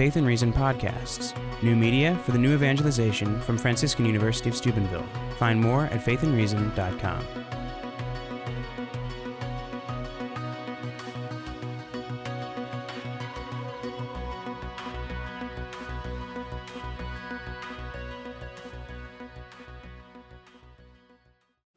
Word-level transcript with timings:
Faith 0.00 0.16
and 0.16 0.26
Reason 0.26 0.50
podcasts, 0.50 1.34
new 1.62 1.76
media 1.76 2.18
for 2.24 2.32
the 2.32 2.38
new 2.38 2.54
evangelization 2.54 3.38
from 3.42 3.58
Franciscan 3.58 4.06
University 4.06 4.48
of 4.48 4.56
Steubenville. 4.56 5.04
Find 5.38 5.60
more 5.60 5.84
at 5.84 6.02
faithandreason.com. 6.02 7.26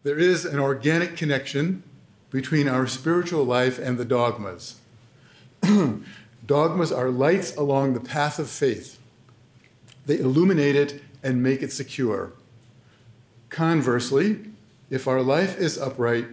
There 0.03 0.17
is 0.17 0.45
an 0.45 0.59
organic 0.59 1.17
connection 1.17 1.83
between 2.29 2.69
our 2.69 2.87
spiritual 2.87 3.43
life 3.43 3.77
and 3.77 3.97
the 3.97 4.05
dogmas. 4.05 4.79
Dogmas 6.45 6.91
are 6.91 7.09
lights 7.09 7.55
along 7.55 7.93
the 7.93 7.99
path 7.99 8.39
of 8.39 8.49
faith, 8.49 8.99
they 10.05 10.19
illuminate 10.19 10.75
it 10.75 11.01
and 11.21 11.41
make 11.41 11.61
it 11.61 11.71
secure. 11.71 12.33
Conversely, 13.49 14.39
if 14.89 15.07
our 15.07 15.21
life 15.21 15.57
is 15.57 15.77
upright, 15.77 16.27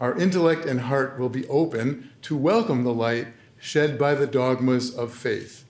our 0.00 0.16
intellect 0.16 0.64
and 0.64 0.82
heart 0.82 1.18
will 1.18 1.28
be 1.28 1.46
open 1.48 2.10
to 2.22 2.36
welcome 2.36 2.84
the 2.84 2.92
light 2.92 3.28
shed 3.58 3.98
by 3.98 4.14
the 4.14 4.26
dogmas 4.26 4.94
of 4.94 5.12
faith. 5.12 5.64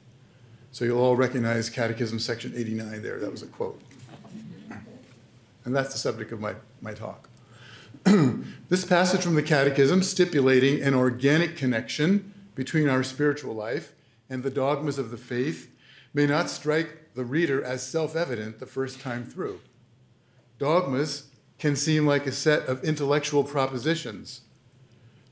So 0.73 0.85
you'll 0.85 1.01
all 1.01 1.17
recognize 1.17 1.71
Catechism 1.71 2.19
section 2.19 2.53
89 2.57 3.03
there. 3.03 3.21
That 3.21 3.31
was 3.31 3.43
a 3.43 3.47
quote. 3.47 3.81
And 5.65 5.75
that's 5.75 5.93
the 5.93 5.99
subject 5.99 6.33
of 6.33 6.41
my, 6.41 6.55
my 6.83 6.93
talk. 6.93 7.29
this 8.69 8.85
passage 8.85 9.23
from 9.23 9.35
the 9.35 9.43
Catechism 9.43 10.03
stipulating 10.03 10.83
an 10.83 10.95
organic 10.95 11.57
connection 11.57 12.34
between 12.55 12.89
our 12.89 13.03
spiritual 13.03 13.55
life 13.55 13.93
and 14.29 14.43
the 14.43 14.51
dogmas 14.51 14.99
of 14.99 15.11
the 15.11 15.17
faith 15.17 15.71
may 16.13 16.27
not 16.27 16.49
strike 16.49 17.15
the 17.15 17.25
reader 17.25 17.63
as 17.63 17.87
self 17.87 18.17
evident 18.17 18.59
the 18.59 18.67
first 18.67 19.01
time 19.01 19.25
through. 19.25 19.61
Dogmas 20.59 21.31
can 21.59 21.77
seem 21.77 22.07
like 22.07 22.27
a 22.27 22.33
set 22.33 22.67
of 22.67 22.83
intellectual 22.85 23.45
propositions 23.45 24.43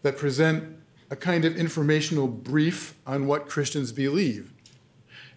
that 0.02 0.16
present 0.16 0.76
a 1.10 1.16
kind 1.16 1.44
of 1.44 1.56
informational 1.56 2.26
brief 2.26 2.94
on 3.06 3.26
what 3.26 3.48
Christians 3.48 3.92
believe, 3.92 4.52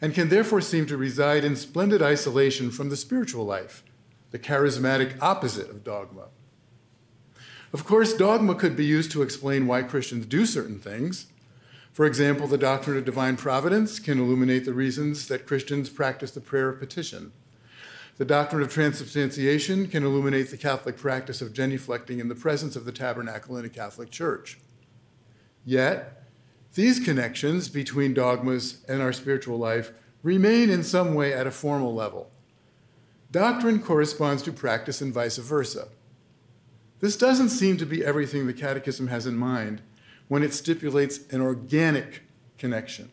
and 0.01 0.13
can 0.13 0.29
therefore 0.29 0.61
seem 0.61 0.85
to 0.87 0.97
reside 0.97 1.43
in 1.43 1.55
splendid 1.55 2.01
isolation 2.01 2.71
from 2.71 2.89
the 2.89 2.95
spiritual 2.95 3.45
life, 3.45 3.83
the 4.31 4.39
charismatic 4.39 5.21
opposite 5.21 5.69
of 5.69 5.83
dogma. 5.83 6.27
Of 7.73 7.83
course, 7.83 8.13
dogma 8.13 8.55
could 8.55 8.77
be 8.77 8.85
used 8.85 9.11
to 9.11 9.21
explain 9.21 9.67
why 9.67 9.83
Christians 9.83 10.25
do 10.25 10.45
certain 10.45 10.79
things. 10.79 11.27
For 11.95 12.05
example, 12.05 12.45
the 12.45 12.57
doctrine 12.57 12.97
of 12.97 13.05
divine 13.05 13.37
providence 13.37 13.99
can 13.99 14.19
illuminate 14.19 14.65
the 14.65 14.73
reasons 14.73 15.29
that 15.29 15.47
Christians 15.47 15.89
practice 15.89 16.29
the 16.29 16.41
prayer 16.41 16.67
of 16.67 16.77
petition. 16.77 17.31
The 18.17 18.25
doctrine 18.25 18.61
of 18.61 18.69
transubstantiation 18.69 19.87
can 19.87 20.03
illuminate 20.03 20.51
the 20.51 20.57
Catholic 20.57 20.97
practice 20.97 21.41
of 21.41 21.53
genuflecting 21.53 22.19
in 22.19 22.27
the 22.27 22.35
presence 22.35 22.75
of 22.75 22.83
the 22.83 22.91
tabernacle 22.91 23.55
in 23.55 23.63
a 23.63 23.69
Catholic 23.69 24.11
church. 24.11 24.57
Yet, 25.63 26.21
these 26.73 26.99
connections 26.99 27.69
between 27.69 28.13
dogmas 28.13 28.83
and 28.89 29.01
our 29.01 29.13
spiritual 29.13 29.57
life 29.57 29.93
remain 30.21 30.69
in 30.69 30.83
some 30.83 31.13
way 31.13 31.31
at 31.31 31.47
a 31.47 31.51
formal 31.51 31.95
level. 31.95 32.29
Doctrine 33.31 33.81
corresponds 33.81 34.43
to 34.43 34.51
practice 34.51 34.99
and 34.99 35.13
vice 35.13 35.37
versa. 35.37 35.87
This 36.99 37.15
doesn't 37.15 37.49
seem 37.49 37.77
to 37.77 37.85
be 37.85 38.03
everything 38.03 38.47
the 38.47 38.53
Catechism 38.53 39.07
has 39.07 39.25
in 39.25 39.37
mind 39.37 39.81
when 40.27 40.43
it 40.43 40.53
stipulates 40.53 41.19
an 41.31 41.41
organic 41.41 42.23
connection 42.57 43.11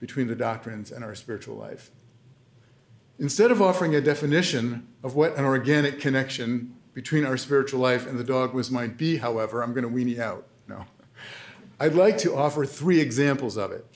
between 0.00 0.26
the 0.26 0.34
doctrines 0.34 0.90
and 0.90 1.04
our 1.04 1.14
spiritual 1.14 1.56
life. 1.56 1.90
Instead 3.18 3.50
of 3.50 3.62
offering 3.62 3.94
a 3.94 4.00
definition 4.00 4.86
of 5.04 5.14
what 5.14 5.36
an 5.36 5.44
organic 5.44 6.00
connection 6.00 6.74
between 6.92 7.24
our 7.24 7.36
spiritual 7.36 7.80
life 7.80 8.06
and 8.06 8.18
the 8.18 8.24
dogmas 8.24 8.70
might 8.70 8.96
be, 8.96 9.18
however, 9.18 9.62
I'm 9.62 9.72
going 9.72 9.84
to 9.84 9.90
weenie 9.90 10.18
out. 10.18 10.46
No. 10.66 10.84
I'd 11.78 11.94
like 11.94 12.18
to 12.18 12.34
offer 12.34 12.66
three 12.66 13.00
examples 13.00 13.56
of 13.56 13.72
it 13.72 13.86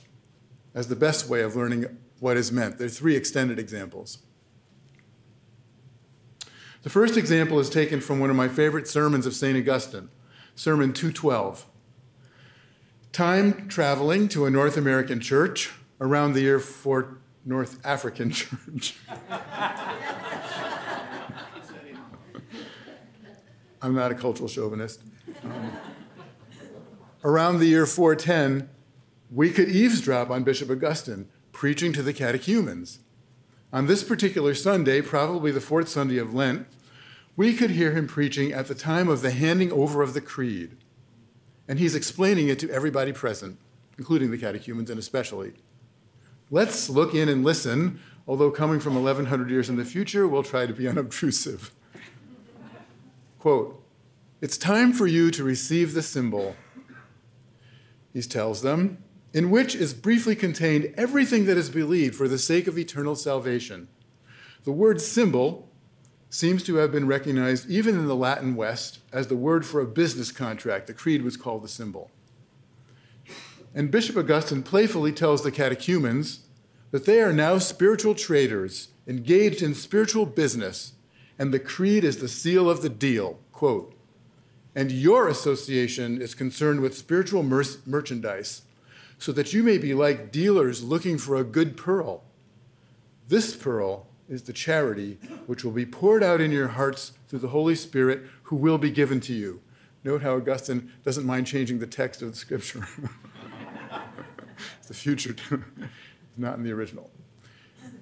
as 0.75 0.89
the 0.89 0.97
best 0.97 1.29
way 1.29 1.43
of 1.43 1.57
learning 1.57 1.87
what 2.21 2.37
is 2.37 2.53
meant. 2.53 2.79
There 2.79 2.87
are 2.87 2.91
three 2.91 3.17
extended 3.17 3.59
examples. 3.59 4.19
The 6.83 6.91
first 6.91 7.17
example 7.17 7.59
is 7.59 7.69
taken 7.69 8.01
from 8.01 8.21
one 8.21 8.31
of 8.31 8.37
my 8.37 8.49
favorite 8.49 8.87
sermons 8.87 9.27
of 9.27 9.35
St. 9.35 9.57
Augustine, 9.59 10.09
Sermon 10.56 10.93
212. 10.93 11.67
Time 13.12 13.69
traveling 13.69 14.27
to 14.28 14.47
a 14.47 14.50
North 14.50 14.77
American 14.77 15.21
church 15.21 15.72
around 16.00 16.33
the 16.33 16.41
year 16.41 16.59
for 16.59 17.19
North 17.44 17.78
African 17.84 18.31
church. 18.33 18.97
I'm 23.83 23.95
not 23.95 24.11
a 24.11 24.15
cultural 24.15 24.49
chauvinist. 24.49 25.03
Um, 25.45 25.72
around 27.22 27.59
the 27.59 27.66
year 27.66 27.87
410, 27.87 28.69
we 29.31 29.50
could 29.50 29.69
eavesdrop 29.69 30.31
on 30.31 30.43
Bishop 30.43 30.71
Augustine 30.71 31.28
preaching 31.53 31.93
to 31.93 32.03
the 32.03 32.15
catechumens. 32.15 33.00
On 33.72 33.87
this 33.87 34.03
particular 34.03 34.55
Sunday, 34.55 35.03
probably 35.03 35.50
the 35.50 35.61
fourth 35.61 35.89
Sunday 35.89 36.16
of 36.16 36.33
Lent, 36.33 36.66
we 37.37 37.53
could 37.55 37.71
hear 37.71 37.93
him 37.93 38.07
preaching 38.07 38.53
at 38.53 38.67
the 38.67 38.75
time 38.75 39.09
of 39.09 39.21
the 39.21 39.31
handing 39.31 39.71
over 39.71 40.03
of 40.03 40.15
the 40.15 40.21
creed. 40.21 40.77
And 41.69 41.79
he's 41.79 41.95
explaining 41.95 42.49
it 42.49 42.59
to 42.61 42.71
everybody 42.71 43.13
present, 43.13 43.59
including 43.99 44.31
the 44.31 44.39
catechumens 44.39 44.89
and 44.89 44.99
especially. 44.99 45.53
Let's 46.51 46.89
look 46.89 47.15
in 47.15 47.29
and 47.29 47.45
listen, 47.45 48.01
although 48.27 48.51
coming 48.51 48.81
from 48.81 48.95
1100 48.95 49.51
years 49.51 49.69
in 49.69 49.77
the 49.77 49.85
future, 49.85 50.27
we'll 50.27 50.43
try 50.43 50.67
to 50.67 50.73
be 50.73 50.89
unobtrusive. 50.89 51.73
Quote, 53.39 53.83
It's 54.41 54.57
time 54.57 54.93
for 54.93 55.07
you 55.07 55.31
to 55.33 55.45
receive 55.45 55.93
the 55.93 56.03
symbol, 56.03 56.57
he 58.15 58.23
tells 58.23 58.63
them, 58.63 59.03
in 59.35 59.51
which 59.51 59.75
is 59.75 59.93
briefly 59.93 60.35
contained 60.35 60.95
everything 60.97 61.45
that 61.45 61.59
is 61.59 61.69
believed 61.69 62.15
for 62.15 62.29
the 62.29 62.39
sake 62.39 62.67
of 62.67 62.79
eternal 62.79 63.15
salvation. 63.15 63.89
The 64.65 64.73
word 64.73 65.01
symbol 65.01 65.66
seems 66.31 66.63
to 66.65 66.77
have 66.77 66.93
been 66.93 67.07
recognized 67.07 67.69
even 67.71 67.99
in 67.99 68.07
the 68.07 68.17
Latin 68.17 68.57
West 68.57 68.99
as 69.13 69.29
the 69.29 69.37
word 69.37 69.65
for 69.65 69.81
a 69.81 69.87
business 69.87 70.33
contract. 70.33 70.87
The 70.87 70.95
creed 70.95 71.23
was 71.23 71.37
called 71.37 71.63
the 71.63 71.69
symbol. 71.69 72.11
And 73.75 73.91
Bishop 73.91 74.17
Augustine 74.17 74.63
playfully 74.63 75.13
tells 75.13 75.43
the 75.43 75.53
catechumens 75.53 76.41
that 76.91 77.05
they 77.05 77.21
are 77.21 77.33
now 77.33 77.59
spiritual 77.59 78.15
traders 78.15 78.89
engaged 79.07 79.63
in 79.63 79.75
spiritual 79.75 80.27
business, 80.27 80.93
and 81.39 81.53
the 81.53 81.61
creed 81.61 82.03
is 82.03 82.19
the 82.19 82.29
seal 82.29 82.69
of 82.71 82.83
the 82.83 82.89
deal. 82.89 83.39
Quote, 83.53 83.95
and 84.75 84.93
your 84.93 85.29
association 85.29 86.21
is 86.21 86.35
concerned 86.35 86.81
with 86.81 86.97
spiritual 86.97 87.43
mer- 87.43 87.65
merchandise, 87.87 88.63
so 89.19 89.33
that 89.33 89.55
you 89.55 89.63
may 89.63 89.79
be 89.79 89.95
like 89.95 90.31
dealers 90.31 90.83
looking 90.83 91.17
for 91.17 91.37
a 91.37 91.45
good 91.45 91.77
pearl. 91.77 92.23
This 93.29 93.57
pearl 93.57 94.07
is 94.29 94.43
the 94.43 94.53
charity 94.53 95.19
which 95.47 95.65
will 95.65 95.73
be 95.73 95.87
poured 95.87 96.23
out 96.23 96.41
in 96.41 96.51
your 96.51 96.69
hearts 96.69 97.13
through 97.29 97.39
the 97.39 97.49
Holy 97.49 97.75
Spirit, 97.75 98.23
who 98.45 98.57
will 98.57 98.79
be 98.79 98.91
given 98.91 99.21
to 99.21 99.33
you. 99.33 99.61
Note 100.05 100.23
how 100.23 100.37
Augustine 100.37 100.93
doesn't 101.05 101.27
mind 101.27 101.47
changing 101.47 101.79
the 101.79 101.87
text 101.87 102.23
of 102.23 102.31
the 102.31 102.37
scripture. 102.37 102.87
it's 104.79 104.89
the 104.89 104.95
future, 104.95 105.35
not 106.37 106.57
in 106.57 106.63
the 106.63 106.73
original. 106.73 107.11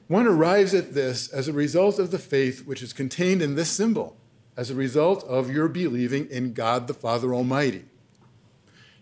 One 0.08 0.26
arrives 0.26 0.74
at 0.74 0.92
this 0.92 1.28
as 1.28 1.48
a 1.48 1.52
result 1.52 1.98
of 1.98 2.10
the 2.10 2.18
faith 2.18 2.66
which 2.66 2.82
is 2.82 2.92
contained 2.92 3.40
in 3.40 3.54
this 3.54 3.70
symbol, 3.70 4.16
as 4.56 4.70
a 4.70 4.74
result 4.74 5.24
of 5.24 5.50
your 5.50 5.68
believing 5.68 6.28
in 6.30 6.52
God 6.52 6.86
the 6.86 6.94
Father 6.94 7.34
Almighty. 7.34 7.86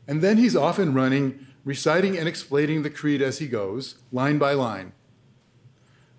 And 0.06 0.22
then 0.22 0.36
he's 0.36 0.56
often 0.56 0.94
running, 0.94 1.46
reciting 1.64 2.16
and 2.16 2.28
explaining 2.28 2.82
the 2.82 2.90
creed 2.90 3.20
as 3.20 3.38
he 3.38 3.48
goes, 3.48 3.96
line 4.12 4.38
by 4.38 4.52
line. 4.52 4.92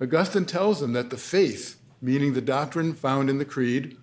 Augustine 0.02 0.46
tells 0.46 0.80
them 0.80 0.94
that 0.94 1.10
the 1.10 1.18
faith, 1.18 1.80
meaning 2.02 2.34
the 2.34 2.42
doctrine 2.42 2.94
found 2.94 3.30
in 3.30 3.38
the 3.38 3.46
creed, 3.46 3.98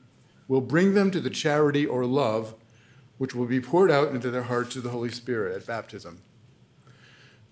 will 0.49 0.61
bring 0.61 0.95
them 0.95 1.11
to 1.11 1.21
the 1.21 1.31
charity 1.31 1.87
or 1.87 2.05
love 2.05 2.55
which 3.21 3.35
will 3.35 3.45
be 3.45 3.61
poured 3.61 3.91
out 3.91 4.15
into 4.15 4.31
their 4.31 4.45
hearts 4.45 4.73
through 4.73 4.81
the 4.81 4.89
Holy 4.89 5.11
Spirit 5.11 5.55
at 5.55 5.67
baptism. 5.67 6.23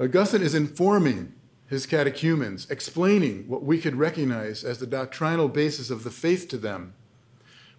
Augustine 0.01 0.41
is 0.41 0.55
informing 0.55 1.35
his 1.67 1.85
catechumens, 1.85 2.67
explaining 2.71 3.47
what 3.49 3.63
we 3.63 3.79
could 3.79 3.95
recognize 3.95 4.65
as 4.65 4.79
the 4.79 4.87
doctrinal 4.87 5.47
basis 5.47 5.91
of 5.91 6.05
the 6.05 6.11
faith 6.11 6.49
to 6.49 6.57
them. 6.57 6.95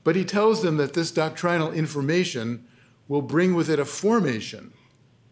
But 0.03 0.15
he 0.15 0.23
tells 0.23 0.61
them 0.61 0.77
that 0.77 0.93
this 0.93 1.09
doctrinal 1.09 1.71
information 1.71 2.67
will 3.07 3.23
bring 3.23 3.55
with 3.55 3.71
it 3.71 3.79
a 3.79 3.85
formation 3.85 4.71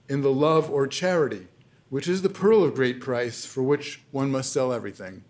in 0.09 0.21
the 0.21 0.33
love 0.33 0.67
or 0.67 0.87
charity, 0.87 1.47
which 1.89 2.07
is 2.07 2.21
the 2.21 2.29
pearl 2.29 2.63
of 2.63 2.75
great 2.75 2.99
price 2.99 3.45
for 3.45 3.63
which 3.63 4.01
one 4.11 4.31
must 4.31 4.51
sell 4.51 4.73
everything. 4.73 5.23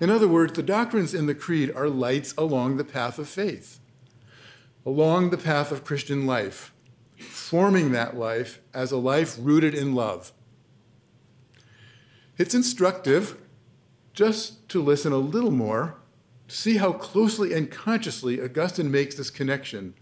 In 0.00 0.10
other 0.10 0.26
words, 0.26 0.54
the 0.54 0.62
doctrines 0.62 1.14
in 1.14 1.26
the 1.26 1.34
Creed 1.34 1.70
are 1.76 1.88
lights 1.88 2.34
along 2.36 2.76
the 2.76 2.84
path 2.84 3.18
of 3.18 3.28
faith, 3.28 3.78
along 4.84 5.30
the 5.30 5.38
path 5.38 5.70
of 5.70 5.84
Christian 5.84 6.26
life, 6.26 6.72
forming 7.18 7.92
that 7.92 8.16
life 8.16 8.60
as 8.74 8.90
a 8.90 8.96
life 8.96 9.36
rooted 9.38 9.74
in 9.74 9.94
love. 9.94 10.32
It's 12.36 12.54
instructive 12.54 13.40
just 14.12 14.68
to 14.70 14.82
listen 14.82 15.12
a 15.12 15.18
little 15.18 15.52
more 15.52 15.96
to 16.48 16.56
see 16.56 16.78
how 16.78 16.92
closely 16.92 17.52
and 17.52 17.70
consciously 17.70 18.42
Augustine 18.42 18.90
makes 18.90 19.14
this 19.14 19.30
connection 19.30 19.94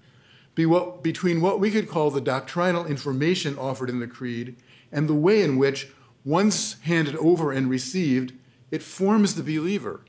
between 0.54 1.40
what 1.40 1.60
we 1.60 1.70
could 1.70 1.88
call 1.88 2.10
the 2.10 2.20
doctrinal 2.20 2.86
information 2.86 3.58
offered 3.58 3.88
in 3.90 4.00
the 4.00 4.06
Creed 4.06 4.56
and 4.92 5.08
the 5.08 5.14
way 5.14 5.42
in 5.42 5.56
which, 5.56 5.88
once 6.24 6.80
handed 6.82 7.16
over 7.16 7.52
and 7.52 7.70
received, 7.70 8.32
it 8.70 8.82
forms 8.82 9.34
the 9.34 9.42
believer. 9.42 10.02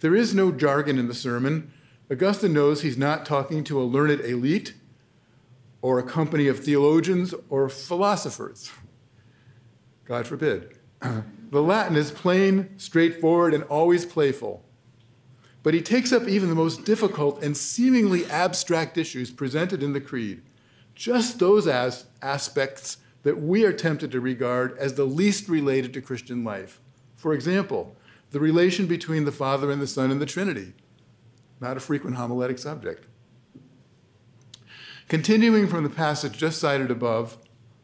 There 0.00 0.14
is 0.14 0.34
no 0.34 0.52
jargon 0.52 0.98
in 0.98 1.08
the 1.08 1.14
sermon. 1.14 1.72
Augustine 2.10 2.52
knows 2.52 2.82
he's 2.82 2.98
not 2.98 3.24
talking 3.24 3.64
to 3.64 3.80
a 3.80 3.84
learned 3.84 4.20
elite 4.20 4.74
or 5.82 5.98
a 5.98 6.02
company 6.02 6.48
of 6.48 6.60
theologians 6.60 7.34
or 7.48 7.68
philosophers. 7.68 8.70
God 10.04 10.26
forbid. 10.26 10.78
The 11.48 11.62
Latin 11.62 11.96
is 11.96 12.10
plain, 12.10 12.70
straightforward, 12.76 13.54
and 13.54 13.62
always 13.64 14.04
playful. 14.04 14.64
But 15.62 15.74
he 15.74 15.80
takes 15.80 16.12
up 16.12 16.26
even 16.26 16.48
the 16.48 16.56
most 16.56 16.84
difficult 16.84 17.40
and 17.40 17.56
seemingly 17.56 18.26
abstract 18.26 18.98
issues 18.98 19.30
presented 19.30 19.80
in 19.80 19.92
the 19.92 20.00
Creed, 20.00 20.42
just 20.96 21.38
those 21.38 21.68
as 21.68 22.06
aspects 22.20 22.98
that 23.26 23.42
we 23.42 23.64
are 23.64 23.72
tempted 23.72 24.12
to 24.12 24.20
regard 24.20 24.78
as 24.78 24.94
the 24.94 25.04
least 25.04 25.48
related 25.48 25.92
to 25.92 26.00
Christian 26.00 26.44
life. 26.44 26.80
For 27.16 27.34
example, 27.34 27.96
the 28.30 28.38
relation 28.38 28.86
between 28.86 29.24
the 29.24 29.32
Father 29.32 29.72
and 29.72 29.82
the 29.82 29.86
Son 29.88 30.12
and 30.12 30.20
the 30.20 30.26
Trinity, 30.26 30.74
not 31.60 31.76
a 31.76 31.80
frequent 31.80 32.14
homiletic 32.14 32.56
subject. 32.56 33.08
Continuing 35.08 35.66
from 35.66 35.82
the 35.82 35.90
passage 35.90 36.38
just 36.38 36.60
cited 36.60 36.88
above, 36.88 37.36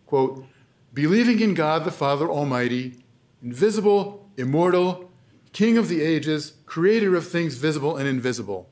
quote, 0.06 0.46
believing 0.94 1.40
in 1.40 1.54
God 1.54 1.84
the 1.84 1.90
Father 1.90 2.30
Almighty, 2.30 3.02
invisible, 3.42 4.30
immortal, 4.36 5.10
King 5.52 5.76
of 5.76 5.88
the 5.88 6.02
ages, 6.02 6.52
creator 6.66 7.16
of 7.16 7.26
things 7.26 7.56
visible 7.56 7.96
and 7.96 8.06
invisible. 8.06 8.70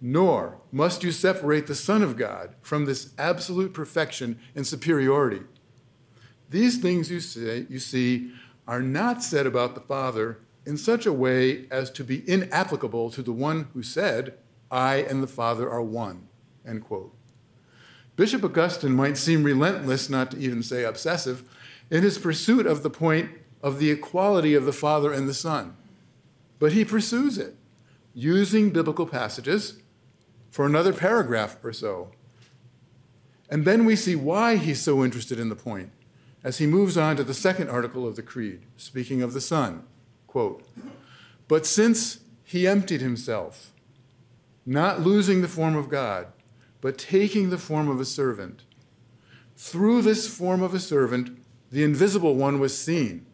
Nor 0.00 0.58
must 0.72 1.02
you 1.02 1.12
separate 1.12 1.66
the 1.66 1.74
Son 1.74 2.02
of 2.02 2.16
God 2.16 2.54
from 2.62 2.84
this 2.84 3.12
absolute 3.18 3.74
perfection 3.74 4.38
and 4.54 4.66
superiority. 4.66 5.42
These 6.48 6.78
things 6.78 7.10
you, 7.10 7.20
say, 7.20 7.66
you 7.68 7.78
see 7.78 8.32
are 8.66 8.82
not 8.82 9.22
said 9.22 9.46
about 9.46 9.74
the 9.74 9.80
Father 9.80 10.38
in 10.64 10.76
such 10.76 11.06
a 11.06 11.12
way 11.12 11.66
as 11.70 11.90
to 11.90 12.04
be 12.04 12.28
inapplicable 12.28 13.10
to 13.10 13.22
the 13.22 13.32
one 13.32 13.68
who 13.74 13.82
said, 13.82 14.34
I 14.70 14.96
and 14.96 15.22
the 15.22 15.26
Father 15.26 15.68
are 15.68 15.82
one. 15.82 16.28
End 16.66 16.84
quote. 16.84 17.14
Bishop 18.16 18.44
Augustine 18.44 18.92
might 18.92 19.16
seem 19.16 19.42
relentless, 19.42 20.10
not 20.10 20.30
to 20.30 20.38
even 20.38 20.62
say 20.62 20.84
obsessive, 20.84 21.42
in 21.90 22.02
his 22.02 22.18
pursuit 22.18 22.66
of 22.66 22.82
the 22.82 22.90
point 22.90 23.30
of 23.62 23.78
the 23.78 23.90
equality 23.90 24.54
of 24.54 24.64
the 24.64 24.72
Father 24.72 25.12
and 25.12 25.28
the 25.28 25.34
Son. 25.34 25.76
But 26.58 26.72
he 26.72 26.84
pursues 26.84 27.38
it 27.38 27.56
using 28.12 28.70
biblical 28.70 29.06
passages 29.06 29.79
for 30.50 30.66
another 30.66 30.92
paragraph 30.92 31.56
or 31.62 31.72
so. 31.72 32.10
And 33.48 33.64
then 33.64 33.84
we 33.84 33.96
see 33.96 34.16
why 34.16 34.56
he's 34.56 34.80
so 34.80 35.04
interested 35.04 35.38
in 35.38 35.48
the 35.48 35.56
point 35.56 35.90
as 36.42 36.58
he 36.58 36.66
moves 36.66 36.96
on 36.96 37.16
to 37.16 37.24
the 37.24 37.34
second 37.34 37.68
article 37.68 38.06
of 38.06 38.16
the 38.16 38.22
Creed, 38.22 38.62
speaking 38.76 39.22
of 39.22 39.32
the 39.32 39.40
Son. 39.40 39.84
Quote, 40.26 40.64
but 41.48 41.66
since 41.66 42.20
he 42.44 42.68
emptied 42.68 43.00
himself, 43.00 43.72
not 44.64 45.00
losing 45.00 45.42
the 45.42 45.48
form 45.48 45.74
of 45.74 45.88
God, 45.88 46.28
but 46.80 46.96
taking 46.96 47.50
the 47.50 47.58
form 47.58 47.88
of 47.88 48.00
a 48.00 48.04
servant, 48.04 48.62
through 49.56 50.02
this 50.02 50.28
form 50.28 50.62
of 50.62 50.72
a 50.72 50.78
servant, 50.78 51.38
the 51.70 51.82
invisible 51.82 52.36
one 52.36 52.58
was 52.58 52.76
seen 52.78 53.26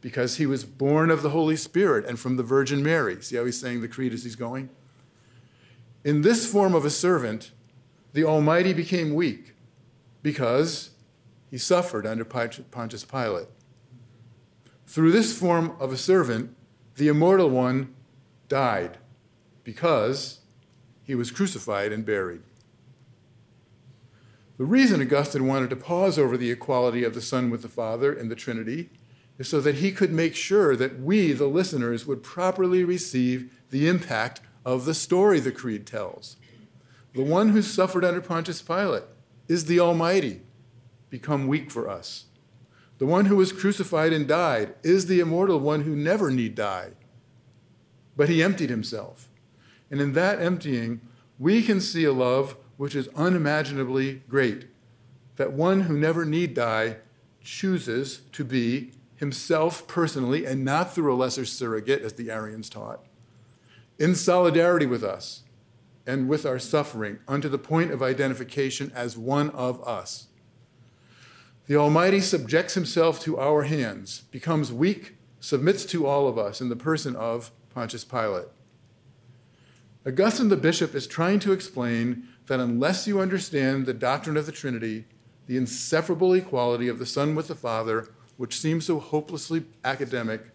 because 0.00 0.36
he 0.36 0.46
was 0.46 0.64
born 0.64 1.10
of 1.10 1.22
the 1.22 1.30
Holy 1.30 1.56
Spirit 1.56 2.04
and 2.06 2.18
from 2.18 2.36
the 2.36 2.42
Virgin 2.42 2.82
Mary. 2.82 3.20
See 3.22 3.36
how 3.36 3.44
he's 3.44 3.60
saying 3.60 3.80
the 3.80 3.88
creed 3.88 4.12
as 4.12 4.24
he's 4.24 4.36
going? 4.36 4.70
In 6.04 6.22
this 6.22 6.50
form 6.50 6.74
of 6.74 6.84
a 6.84 6.90
servant, 6.90 7.50
the 8.12 8.24
Almighty 8.24 8.72
became 8.72 9.14
weak 9.14 9.54
because 10.22 10.90
he 11.50 11.58
suffered 11.58 12.06
under 12.06 12.24
Pontius 12.24 13.04
Pilate. 13.04 13.48
Through 14.86 15.12
this 15.12 15.38
form 15.38 15.76
of 15.78 15.92
a 15.92 15.96
servant, 15.96 16.56
the 16.96 17.08
immortal 17.08 17.50
one 17.50 17.94
died 18.48 18.98
because 19.64 20.40
he 21.02 21.14
was 21.14 21.30
crucified 21.30 21.92
and 21.92 22.04
buried. 22.04 22.42
The 24.56 24.64
reason 24.64 25.00
Augustine 25.00 25.46
wanted 25.46 25.70
to 25.70 25.76
pause 25.76 26.18
over 26.18 26.36
the 26.36 26.50
equality 26.50 27.04
of 27.04 27.14
the 27.14 27.20
Son 27.20 27.50
with 27.50 27.62
the 27.62 27.68
Father 27.68 28.12
in 28.12 28.28
the 28.28 28.34
Trinity 28.34 28.90
is 29.38 29.48
so 29.48 29.60
that 29.60 29.76
he 29.76 29.92
could 29.92 30.12
make 30.12 30.34
sure 30.34 30.74
that 30.74 31.00
we, 31.00 31.32
the 31.32 31.46
listeners, 31.46 32.06
would 32.06 32.22
properly 32.22 32.82
receive 32.82 33.60
the 33.70 33.86
impact 33.86 34.40
of 34.68 34.84
the 34.84 34.92
story 34.92 35.40
the 35.40 35.50
Creed 35.50 35.86
tells. 35.86 36.36
The 37.14 37.22
one 37.22 37.48
who 37.48 37.62
suffered 37.62 38.04
under 38.04 38.20
Pontius 38.20 38.60
Pilate 38.60 39.04
is 39.48 39.64
the 39.64 39.80
Almighty, 39.80 40.42
become 41.08 41.46
weak 41.46 41.70
for 41.70 41.88
us. 41.88 42.26
The 42.98 43.06
one 43.06 43.24
who 43.24 43.36
was 43.36 43.50
crucified 43.50 44.12
and 44.12 44.28
died 44.28 44.74
is 44.82 45.06
the 45.06 45.20
immortal 45.20 45.58
one 45.58 45.84
who 45.84 45.96
never 45.96 46.30
need 46.30 46.54
die. 46.54 46.90
But 48.14 48.28
he 48.28 48.42
emptied 48.42 48.68
himself. 48.68 49.30
And 49.90 50.02
in 50.02 50.12
that 50.12 50.38
emptying, 50.38 51.00
we 51.38 51.62
can 51.62 51.80
see 51.80 52.04
a 52.04 52.12
love 52.12 52.54
which 52.76 52.94
is 52.94 53.08
unimaginably 53.16 54.22
great. 54.28 54.66
That 55.36 55.54
one 55.54 55.82
who 55.82 55.96
never 55.96 56.26
need 56.26 56.52
die 56.52 56.96
chooses 57.42 58.20
to 58.32 58.44
be 58.44 58.92
himself 59.16 59.88
personally 59.88 60.44
and 60.44 60.62
not 60.62 60.94
through 60.94 61.14
a 61.14 61.16
lesser 61.16 61.46
surrogate, 61.46 62.02
as 62.02 62.12
the 62.12 62.30
Arians 62.30 62.68
taught, 62.68 63.07
in 63.98 64.14
solidarity 64.14 64.86
with 64.86 65.02
us 65.02 65.42
and 66.06 66.28
with 66.28 66.46
our 66.46 66.58
suffering 66.58 67.18
unto 67.28 67.48
the 67.48 67.58
point 67.58 67.90
of 67.90 68.02
identification 68.02 68.92
as 68.94 69.18
one 69.18 69.50
of 69.50 69.86
us. 69.86 70.28
The 71.66 71.76
Almighty 71.76 72.20
subjects 72.20 72.74
himself 72.74 73.20
to 73.20 73.38
our 73.38 73.64
hands, 73.64 74.22
becomes 74.30 74.72
weak, 74.72 75.16
submits 75.38 75.84
to 75.86 76.06
all 76.06 76.26
of 76.26 76.38
us 76.38 76.60
in 76.60 76.70
the 76.70 76.76
person 76.76 77.14
of 77.14 77.50
Pontius 77.74 78.04
Pilate. 78.04 78.46
Augustine 80.06 80.48
the 80.48 80.56
bishop 80.56 80.94
is 80.94 81.06
trying 81.06 81.38
to 81.40 81.52
explain 81.52 82.26
that 82.46 82.58
unless 82.60 83.06
you 83.06 83.20
understand 83.20 83.84
the 83.84 83.92
doctrine 83.92 84.38
of 84.38 84.46
the 84.46 84.52
Trinity, 84.52 85.04
the 85.46 85.58
inseparable 85.58 86.32
equality 86.32 86.88
of 86.88 86.98
the 86.98 87.04
Son 87.04 87.34
with 87.34 87.48
the 87.48 87.54
Father, 87.54 88.08
which 88.38 88.56
seems 88.56 88.86
so 88.86 88.98
hopelessly 88.98 89.64
academic, 89.84 90.46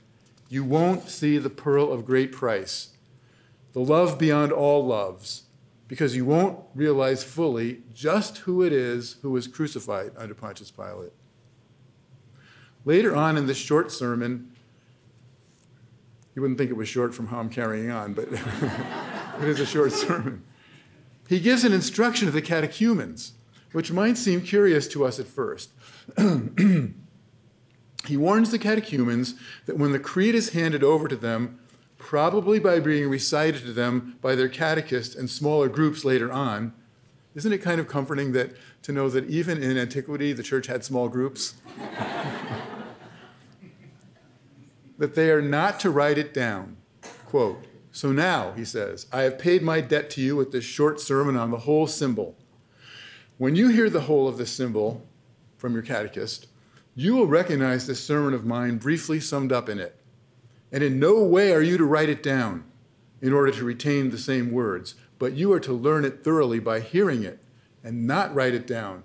you 0.50 0.64
won't 0.64 1.10
see 1.10 1.38
the 1.38 1.50
pearl 1.50 1.92
of 1.92 2.06
great 2.06 2.32
price, 2.32 2.93
the 3.74 3.80
love 3.80 4.18
beyond 4.18 4.52
all 4.52 4.86
loves, 4.86 5.44
because 5.88 6.16
you 6.16 6.26
won't 6.26 6.60
realize 6.74 7.24
fully 7.24 7.82
just 7.94 8.40
who 8.40 8.64
it 8.64 8.72
is 8.72 9.18
who 9.22 9.32
was 9.32 9.48
crucified 9.48 10.12
under 10.18 10.34
Pontius 10.34 10.72
Pilate. 10.72 11.12
Later 12.86 13.16
on 13.16 13.38
in 13.38 13.48
this 13.48 13.58
short 13.58 13.92
sermon, 13.92 14.52
you 16.36 16.42
wouldn't 16.42 16.58
think 16.58 16.72
it 16.72 16.78
was 16.78 16.90
short 16.90 17.14
from 17.14 17.28
how 17.28 17.40
I'm 17.40 17.50
carrying 17.50 17.92
on, 17.92 18.14
but 18.14 18.28
it 19.42 19.48
is 19.48 19.60
a 19.60 19.66
short 19.66 19.92
sermon. 19.92 20.44
He 21.28 21.40
gives 21.40 21.64
an 21.64 21.74
instruction 21.74 22.26
to 22.28 22.32
the 22.32 22.42
catechumens, 22.42 23.34
which 23.72 23.92
might 23.92 24.18
seem 24.18 24.42
curious 24.42 24.88
to 24.90 25.06
us 25.06 25.20
at 25.20 25.28
first. 25.28 25.70
he 28.08 28.18
warns 28.18 28.52
the 28.52 28.60
catechumens 28.60 29.36
that 29.66 29.78
when 29.78 29.92
the 29.92 30.00
creed 30.00 30.36
is 30.36 30.50
handed 30.50 30.84
over 30.84 31.08
to 31.08 31.16
them, 31.16 31.60
probably 32.04 32.60
by 32.60 32.82
being 32.82 33.10
recited 33.10 33.62
to 33.62 33.72
them 33.72 34.18
by 34.22 34.36
their 34.36 34.50
catechist 34.50 35.16
and 35.16 35.30
smaller 35.30 35.70
groups 35.70 36.04
later 36.04 36.30
on. 36.30 36.74
Isn't 37.34 37.54
it 37.54 37.60
kind 37.60 37.80
of 37.80 37.88
comforting 37.88 38.34
that 38.34 38.52
to 38.84 38.92
know 38.92 39.10
that 39.10 39.30
even 39.30 39.64
in 39.64 39.78
antiquity 39.78 40.34
the 40.34 40.44
church 40.44 40.68
had 40.68 40.84
small 40.84 41.08
groups? 41.08 41.56
that 44.98 45.16
they 45.16 45.32
are 45.32 45.42
not 45.42 45.80
to 45.80 45.90
write 45.90 46.18
it 46.18 46.34
down. 46.34 46.76
Quote, 47.26 47.64
so 47.94 48.12
now, 48.12 48.52
he 48.52 48.66
says, 48.66 49.08
I 49.14 49.22
have 49.22 49.40
paid 49.40 49.64
my 49.64 49.80
debt 49.80 50.10
to 50.12 50.22
you 50.22 50.36
with 50.36 50.52
this 50.52 50.66
short 50.66 51.00
sermon 51.00 51.38
on 51.38 51.52
the 51.52 51.60
whole 51.60 51.88
symbol. 51.88 52.36
When 53.38 53.56
you 53.56 53.70
hear 53.70 53.90
the 53.90 54.02
whole 54.02 54.28
of 54.28 54.38
this 54.38 54.52
symbol 54.52 55.08
from 55.58 55.74
your 55.74 55.84
catechist, 55.84 56.48
you 56.96 57.16
will 57.16 57.28
recognize 57.28 57.88
this 57.88 58.04
sermon 58.04 58.34
of 58.34 58.46
mine 58.46 58.78
briefly 58.78 59.22
summed 59.22 59.54
up 59.54 59.70
in 59.70 59.80
it. 59.80 60.03
And 60.74 60.84
in 60.84 61.00
no 61.00 61.24
way 61.24 61.54
are 61.54 61.62
you 61.62 61.78
to 61.78 61.86
write 61.86 62.10
it 62.10 62.24
down 62.24 62.66
in 63.22 63.32
order 63.32 63.52
to 63.52 63.64
retain 63.64 64.10
the 64.10 64.18
same 64.18 64.52
words, 64.52 64.96
but 65.20 65.34
you 65.34 65.54
are 65.54 65.60
to 65.60 65.72
learn 65.72 66.04
it 66.04 66.24
thoroughly 66.24 66.60
by 66.60 66.80
hearing 66.80 67.24
it 67.24 67.40
and 67.84 68.08
not 68.08 68.34
write 68.34 68.56
it 68.56 68.66
down, 68.66 69.04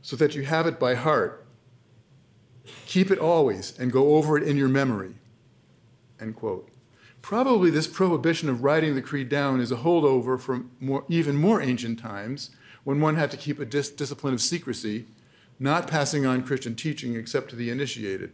so 0.00 0.16
that 0.16 0.34
you 0.34 0.42
have 0.42 0.66
it 0.66 0.80
by 0.80 0.94
heart. 0.94 1.44
Keep 2.86 3.10
it 3.10 3.18
always 3.18 3.78
and 3.78 3.92
go 3.92 4.14
over 4.16 4.38
it 4.38 4.42
in 4.42 4.56
your 4.56 4.68
memory. 4.68 5.14
End 6.20 6.34
quote. 6.34 6.68
Probably 7.20 7.70
this 7.70 7.86
prohibition 7.86 8.48
of 8.48 8.62
writing 8.62 8.94
the 8.94 9.02
creed 9.02 9.28
down 9.28 9.60
is 9.60 9.72
a 9.72 9.76
holdover 9.76 10.38
from 10.40 10.70
more, 10.80 11.04
even 11.08 11.36
more 11.36 11.60
ancient 11.60 11.98
times 11.98 12.50
when 12.84 13.00
one 13.00 13.16
had 13.16 13.30
to 13.30 13.36
keep 13.36 13.58
a 13.58 13.64
dis- 13.64 13.90
discipline 13.90 14.34
of 14.34 14.40
secrecy 14.40 15.06
not 15.58 15.88
passing 15.88 16.26
on 16.26 16.42
Christian 16.42 16.74
teaching 16.74 17.14
except 17.14 17.50
to 17.50 17.56
the 17.56 17.70
initiated. 17.70 18.32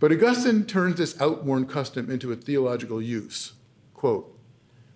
But 0.00 0.10
Augustine 0.10 0.64
turns 0.64 0.96
this 0.96 1.20
outworn 1.20 1.66
custom 1.66 2.10
into 2.10 2.32
a 2.32 2.36
theological 2.36 3.00
use. 3.00 3.52
Quote, 3.94 4.34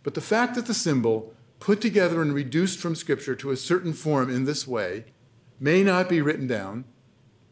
but 0.03 0.15
the 0.15 0.21
fact 0.21 0.55
that 0.55 0.67
the 0.67 0.75
symbol, 0.75 1.33
put 1.61 1.81
together 1.81 2.21
and 2.21 2.35
reduced 2.35 2.79
from 2.79 2.95
Scripture 2.95 3.35
to 3.37 3.51
a 3.51 3.57
certain 3.57 3.93
form 3.93 4.29
in 4.29 4.45
this 4.45 4.67
way, 4.67 5.07
may 5.59 5.83
not 5.83 6.09
be 6.09 6.21
written 6.21 6.47
down, 6.47 6.85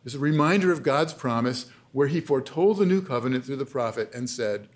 is 0.04 0.14
a 0.14 0.18
reminder 0.18 0.70
of 0.70 0.82
God's 0.82 1.14
promise 1.14 1.66
where 1.92 2.08
he 2.08 2.20
foretold 2.20 2.78
the 2.78 2.86
new 2.86 3.00
covenant 3.00 3.44
through 3.44 3.56
the 3.56 3.64
prophet 3.64 4.12
and 4.14 4.28
said, 4.28 4.68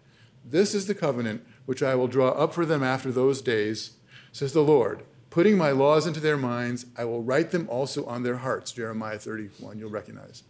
This 0.45 0.75
is 0.75 0.87
the 0.87 0.95
covenant 0.95 1.47
which 1.67 1.83
I 1.83 1.95
will 1.95 2.09
draw 2.09 2.29
up 2.31 2.55
for 2.55 2.65
them 2.65 2.83
after 2.83 3.11
those 3.11 3.43
days, 3.43 3.97
says 4.33 4.53
the 4.53 4.63
Lord. 4.63 5.03
Putting 5.29 5.59
my 5.59 5.71
laws 5.71 6.07
into 6.07 6.21
their 6.21 6.39
minds, 6.39 6.87
I 6.97 7.05
will 7.05 7.23
write 7.23 7.51
them 7.51 7.69
also 7.69 8.07
on 8.07 8.23
their 8.23 8.39
hearts. 8.39 8.73
Jeremiah 8.73 9.19
31, 9.19 9.79
you'll 9.79 9.91
recognize. 9.91 10.45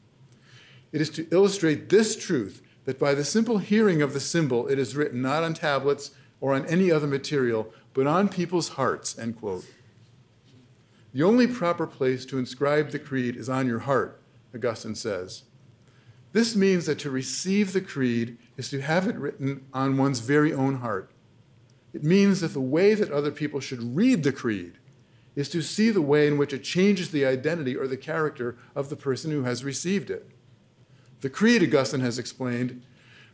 It 0.93 1.00
is 1.00 1.11
to 1.11 1.26
illustrate 1.31 1.88
this 1.88 2.16
truth 2.16 2.62
that 2.85 2.99
by 2.99 3.14
the 3.14 3.25
simple 3.25 3.59
hearing 3.59 4.00
of 4.00 4.12
the 4.12 4.21
symbol, 4.21 4.69
it 4.69 4.78
is 4.78 4.97
written 4.97 5.21
not 5.21 5.43
on 5.43 5.55
tablets 5.55 6.12
or 6.40 6.55
on 6.55 6.66
any 6.66 6.90
other 6.90 7.07
material, 7.07 7.73
but 7.95 8.07
on 8.07 8.28
people's 8.28 8.71
hearts, 8.71 9.19
end 9.19 9.38
quote. 9.38 9.64
The 11.12 11.23
only 11.23 11.47
proper 11.47 11.87
place 11.87 12.26
to 12.26 12.38
inscribe 12.38 12.90
the 12.90 12.99
creed 12.99 13.37
is 13.37 13.49
on 13.49 13.66
your 13.66 13.81
heart, 13.81 14.21
Augustine 14.55 14.95
says. 14.95 15.45
This 16.33 16.55
means 16.55 16.85
that 16.87 16.99
to 17.00 17.11
receive 17.11 17.73
the 17.73 17.81
creed 17.81 18.37
is 18.59 18.69
to 18.69 18.83
have 18.83 19.07
it 19.07 19.16
written 19.16 19.64
on 19.73 19.97
one's 19.97 20.21
very 20.21 20.52
own 20.52 20.76
heart. 20.76 21.11
It 21.95 22.05
means 22.05 22.43
that 22.43 22.52
the 22.52 22.61
way 22.61 22.93
that 22.93 23.11
other 23.11 23.31
people 23.31 23.61
should 23.61 23.97
read 23.97 24.23
the 24.23 24.33
creed 24.33 24.75
is 25.35 25.49
to 25.49 25.62
see 25.62 25.88
the 25.88 26.02
way 26.02 26.28
in 26.28 26.37
which 26.37 26.52
it 26.52 26.62
changes 26.62 27.11
the 27.11 27.25
identity 27.25 27.75
or 27.75 27.87
the 27.87 27.97
character 27.97 28.59
of 28.75 28.90
the 28.90 28.97
person 28.97 29.31
who 29.31 29.45
has 29.45 29.64
received 29.64 30.11
it. 30.11 30.31
The 31.26 31.30
creed, 31.30 31.61
Augustine 31.61 32.02
has 32.02 32.21
explained, 32.21 32.85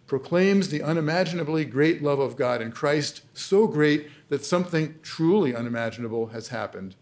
proclaims 0.07 0.71
the 0.71 0.83
unimaginably 0.83 1.67
great 1.67 2.03
love 2.03 2.21
of 2.21 2.37
God 2.37 2.63
in 2.63 2.73
Christ, 2.73 3.21
so 3.35 3.67
great 3.67 4.09
that 4.31 4.47
something 4.47 4.95
truly 5.03 5.55
unimaginable 5.55 6.29
has 6.29 6.49
happened. 6.49 6.97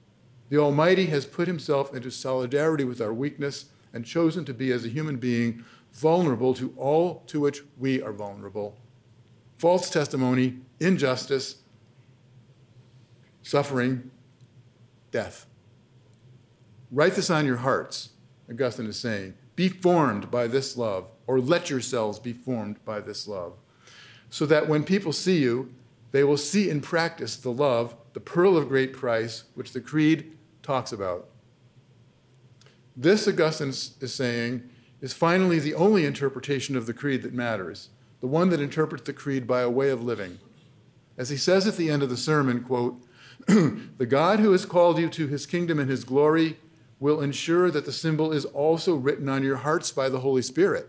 The 0.49 0.59
Almighty 0.59 1.07
has 1.07 1.27
put 1.27 1.47
himself 1.47 1.95
into 1.95 2.11
solidarity 2.11 2.83
with 2.83 3.01
our 3.01 3.15
weakness 3.15 3.67
and 3.93 4.05
chosen 4.05 4.45
to 4.47 4.53
be, 4.53 4.73
as 4.73 4.85
a 4.85 4.89
human 4.89 5.19
being, 5.19 5.65
vulnerable 5.93 6.55
to 6.55 6.75
all 6.77 7.23
to 7.29 7.39
which 7.39 7.63
we 7.79 8.03
are 8.03 8.13
vulnerable 8.13 8.77
false 9.59 9.91
testimony, 9.91 10.59
injustice, 10.81 11.59
suffering, 13.43 14.11
death. 15.13 15.47
Write 16.91 17.15
this 17.15 17.31
on 17.31 17.47
your 17.47 17.59
hearts, 17.59 18.09
Augustine 18.51 18.87
is 18.87 18.99
saying. 18.99 19.35
Be 19.61 19.69
formed 19.69 20.31
by 20.31 20.47
this 20.47 20.79
love, 20.79 21.11
or 21.27 21.39
let 21.39 21.69
yourselves 21.69 22.19
be 22.19 22.33
formed 22.33 22.83
by 22.87 22.99
this 22.99 23.29
love, 23.29 23.59
so 24.31 24.47
that 24.47 24.71
when 24.71 24.85
people 24.85 25.13
see 25.13 25.37
you, 25.37 25.75
they 26.13 26.25
will 26.25 26.39
see 26.39 26.71
in 26.71 26.81
practice 26.81 27.37
the 27.37 27.53
love, 27.53 27.95
the 28.15 28.21
pearl 28.21 28.57
of 28.57 28.71
great 28.71 28.95
price, 28.95 29.45
which 29.55 29.75
the 29.75 29.81
Creed 29.83 30.35
talks 30.63 30.93
about. 30.93 31.29
This, 32.97 33.29
Augustine 33.29 33.69
is 33.69 34.15
saying, 34.15 34.63
is 35.03 35.13
finally 35.13 35.59
the 35.59 35.75
only 35.75 36.07
interpretation 36.07 36.75
of 36.75 36.87
the 36.87 36.95
creed 36.95 37.21
that 37.21 37.35
matters, 37.35 37.91
the 38.23 38.29
one 38.29 38.49
that 38.49 38.63
interprets 38.63 39.05
the 39.05 39.13
creed 39.13 39.47
by 39.47 39.61
a 39.61 39.69
way 39.69 39.91
of 39.91 40.03
living. 40.03 40.39
As 41.19 41.29
he 41.29 41.37
says 41.37 41.67
at 41.67 41.77
the 41.77 41.91
end 41.91 42.03
of 42.03 42.09
the 42.09 42.17
sermon, 42.17 42.63
quote, 42.63 42.99
the 43.47 44.07
God 44.09 44.41
who 44.41 44.53
has 44.53 44.65
called 44.65 44.99
you 44.99 45.11
to 45.11 45.27
his 45.27 45.45
kingdom 45.45 45.79
and 45.79 45.91
his 45.91 46.05
glory 46.05 46.57
will 47.01 47.21
ensure 47.21 47.71
that 47.71 47.87
the 47.87 47.93
symbol 47.93 48.33
is 48.33 48.45
also 48.45 48.95
written 48.95 49.29
on 49.29 49.43
your 49.43 49.57
hearts 49.57 49.91
by 49.91 50.09
the 50.09 50.21
Holy 50.21 50.43
Spirit, 50.43 50.89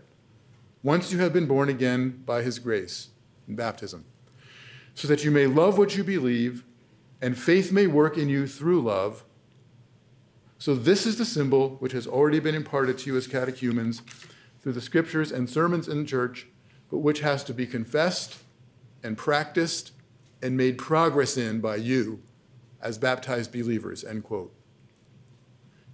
once 0.82 1.10
you 1.10 1.18
have 1.18 1.32
been 1.32 1.46
born 1.46 1.68
again 1.68 2.22
by 2.24 2.42
his 2.42 2.58
grace 2.58 3.08
in 3.48 3.56
baptism, 3.56 4.04
so 4.94 5.08
that 5.08 5.24
you 5.24 5.30
may 5.30 5.46
love 5.46 5.78
what 5.78 5.96
you 5.96 6.04
believe 6.04 6.62
and 7.20 7.38
faith 7.38 7.72
may 7.72 7.86
work 7.86 8.16
in 8.16 8.28
you 8.28 8.46
through 8.46 8.82
love 8.82 9.24
so, 10.62 10.76
this 10.76 11.06
is 11.06 11.18
the 11.18 11.24
symbol 11.24 11.70
which 11.80 11.90
has 11.90 12.06
already 12.06 12.38
been 12.38 12.54
imparted 12.54 12.96
to 12.98 13.10
you 13.10 13.16
as 13.16 13.26
catechumens 13.26 14.00
through 14.60 14.74
the 14.74 14.80
scriptures 14.80 15.32
and 15.32 15.50
sermons 15.50 15.88
in 15.88 15.98
the 15.98 16.04
church, 16.04 16.46
but 16.88 16.98
which 16.98 17.18
has 17.18 17.42
to 17.42 17.52
be 17.52 17.66
confessed 17.66 18.36
and 19.02 19.18
practiced 19.18 19.90
and 20.40 20.56
made 20.56 20.78
progress 20.78 21.36
in 21.36 21.60
by 21.60 21.74
you 21.74 22.22
as 22.80 22.96
baptized 22.96 23.50
believers. 23.50 24.04
End 24.04 24.22
quote. 24.22 24.54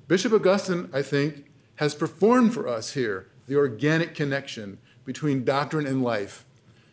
Bishop 0.09 0.33
Augustine, 0.33 0.89
I 0.91 1.03
think, 1.03 1.45
has 1.77 1.95
performed 1.95 2.55
for 2.55 2.67
us 2.67 2.95
here 2.95 3.29
the 3.47 3.57
organic 3.57 4.15
connection 4.15 4.79
between 5.05 5.45
doctrine 5.45 5.87
and 5.87 6.03
life, 6.03 6.47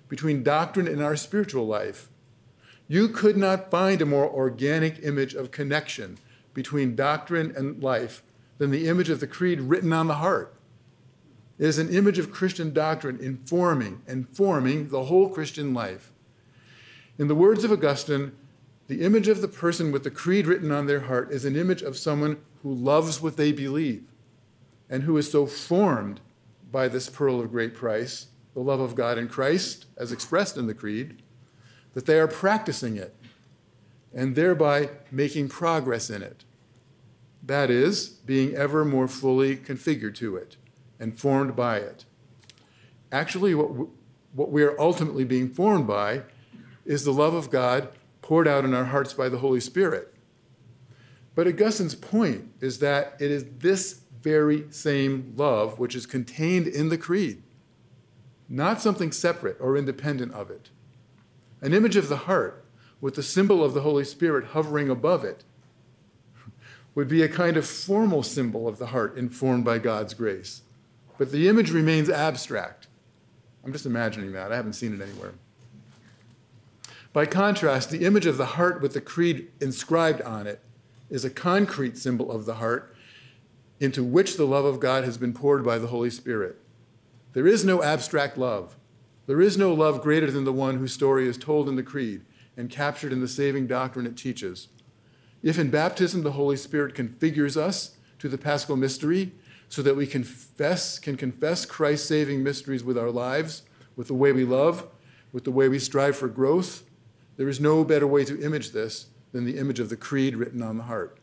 between 0.10 0.44
doctrine 0.44 0.88
and 0.88 1.02
our 1.02 1.16
spiritual 1.16 1.66
life. 1.66 2.10
You 2.90 3.08
could 3.08 3.38
not 3.38 3.72
find 3.72 4.02
a 4.02 4.06
more 4.06 4.30
organic 4.30 5.02
image 5.02 5.34
of 5.34 5.52
connection 5.52 6.18
between 6.54 6.96
doctrine 6.96 7.54
and 7.56 7.82
life 7.82 8.22
than 8.58 8.72
the 8.72 8.88
image 8.88 9.10
of 9.10 9.22
the 9.22 9.28
creed 9.28 9.62
written 9.62 9.94
on 9.94 10.08
the 10.08 10.16
heart. 10.16 10.54
It 11.58 11.68
is 11.68 11.80
an 11.80 11.90
image 11.90 12.20
of 12.20 12.34
Christian 12.34 12.74
doctrine 12.74 13.20
informing 13.22 14.02
and 14.06 14.28
forming 14.28 14.90
the 14.90 15.06
whole 15.06 15.30
Christian 15.30 15.74
life. 15.74 16.12
In 17.18 17.30
the 17.30 17.36
words 17.36 17.64
of 17.64 17.72
Augustine, 17.72 18.34
the 18.88 19.02
image 19.02 19.30
of 19.30 19.40
the 19.40 19.48
person 19.48 19.94
with 19.94 20.04
the 20.04 20.12
creed 20.12 20.48
written 20.48 20.70
on 20.70 20.86
their 20.86 21.02
heart 21.02 21.32
is 21.32 21.46
an 21.46 21.56
image 21.56 21.82
of 21.82 21.98
someone 21.98 22.42
who 22.66 22.74
loves 22.74 23.22
what 23.22 23.38
they 23.38 23.52
believe 23.52 24.04
and 24.90 25.04
who 25.04 25.16
is 25.18 25.32
so 25.32 25.46
formed 25.46 26.20
by 26.72 26.88
this 26.88 27.08
pearl 27.08 27.40
of 27.40 27.52
great 27.52 27.76
price, 27.76 28.26
the 28.56 28.60
love 28.60 28.80
of 28.80 28.96
God 28.96 29.20
in 29.20 29.28
Christ, 29.28 29.86
as 29.98 30.12
expressed 30.12 30.58
in 30.58 30.66
the 30.66 30.74
creed, 30.74 31.22
that 31.94 32.08
they 32.08 32.20
are 32.20 32.28
practicing 32.28 32.98
it 32.98 33.16
and 34.16 34.36
thereby 34.36 34.90
making 35.12 35.48
progress 35.48 36.10
in 36.10 36.24
it. 36.24 36.44
That 37.44 37.70
is, 37.70 38.08
being 38.08 38.56
ever 38.56 38.84
more 38.84 39.08
fully 39.08 39.58
configured 39.58 40.16
to 40.16 40.36
it 40.36 40.58
and 41.00 41.20
formed 41.20 41.56
by 41.56 41.78
it. 41.78 42.06
Actually, 43.12 43.54
what, 43.54 43.90
what 44.34 44.50
we 44.50 44.64
are 44.64 44.80
ultimately 44.82 45.24
being 45.24 45.50
formed 45.50 45.86
by 45.86 46.24
is 46.84 47.06
the 47.06 47.14
love 47.14 47.36
of 47.36 47.52
God 47.52 47.90
poured 48.24 48.48
out 48.48 48.66
in 48.66 48.74
our 48.74 48.86
hearts 48.86 49.14
by 49.14 49.30
the 49.30 49.38
Holy 49.38 49.60
Spirit. 49.60 50.15
But 51.36 51.48
Augustine's 51.48 51.96
point 51.96 52.50
is 52.62 52.80
that 52.80 53.18
it 53.20 53.30
is 53.30 53.46
this 53.60 54.02
very 54.22 54.66
same 54.72 55.34
love 55.36 55.78
which 55.78 55.96
is 55.96 56.06
contained 56.06 56.66
in 56.66 56.90
the 56.90 56.98
creed, 56.98 57.44
not 58.50 58.82
something 58.82 59.12
separate 59.12 59.58
or 59.60 59.78
independent 59.78 60.34
of 60.34 60.50
it. 60.50 60.70
An 61.62 61.74
image 61.74 61.96
of 61.96 62.10
the 62.10 62.18
heart 62.18 62.66
with 63.02 63.16
the 63.16 63.24
symbol 63.24 63.64
of 63.64 63.74
the 63.74 63.82
Holy 63.82 64.06
Spirit 64.06 64.46
hovering 64.48 64.90
above 64.90 65.24
it 65.24 65.44
would 66.96 67.08
be 67.10 67.22
a 67.22 67.30
kind 67.30 67.58
of 67.58 67.68
formal 67.68 68.24
symbol 68.24 68.68
of 68.68 68.78
the 68.78 68.88
heart 68.88 69.18
informed 69.18 69.66
by 69.66 69.78
God's 69.78 70.14
grace. 70.14 70.62
But 71.18 71.32
the 71.32 71.50
image 71.50 71.72
remains 71.72 72.10
abstract. 72.10 72.88
I'm 73.64 73.74
just 73.74 73.86
imagining 73.86 74.32
that. 74.32 74.52
I 74.52 74.56
haven't 74.56 74.74
seen 74.74 74.94
it 74.94 75.02
anywhere. 75.02 75.34
By 77.12 77.26
contrast, 77.26 77.90
the 77.90 78.06
image 78.06 78.26
of 78.26 78.38
the 78.38 78.46
heart 78.46 78.82
with 78.82 78.94
the 78.94 79.02
creed 79.02 79.52
inscribed 79.60 80.22
on 80.22 80.48
it 80.48 80.62
is 81.10 81.26
a 81.26 81.30
concrete 81.30 81.98
symbol 81.98 82.32
of 82.32 82.46
the 82.46 82.56
heart 82.56 82.96
into 83.80 84.04
which 84.04 84.38
the 84.38 84.46
love 84.46 84.66
of 84.66 84.80
God 84.80 85.04
has 85.04 85.18
been 85.18 85.34
poured 85.34 85.64
by 85.64 85.78
the 85.78 85.88
Holy 85.88 86.10
Spirit. 86.10 86.58
There 87.34 87.48
is 87.48 87.66
no 87.66 87.84
abstract 87.84 88.38
love. 88.38 88.78
There 89.28 89.42
is 89.42 89.58
no 89.58 89.74
love 89.74 90.02
greater 90.02 90.32
than 90.32 90.46
the 90.46 90.54
one 90.54 90.78
whose 90.78 90.94
story 90.94 91.28
is 91.28 91.38
told 91.38 91.68
in 91.68 91.76
the 91.76 91.84
creed 91.84 92.22
and 92.56 92.70
captured 92.70 93.12
in 93.12 93.22
the 93.22 93.28
saving 93.28 93.68
doctrine 93.68 94.06
it 94.06 94.16
teaches. 94.16 94.70
If 95.44 95.60
in 95.60 95.70
baptism 95.70 96.24
the 96.24 96.32
Holy 96.32 96.58
Spirit 96.58 96.96
configures 96.96 97.58
us 97.58 97.98
to 98.20 98.30
the 98.30 98.38
paschal 98.38 98.78
mystery 98.78 99.34
so 99.68 99.82
that 99.82 99.96
we 99.96 100.08
confess, 100.08 101.00
can 101.00 101.18
confess 101.18 101.66
Christ's 101.66 102.08
saving 102.08 102.44
mysteries 102.44 102.84
with 102.84 102.98
our 102.98 103.12
lives, 103.12 103.64
with 103.96 104.08
the 104.08 104.14
way 104.14 104.32
we 104.32 104.46
love, 104.46 104.88
with 105.34 105.44
the 105.44 105.52
way 105.52 105.68
we 105.68 105.80
strive 105.80 106.16
for 106.16 106.28
growth, 106.28 106.84
there 107.38 107.50
is 107.50 107.60
no 107.60 107.84
better 107.84 108.08
way 108.08 108.24
to 108.24 108.42
image 108.42 108.72
this 108.72 109.08
than 109.36 109.44
the 109.44 109.58
image 109.58 109.80
of 109.80 109.90
the 109.90 109.98
creed 109.98 110.36
written 110.36 110.64
on 110.64 110.78
the 110.78 110.86
heart. 110.86 111.20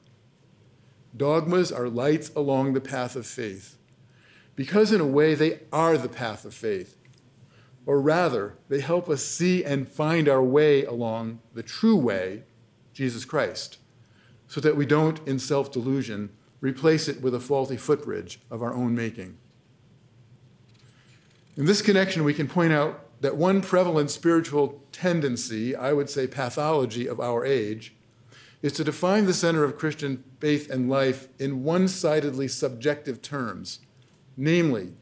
Dogmas 1.16 1.72
are 1.72 1.88
lights 1.88 2.30
along 2.36 2.74
the 2.74 2.80
path 2.80 3.16
of 3.16 3.26
faith, 3.26 3.78
because 4.54 4.92
in 4.92 5.00
a 5.00 5.06
way 5.06 5.34
they 5.34 5.60
are 5.72 5.96
the 5.96 6.08
path 6.08 6.44
of 6.44 6.52
faith. 6.52 6.96
Or 7.86 8.00
rather, 8.00 8.58
they 8.68 8.80
help 8.80 9.08
us 9.08 9.24
see 9.24 9.64
and 9.64 9.88
find 9.88 10.28
our 10.28 10.42
way 10.42 10.84
along 10.84 11.40
the 11.54 11.62
true 11.62 11.96
way, 11.96 12.44
Jesus 12.92 13.24
Christ 13.24 13.78
so 14.52 14.60
that 14.60 14.76
we 14.76 14.84
don't, 14.84 15.26
in 15.26 15.38
self 15.38 15.72
delusion, 15.72 16.28
replace 16.60 17.08
it 17.08 17.22
with 17.22 17.34
a 17.34 17.40
faulty 17.40 17.78
footbridge 17.78 18.38
of 18.50 18.62
our 18.62 18.74
own 18.74 18.94
making. 18.94 19.38
In 21.56 21.64
this 21.64 21.80
connection, 21.80 22.22
we 22.22 22.34
can 22.34 22.46
point 22.46 22.70
out 22.70 23.00
that 23.22 23.34
one 23.34 23.62
prevalent 23.62 24.10
spiritual 24.10 24.82
tendency, 24.92 25.74
I 25.74 25.94
would 25.94 26.10
say 26.10 26.26
pathology 26.26 27.06
of 27.06 27.18
our 27.18 27.46
age, 27.46 27.94
is 28.62 28.72
to 28.74 28.84
define 28.84 29.26
the 29.26 29.34
center 29.34 29.64
of 29.64 29.76
Christian 29.76 30.22
faith 30.38 30.70
and 30.70 30.88
life 30.88 31.28
in 31.38 31.64
one 31.64 31.88
sidedly 31.88 32.48
subjective 32.48 33.20
terms, 33.20 33.80
namely, 34.36 34.92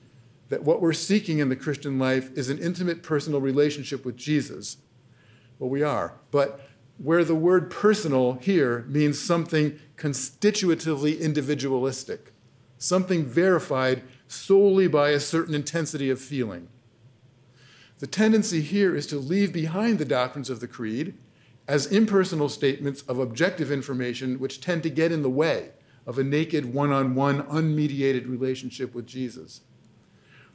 that 0.49 0.65
what 0.65 0.81
we're 0.81 0.93
seeking 0.93 1.39
in 1.39 1.51
the 1.51 1.57
Christian 1.57 1.99
life 1.99 2.31
is 2.37 2.49
an 2.49 2.59
intimate 2.59 3.03
personal 3.03 3.41
relationship 3.41 4.05
with 4.05 4.17
Jesus. 4.17 4.79
Well, 5.59 5.71
we 5.71 5.83
are, 5.83 6.15
but 6.31 6.61
where 6.97 7.25
the 7.25 7.35
word 7.35 7.71
personal 7.71 8.35
here 8.43 8.85
means 8.89 9.21
something 9.21 9.79
constitutively 9.97 11.21
individualistic, 11.21 12.33
something 12.79 13.25
verified 13.25 14.03
solely 14.27 14.89
by 14.89 15.11
a 15.11 15.21
certain 15.21 15.55
intensity 15.55 16.11
of 16.11 16.21
feeling. 16.21 16.69
The 17.99 18.07
tendency 18.07 18.63
here 18.63 18.97
is 18.97 19.07
to 19.09 19.19
leave 19.19 19.53
behind 19.53 19.99
the 19.99 20.05
doctrines 20.05 20.49
of 20.49 20.61
the 20.61 20.69
Creed 20.69 21.15
as 21.71 21.87
impersonal 21.87 22.49
statements 22.49 23.03
of 23.03 23.21
objective 23.21 23.71
information 23.71 24.41
which 24.41 24.61
tend 24.61 24.83
to 24.83 24.91
get 24.91 25.13
in 25.13 25.23
the 25.23 25.31
way 25.31 25.71
of 26.05 26.19
a 26.19 26.25
naked, 26.25 26.75
one 26.75 26.91
on 26.91 27.15
one, 27.15 27.45
unmediated 27.45 28.29
relationship 28.29 28.93
with 28.93 29.07
Jesus. 29.07 29.61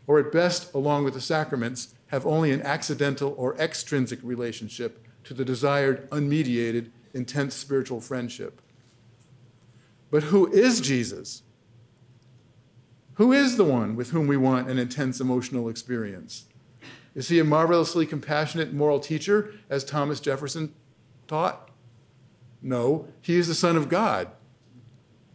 Or 0.07 0.19
at 0.19 0.33
best, 0.33 0.73
along 0.73 1.05
with 1.05 1.13
the 1.13 1.21
sacraments, 1.21 1.95
have 2.07 2.25
only 2.25 2.51
an 2.51 2.61
accidental 2.63 3.33
or 3.37 3.55
extrinsic 3.55 4.19
relationship 4.23 5.07
to 5.23 5.33
the 5.33 5.45
desired, 5.45 6.09
unmediated, 6.09 6.91
intense 7.13 7.55
spiritual 7.55 8.01
friendship. 8.01 8.61
But 10.11 10.23
who 10.23 10.51
is 10.51 10.81
Jesus? 10.81 11.43
Who 13.13 13.31
is 13.31 13.55
the 13.55 13.63
one 13.63 13.95
with 13.95 14.09
whom 14.09 14.27
we 14.27 14.35
want 14.35 14.69
an 14.69 14.77
intense 14.77 15.21
emotional 15.21 15.69
experience? 15.69 16.43
Is 17.15 17.29
he 17.29 17.39
a 17.39 17.45
marvelously 17.45 18.05
compassionate 18.05 18.73
moral 18.73 18.99
teacher, 18.99 19.53
as 19.69 19.85
Thomas 19.85 20.19
Jefferson 20.19 20.73
taught? 21.27 21.69
No, 22.61 23.07
he 23.21 23.37
is 23.37 23.47
the 23.47 23.53
Son 23.55 23.75
of 23.75 23.89
God. 23.89 24.29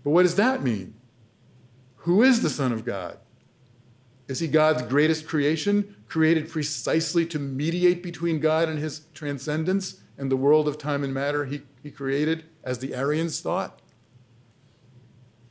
But 0.02 0.11
what 0.11 0.23
does 0.23 0.37
that 0.37 0.62
mean? 0.62 0.94
Who 1.97 2.23
is 2.23 2.42
the 2.42 2.50
Son 2.50 2.73
of 2.73 2.85
God? 2.85 3.18
Is 4.26 4.38
he 4.40 4.49
God's 4.49 4.82
greatest 4.82 5.26
creation, 5.26 5.97
created 6.09 6.49
precisely 6.49 7.26
to 7.26 7.38
mediate 7.38 8.02
between 8.02 8.40
God 8.40 8.68
and 8.68 8.78
his 8.78 9.02
transcendence 9.12 10.00
and 10.16 10.30
the 10.30 10.37
world 10.37 10.68
of 10.68 10.78
time 10.78 11.02
and 11.02 11.12
matter 11.12 11.44
he, 11.44 11.62
he 11.82 11.90
created, 11.90 12.44
as 12.62 12.78
the 12.78 12.94
Arians 12.94 13.40
thought? 13.40 13.80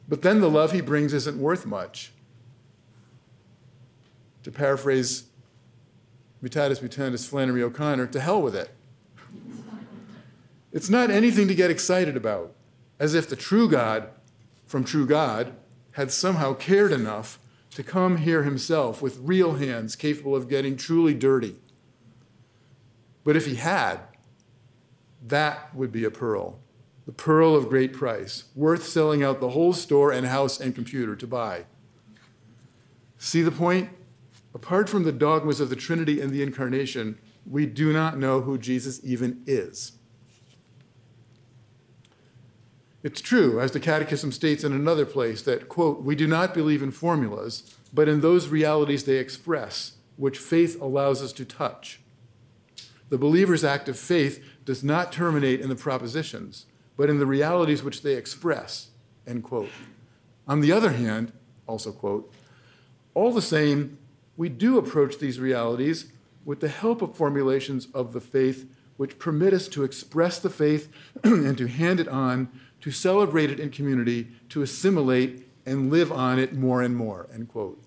But 0.08 0.22
then 0.22 0.42
the 0.42 0.50
love 0.50 0.72
he 0.72 0.82
brings 0.82 1.14
isn't 1.14 1.38
worth 1.38 1.66
much. 1.66 2.14
To 4.44 4.52
paraphrase 4.52 5.26
Mutatis 6.44 6.80
Mutandis 6.80 7.28
Flannery 7.28 7.62
O'Connor, 7.62 8.08
to 8.08 8.20
hell 8.20 8.42
with 8.42 8.56
it. 8.56 8.72
It's 10.72 10.90
not 10.90 11.10
anything 11.10 11.48
to 11.48 11.56
get 11.56 11.72
excited 11.72 12.16
about, 12.16 12.54
as 13.00 13.14
if 13.14 13.28
the 13.28 13.36
true 13.36 13.70
God 13.70 14.10
from 14.68 14.84
true 14.84 15.08
God 15.08 15.56
had 15.94 16.12
somehow 16.12 16.54
cared 16.54 16.92
enough 16.92 17.40
to 17.72 17.84
come 17.84 18.18
here 18.18 18.44
himself 18.44 19.02
with 19.02 19.18
real 19.20 19.56
hands 19.56 19.96
capable 19.96 20.36
of 20.36 20.48
getting 20.48 20.76
truly 20.76 21.14
dirty. 21.14 21.56
But 23.24 23.36
if 23.36 23.46
he 23.46 23.56
had, 23.56 24.00
that 25.26 25.74
would 25.76 25.92
be 25.92 26.04
a 26.04 26.12
pearl, 26.12 26.60
the 27.06 27.12
pearl 27.12 27.56
of 27.56 27.70
great 27.70 27.94
price, 27.94 28.46
worth 28.56 28.86
selling 28.86 29.24
out 29.24 29.40
the 29.40 29.50
whole 29.50 29.74
store 29.74 30.12
and 30.12 30.28
house 30.28 30.60
and 30.60 30.76
computer 30.76 31.16
to 31.16 31.28
buy. 31.28 31.66
See 33.18 33.42
the 33.42 33.52
point? 33.52 33.90
Apart 34.54 34.90
from 34.90 35.04
the 35.04 35.12
dogmas 35.12 35.60
of 35.60 35.70
the 35.70 35.76
Trinity 35.76 36.22
and 36.22 36.32
the 36.32 36.42
Incarnation, 36.42 37.20
we 37.46 37.66
do 37.66 37.92
not 37.92 38.18
know 38.18 38.42
who 38.42 38.58
Jesus 38.58 39.00
even 39.04 39.44
is. 39.46 39.99
It's 43.02 43.22
true, 43.22 43.62
as 43.62 43.72
the 43.72 43.80
Catechism 43.80 44.32
states 44.32 44.64
in 44.64 44.74
another 44.74 45.06
place, 45.06 45.42
that, 45.44 45.70
quote, 45.70 46.04
we 46.04 46.16
do 46.16 46.28
not 46.28 46.54
believe 46.54 46.84
in 46.84 46.92
formulas, 46.92 47.76
but 47.94 48.10
in 48.10 48.20
those 48.20 48.50
realities 48.50 49.06
they 49.06 49.18
express, 49.18 49.94
which 50.18 50.38
faith 50.38 50.80
allows 50.82 51.22
us 51.22 51.32
to 51.34 51.46
touch. 51.46 52.02
The 53.08 53.18
believer's 53.18 53.64
act 53.64 53.88
of 53.88 53.98
faith 53.98 54.44
does 54.66 54.84
not 54.84 55.12
terminate 55.12 55.62
in 55.62 55.70
the 55.70 55.76
propositions, 55.76 56.66
but 56.98 57.10
in 57.10 57.20
the 57.20 57.26
realities 57.26 57.84
which 57.84 58.02
they 58.04 58.16
express, 58.16 58.90
end 59.26 59.44
quote. 59.44 59.70
On 60.48 60.60
the 60.60 60.72
other 60.72 60.92
hand, 60.92 61.32
also 61.68 61.92
quote, 61.92 62.32
all 63.14 63.32
the 63.32 63.42
same, 63.42 63.98
we 64.36 64.50
do 64.50 64.78
approach 64.78 65.18
these 65.18 65.40
realities 65.40 66.12
with 66.46 66.60
the 66.60 66.68
help 66.68 67.02
of 67.02 67.16
formulations 67.16 67.88
of 67.94 68.14
the 68.14 68.22
faith 68.22 68.70
which 68.98 69.18
permit 69.18 69.54
us 69.54 69.70
to 69.70 69.84
express 69.84 70.40
the 70.40 70.50
faith 70.50 70.90
and 71.24 71.58
to 71.58 71.68
hand 71.68 72.00
it 72.00 72.08
on 72.10 72.50
to 72.82 72.92
celebrate 72.92 73.52
it 73.52 73.60
in 73.60 73.70
community, 73.70 74.28
to 74.50 74.62
assimilate 74.62 75.48
and 75.66 75.92
live 75.92 76.12
on 76.12 76.40
it 76.40 76.54
more 76.54 76.82
and 76.82 76.96
more, 76.96 77.28
end 77.34 77.50
quote. 77.50 77.82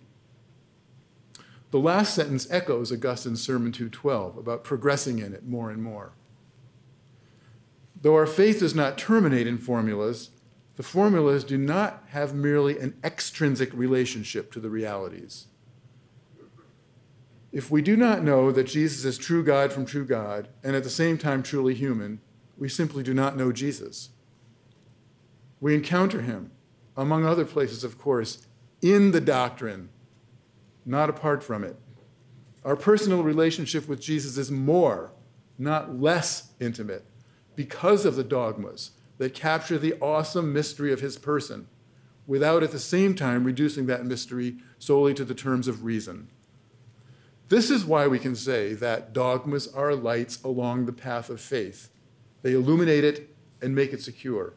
The 1.71 1.79
last 1.79 2.15
sentence 2.15 2.47
echoes 2.51 2.93
Augustine's 2.93 3.43
Sermon 3.43 3.73
212 3.73 4.37
about 4.37 4.63
progressing 4.63 5.19
in 5.19 5.33
it 5.33 5.47
more 5.47 5.71
and 5.71 5.83
more. 5.83 6.13
Though 8.01 8.15
our 8.15 8.27
faith 8.27 8.61
does 8.61 8.75
not 8.75 8.99
terminate 8.99 9.47
in 9.47 9.59
formulas, 9.59 10.31
the 10.77 10.83
formulas 10.83 11.45
do 11.45 11.57
not 11.57 12.05
have 12.09 12.35
merely 12.35 12.79
an 12.79 12.95
extrinsic 13.03 13.73
relationship 13.73 14.53
to 14.53 14.61
the 14.61 14.71
realities. 14.71 15.47
If 17.53 17.71
we 17.71 17.83
do 17.83 17.97
not 17.97 18.23
know 18.23 18.51
that 18.51 18.65
Jesus 18.65 19.05
is 19.05 19.19
true 19.19 19.45
God 19.45 19.73
from 19.73 19.87
true 19.87 20.07
God, 20.07 20.49
and 20.65 20.75
at 20.75 20.85
the 20.85 20.91
same 20.91 21.19
time 21.19 21.43
truly 21.43 21.75
human, 21.75 22.21
we 22.59 22.69
simply 22.69 23.03
do 23.03 23.15
not 23.15 23.37
know 23.37 23.53
Jesus. 23.53 24.11
We 25.62 25.77
encounter 25.77 26.22
him, 26.22 26.51
among 26.96 27.25
other 27.25 27.44
places, 27.44 27.85
of 27.85 27.96
course, 27.96 28.48
in 28.83 29.12
the 29.12 29.20
doctrine, 29.20 29.90
not 30.85 31.09
apart 31.09 31.44
from 31.44 31.62
it. 31.62 31.77
Our 32.64 32.75
personal 32.75 33.22
relationship 33.22 33.87
with 33.87 34.01
Jesus 34.01 34.37
is 34.37 34.51
more, 34.51 35.12
not 35.57 36.01
less 36.01 36.51
intimate, 36.59 37.05
because 37.55 38.05
of 38.05 38.16
the 38.16 38.25
dogmas 38.25 38.90
that 39.18 39.35
capture 39.35 39.79
the 39.79 39.94
awesome 40.01 40.53
mystery 40.53 40.92
of 40.92 40.98
his 40.98 41.16
person, 41.16 41.68
without 42.27 42.64
at 42.64 42.72
the 42.72 42.81
same 42.81 43.14
time 43.14 43.44
reducing 43.44 43.87
that 43.87 44.05
mystery 44.05 44.57
solely 44.81 45.14
to 45.14 45.25
the 45.25 45.33
terms 45.33 45.68
of 45.68 45.85
reason. 45.85 46.27
This 47.51 47.70
is 47.70 47.85
why 47.85 48.09
we 48.09 48.18
can 48.18 48.35
say 48.35 48.75
that 48.75 49.12
dogmas 49.12 49.68
are 49.68 49.94
lights 49.94 50.42
along 50.42 50.87
the 50.87 50.92
path 50.92 51.31
of 51.31 51.40
faith. 51.40 51.88
They 52.42 52.53
illuminate 52.53 53.05
it 53.05 53.37
and 53.61 53.77
make 53.77 53.92
it 53.92 54.03
secure. 54.03 54.55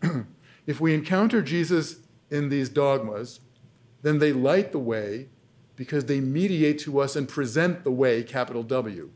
If 0.66 0.80
we 0.80 0.94
encounter 0.94 1.42
Jesus 1.42 1.96
in 2.30 2.48
these 2.48 2.68
dogmas, 2.68 3.40
then 4.02 4.18
they 4.18 4.32
light 4.32 4.72
the 4.72 4.78
way 4.78 5.28
because 5.76 6.04
they 6.04 6.20
mediate 6.20 6.78
to 6.80 7.00
us 7.00 7.16
and 7.16 7.28
present 7.28 7.84
the 7.84 7.90
way, 7.90 8.22
capital 8.22 8.62
W, 8.62 9.10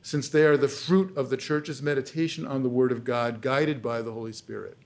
since 0.00 0.28
they 0.28 0.44
are 0.44 0.56
the 0.56 0.68
fruit 0.68 1.16
of 1.16 1.30
the 1.30 1.36
church's 1.36 1.82
meditation 1.82 2.46
on 2.46 2.62
the 2.62 2.68
Word 2.68 2.90
of 2.92 3.04
God, 3.04 3.40
guided 3.40 3.82
by 3.82 4.02
the 4.02 4.12
Holy 4.12 4.32
Spirit. 4.32 4.78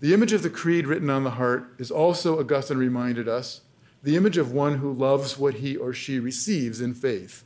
The 0.00 0.14
image 0.14 0.32
of 0.32 0.42
the 0.42 0.50
creed 0.50 0.86
written 0.86 1.10
on 1.10 1.24
the 1.24 1.32
heart 1.32 1.74
is 1.78 1.90
also, 1.90 2.40
Augustine 2.40 2.78
reminded 2.78 3.28
us, 3.28 3.62
the 4.02 4.16
image 4.16 4.36
of 4.36 4.52
one 4.52 4.78
who 4.78 4.92
loves 4.92 5.38
what 5.38 5.54
he 5.54 5.76
or 5.76 5.92
she 5.92 6.18
receives 6.18 6.80
in 6.80 6.94
faith. 6.94 7.44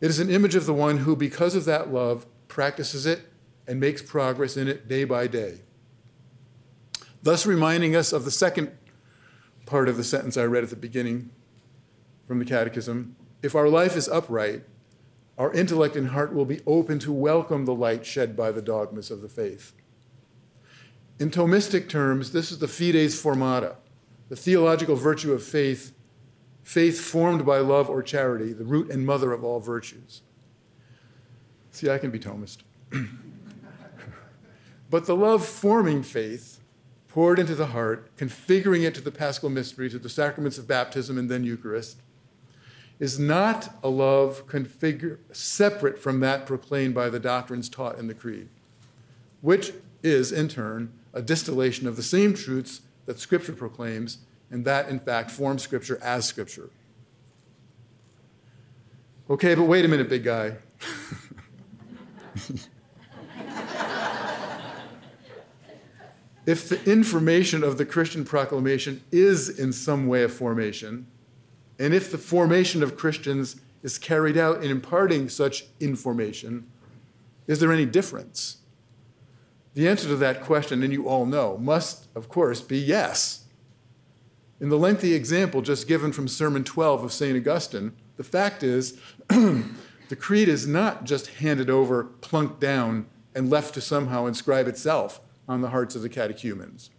It 0.00 0.10
is 0.10 0.20
an 0.20 0.30
image 0.30 0.54
of 0.54 0.66
the 0.66 0.74
one 0.74 0.98
who, 0.98 1.16
because 1.16 1.54
of 1.54 1.64
that 1.64 1.92
love, 1.92 2.26
practices 2.46 3.04
it 3.04 3.22
and 3.66 3.80
makes 3.80 4.02
progress 4.02 4.56
in 4.56 4.68
it 4.68 4.88
day 4.88 5.04
by 5.04 5.26
day. 5.26 5.60
Thus, 7.22 7.46
reminding 7.46 7.96
us 7.96 8.12
of 8.12 8.24
the 8.24 8.30
second 8.30 8.70
part 9.66 9.88
of 9.88 9.96
the 9.96 10.04
sentence 10.04 10.36
I 10.36 10.44
read 10.44 10.64
at 10.64 10.70
the 10.70 10.76
beginning 10.76 11.30
from 12.26 12.38
the 12.38 12.44
Catechism 12.44 13.16
if 13.44 13.54
our 13.54 13.68
life 13.68 13.94
is 13.94 14.08
upright, 14.08 14.62
our 15.36 15.52
intellect 15.52 15.96
and 15.96 16.08
heart 16.08 16.32
will 16.32 16.46
be 16.46 16.60
open 16.66 16.98
to 17.00 17.12
welcome 17.12 17.66
the 17.66 17.74
light 17.74 18.06
shed 18.06 18.34
by 18.34 18.50
the 18.50 18.62
dogmas 18.62 19.10
of 19.10 19.20
the 19.20 19.28
faith. 19.28 19.72
In 21.20 21.30
Thomistic 21.30 21.90
terms, 21.90 22.32
this 22.32 22.50
is 22.50 22.58
the 22.58 22.66
fides 22.68 23.22
formata, 23.22 23.76
the 24.30 24.36
theological 24.36 24.96
virtue 24.96 25.34
of 25.34 25.42
faith, 25.42 25.94
faith 26.62 26.98
formed 26.98 27.44
by 27.44 27.58
love 27.58 27.90
or 27.90 28.02
charity, 28.02 28.54
the 28.54 28.64
root 28.64 28.90
and 28.90 29.04
mother 29.04 29.32
of 29.32 29.44
all 29.44 29.60
virtues. 29.60 30.22
See, 31.70 31.90
I 31.90 31.98
can 31.98 32.10
be 32.10 32.18
Thomist. 32.18 32.58
But 34.94 35.06
the 35.06 35.16
love 35.16 35.44
forming 35.44 36.04
faith, 36.04 36.60
poured 37.08 37.40
into 37.40 37.56
the 37.56 37.66
heart, 37.66 38.16
configuring 38.16 38.86
it 38.86 38.94
to 38.94 39.00
the 39.00 39.10
paschal 39.10 39.50
mystery, 39.50 39.90
to 39.90 39.98
the 39.98 40.08
sacraments 40.08 40.56
of 40.56 40.68
baptism 40.68 41.18
and 41.18 41.28
then 41.28 41.42
Eucharist, 41.42 41.96
is 43.00 43.18
not 43.18 43.74
a 43.82 43.88
love 43.88 44.46
configure, 44.46 45.18
separate 45.32 45.98
from 45.98 46.20
that 46.20 46.46
proclaimed 46.46 46.94
by 46.94 47.08
the 47.08 47.18
doctrines 47.18 47.68
taught 47.68 47.98
in 47.98 48.06
the 48.06 48.14
Creed, 48.14 48.48
which 49.40 49.72
is, 50.04 50.30
in 50.30 50.46
turn, 50.46 50.92
a 51.12 51.20
distillation 51.20 51.88
of 51.88 51.96
the 51.96 52.02
same 52.04 52.32
truths 52.32 52.82
that 53.06 53.18
Scripture 53.18 53.52
proclaims, 53.52 54.18
and 54.48 54.64
that, 54.64 54.88
in 54.88 55.00
fact, 55.00 55.32
forms 55.32 55.60
Scripture 55.60 55.98
as 56.04 56.24
Scripture. 56.24 56.70
Okay, 59.28 59.56
but 59.56 59.64
wait 59.64 59.84
a 59.84 59.88
minute, 59.88 60.08
big 60.08 60.22
guy. 60.22 60.52
if 66.46 66.68
the 66.68 66.82
information 66.90 67.64
of 67.64 67.78
the 67.78 67.86
Christian 67.86 68.24
proclamation 68.24 69.02
is 69.10 69.48
in 69.48 69.72
some 69.72 70.06
way 70.06 70.22
a 70.24 70.28
formation, 70.28 71.06
and 71.78 71.94
if 71.94 72.10
the 72.10 72.18
formation 72.18 72.82
of 72.82 72.96
Christians 72.96 73.60
is 73.82 73.98
carried 73.98 74.36
out 74.36 74.62
in 74.62 74.70
imparting 74.70 75.28
such 75.28 75.66
information, 75.80 76.66
is 77.46 77.60
there 77.60 77.72
any 77.72 77.86
difference? 77.86 78.58
The 79.74 79.88
answer 79.88 80.08
to 80.08 80.16
that 80.16 80.42
question, 80.42 80.82
and 80.82 80.92
you 80.92 81.08
all 81.08 81.26
know, 81.26 81.58
must, 81.58 82.08
of 82.14 82.28
course, 82.28 82.60
be 82.60 82.78
yes. 82.78 83.44
In 84.60 84.68
the 84.68 84.78
lengthy 84.78 85.14
example 85.14 85.62
just 85.62 85.88
given 85.88 86.12
from 86.12 86.28
Sermon 86.28 86.62
12 86.62 87.04
of 87.04 87.12
St. 87.12 87.36
Augustine, 87.36 87.92
the 88.16 88.24
fact 88.24 88.62
is 88.62 88.98
the 89.28 90.16
creed 90.16 90.48
is 90.48 90.66
not 90.66 91.04
just 91.04 91.26
handed 91.26 91.68
over, 91.68 92.04
plunked 92.04 92.60
down, 92.60 93.06
and 93.34 93.50
left 93.50 93.74
to 93.74 93.80
somehow 93.80 94.26
inscribe 94.26 94.68
itself 94.68 95.20
on 95.48 95.60
the 95.60 95.70
hearts 95.70 95.94
of 95.94 96.02
the 96.02 96.08
catechumens. 96.08 96.90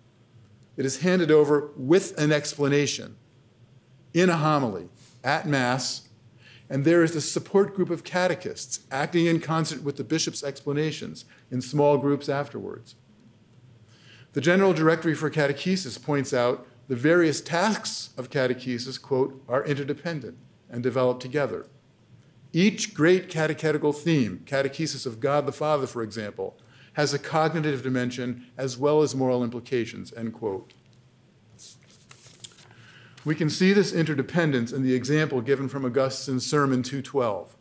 It 0.78 0.86
is 0.86 1.02
handed 1.02 1.32
over 1.32 1.72
with 1.76 2.18
an 2.20 2.32
explanation 2.32 3.16
in 4.14 4.30
a 4.30 4.38
homily 4.38 4.90
at 5.24 5.48
Mass, 5.48 6.10
and 6.70 6.84
there 6.84 7.04
is 7.04 7.16
a 7.16 7.22
support 7.22 7.76
group 7.76 7.90
of 7.90 8.04
catechists 8.04 8.82
acting 8.92 9.26
in 9.26 9.40
concert 9.40 9.84
with 9.84 9.98
the 9.98 10.04
bishop's 10.04 10.44
explanations 10.44 11.26
in 11.52 11.62
small 11.62 11.98
groups 11.98 12.28
afterwards. 12.28 12.96
The 14.34 14.42
General 14.42 14.74
Directory 14.74 15.16
for 15.16 15.30
Catechesis 15.30 16.02
points 16.02 16.34
out 16.34 16.68
the 16.88 16.96
various 16.96 17.42
tasks 17.42 18.10
of 18.18 18.30
catechesis, 18.30 19.02
quote, 19.02 19.42
are 19.48 19.66
interdependent 19.66 20.38
and 20.70 20.84
develop 20.84 21.20
together. 21.20 21.68
Each 22.54 22.94
great 22.94 23.28
catechetical 23.28 23.92
theme, 23.92 24.44
catechesis 24.46 25.06
of 25.06 25.20
God 25.20 25.46
the 25.46 25.52
Father, 25.52 25.88
for 25.88 26.04
example, 26.04 26.58
has 26.96 27.14
a 27.14 27.20
cognitive 27.20 27.84
dimension 27.84 28.46
as 28.58 28.78
well 28.78 29.02
as 29.02 29.14
moral 29.14 29.44
implications, 29.44 30.14
end 30.14 30.34
quote. 30.34 30.74
We 33.26 33.36
can 33.36 33.50
see 33.50 33.74
this 33.74 33.92
interdependence 33.92 34.72
in 34.72 34.84
the 34.84 34.94
example 34.94 35.42
given 35.42 35.68
from 35.68 35.86
Augustine's 35.86 36.46
Sermon 36.46 36.84
212. 36.84 37.56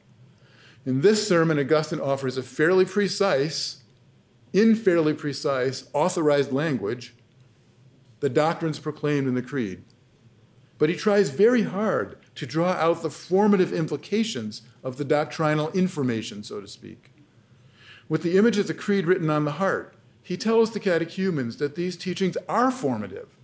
In 0.87 1.01
this 1.01 1.27
sermon, 1.27 1.59
Augustine 1.59 2.01
offers 2.01 2.37
a 2.37 2.43
fairly 2.43 2.85
precise, 2.85 3.83
in 4.53 4.77
fairly 4.77 5.15
precise, 5.15 5.89
authorized 5.93 6.53
language, 6.53 7.15
the 8.21 8.29
doctrines 8.29 8.79
proclaimed 8.79 9.27
in 9.27 9.35
the 9.35 9.43
Creed. 9.43 9.85
But 10.79 10.91
he 10.91 10.97
tries 10.97 11.31
very 11.31 11.63
hard 11.63 12.19
to 12.37 12.47
draw 12.47 12.73
out 12.73 13.03
the 13.03 13.11
formative 13.11 13.73
implications 13.73 14.63
of 14.83 14.97
the 14.97 15.05
doctrinal 15.05 15.71
information, 15.73 16.45
so 16.45 16.61
to 16.61 16.69
speak. 16.69 17.14
With 18.09 18.23
the 18.23 18.37
image 18.37 18.59
of 18.59 18.67
the 18.67 18.75
creed 18.75 19.07
written 19.07 19.31
on 19.31 19.45
the 19.45 19.53
heart, 19.53 19.95
he 20.23 20.37
tells 20.37 20.71
the 20.71 20.81
catechumens 20.81 21.59
that 21.59 21.75
these 21.75 21.97
teachings 21.97 22.37
are 22.49 22.71
formative. 22.71 23.37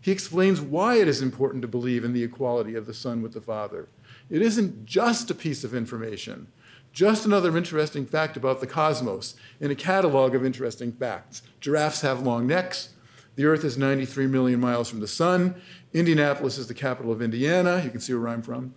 He 0.00 0.10
explains 0.10 0.60
why 0.60 0.96
it 0.96 1.08
is 1.08 1.22
important 1.22 1.62
to 1.62 1.68
believe 1.68 2.04
in 2.04 2.12
the 2.12 2.24
equality 2.24 2.74
of 2.74 2.86
the 2.86 2.94
Son 2.94 3.22
with 3.22 3.32
the 3.32 3.40
Father. 3.40 3.88
It 4.28 4.42
isn't 4.42 4.84
just 4.84 5.30
a 5.30 5.34
piece 5.34 5.62
of 5.62 5.74
information, 5.74 6.48
just 6.92 7.24
another 7.24 7.56
interesting 7.56 8.04
fact 8.04 8.36
about 8.36 8.60
the 8.60 8.66
cosmos 8.66 9.34
in 9.60 9.70
a 9.70 9.76
catalog 9.76 10.34
of 10.34 10.44
interesting 10.44 10.92
facts. 10.92 11.42
Giraffes 11.60 12.02
have 12.02 12.20
long 12.20 12.46
necks. 12.46 12.90
The 13.36 13.46
Earth 13.46 13.64
is 13.64 13.78
93 13.78 14.26
million 14.26 14.60
miles 14.60 14.90
from 14.90 15.00
the 15.00 15.08
Sun. 15.08 15.54
Indianapolis 15.94 16.58
is 16.58 16.66
the 16.66 16.74
capital 16.74 17.12
of 17.12 17.22
Indiana. 17.22 17.80
You 17.82 17.90
can 17.90 18.00
see 18.00 18.12
where 18.12 18.28
I'm 18.28 18.42
from. 18.42 18.74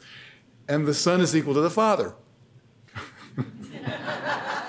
And 0.70 0.86
the 0.86 0.94
Son 0.94 1.20
is 1.20 1.36
equal 1.36 1.54
to 1.56 1.62
the 1.62 1.70
Father. 1.70 2.14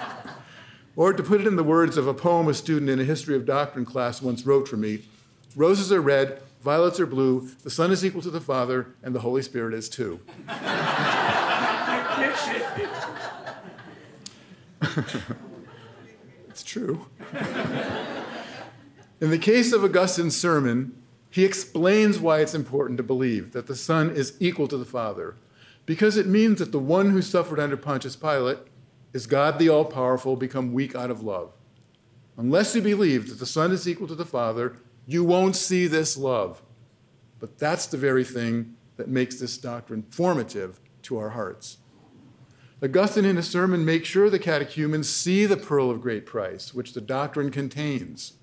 or 0.96 1.12
to 1.12 1.22
put 1.22 1.40
it 1.40 1.46
in 1.46 1.56
the 1.56 1.62
words 1.62 1.96
of 1.96 2.08
a 2.08 2.14
poem 2.14 2.48
a 2.48 2.54
student 2.54 2.90
in 2.90 2.98
a 2.98 3.04
history 3.04 3.36
of 3.36 3.46
doctrine 3.46 3.84
class 3.84 4.20
once 4.20 4.44
wrote 4.44 4.66
for 4.66 4.76
me 4.76 5.02
roses 5.56 5.90
are 5.90 6.00
red, 6.00 6.40
violets 6.62 7.00
are 7.00 7.06
blue, 7.06 7.48
the 7.62 7.70
Son 7.70 7.90
is 7.90 8.04
equal 8.04 8.22
to 8.22 8.30
the 8.30 8.40
Father, 8.40 8.88
and 9.02 9.14
the 9.14 9.20
Holy 9.20 9.42
Spirit 9.42 9.74
is 9.74 9.88
too. 9.88 10.20
it's 16.48 16.62
true. 16.62 17.06
In 19.20 19.30
the 19.30 19.38
case 19.38 19.72
of 19.72 19.82
Augustine's 19.82 20.36
sermon, 20.36 20.94
he 21.30 21.44
explains 21.44 22.18
why 22.18 22.40
it's 22.40 22.54
important 22.54 22.98
to 22.98 23.02
believe 23.02 23.52
that 23.52 23.66
the 23.66 23.76
Son 23.76 24.10
is 24.10 24.36
equal 24.38 24.68
to 24.68 24.76
the 24.76 24.84
Father, 24.84 25.34
because 25.86 26.16
it 26.16 26.26
means 26.26 26.58
that 26.58 26.72
the 26.72 26.78
one 26.78 27.10
who 27.10 27.22
suffered 27.22 27.58
under 27.58 27.76
Pontius 27.76 28.16
Pilate 28.16 28.58
is 29.12 29.26
God 29.26 29.58
the 29.58 29.68
all 29.68 29.84
powerful, 29.84 30.36
become 30.36 30.72
weak 30.72 30.94
out 30.94 31.10
of 31.10 31.22
love. 31.22 31.52
Unless 32.36 32.74
you 32.74 32.82
believe 32.82 33.28
that 33.28 33.38
the 33.38 33.46
Son 33.46 33.72
is 33.72 33.88
equal 33.88 34.08
to 34.08 34.14
the 34.14 34.26
Father, 34.26 34.76
you 35.06 35.24
won't 35.24 35.56
see 35.56 35.86
this 35.86 36.16
love. 36.16 36.62
But 37.38 37.58
that's 37.58 37.86
the 37.86 37.96
very 37.96 38.24
thing 38.24 38.76
that 38.96 39.08
makes 39.08 39.38
this 39.38 39.56
doctrine 39.58 40.02
formative 40.10 40.80
to 41.02 41.18
our 41.18 41.30
hearts. 41.30 41.78
Augustine, 42.82 43.24
in 43.24 43.36
his 43.36 43.48
sermon, 43.48 43.84
makes 43.84 44.08
sure 44.08 44.28
the 44.28 44.38
catechumens 44.38 45.08
see 45.08 45.46
the 45.46 45.56
pearl 45.56 45.90
of 45.90 46.02
great 46.02 46.26
price, 46.26 46.74
which 46.74 46.92
the 46.92 47.00
doctrine 47.00 47.50
contains. 47.50 48.34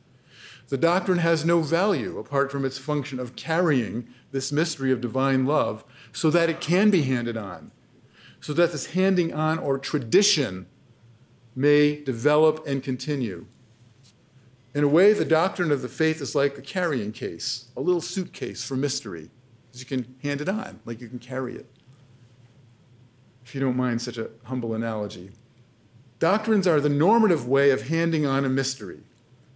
The 0.69 0.77
doctrine 0.77 1.19
has 1.19 1.45
no 1.45 1.61
value 1.61 2.17
apart 2.17 2.51
from 2.51 2.65
its 2.65 2.79
function 2.79 3.19
of 3.19 3.35
carrying 3.35 4.07
this 4.31 4.51
mystery 4.51 4.91
of 4.91 5.01
divine 5.01 5.45
love 5.45 5.83
so 6.11 6.31
that 6.31 6.49
it 6.49 6.61
can 6.61 6.89
be 6.89 7.03
handed 7.03 7.37
on, 7.37 7.71
so 8.43 8.51
that 8.51 8.73
this 8.73 8.87
handing 8.87 9.33
on 9.33 9.57
or 9.57 9.77
tradition 9.79 10.65
may 11.55 12.03
develop 12.03 12.67
and 12.67 12.83
continue. 12.83 13.45
In 14.73 14.83
a 14.83 14.87
way, 14.87 15.13
the 15.13 15.23
doctrine 15.23 15.71
of 15.71 15.81
the 15.81 15.87
faith 15.87 16.19
is 16.19 16.35
like 16.35 16.57
a 16.57 16.61
carrying 16.61 17.13
case, 17.13 17.69
a 17.77 17.79
little 17.79 18.01
suitcase 18.01 18.61
for 18.61 18.75
mystery, 18.75 19.29
because 19.65 19.79
you 19.79 19.85
can 19.85 20.15
hand 20.21 20.41
it 20.41 20.49
on, 20.49 20.81
like 20.83 20.99
you 20.99 21.07
can 21.07 21.19
carry 21.19 21.55
it. 21.55 21.67
If 23.45 23.55
you 23.55 23.61
don't 23.61 23.77
mind 23.77 24.01
such 24.01 24.17
a 24.17 24.29
humble 24.43 24.73
analogy. 24.73 25.31
Doctrines 26.19 26.67
are 26.67 26.81
the 26.81 26.89
normative 26.89 27.47
way 27.47 27.69
of 27.69 27.87
handing 27.87 28.25
on 28.25 28.43
a 28.43 28.49
mystery. 28.49 28.99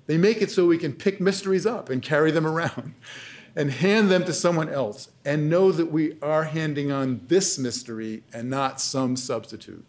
They 0.06 0.18
make 0.18 0.42
it 0.42 0.50
so 0.50 0.66
we 0.66 0.78
can 0.78 0.94
pick 0.94 1.20
mysteries 1.20 1.66
up 1.66 1.90
and 1.90 2.02
carry 2.02 2.32
them 2.32 2.48
around 2.48 2.94
and 3.58 3.72
hand 3.72 4.12
them 4.12 4.24
to 4.24 4.32
someone 4.32 4.70
else 4.70 5.10
and 5.26 5.50
know 5.50 5.72
that 5.72 5.92
we 5.92 6.16
are 6.22 6.44
handing 6.44 6.92
on 6.92 7.20
this 7.26 7.58
mystery 7.58 8.22
and 8.32 8.52
not 8.52 8.80
some 8.80 9.16
substitute. 9.18 9.84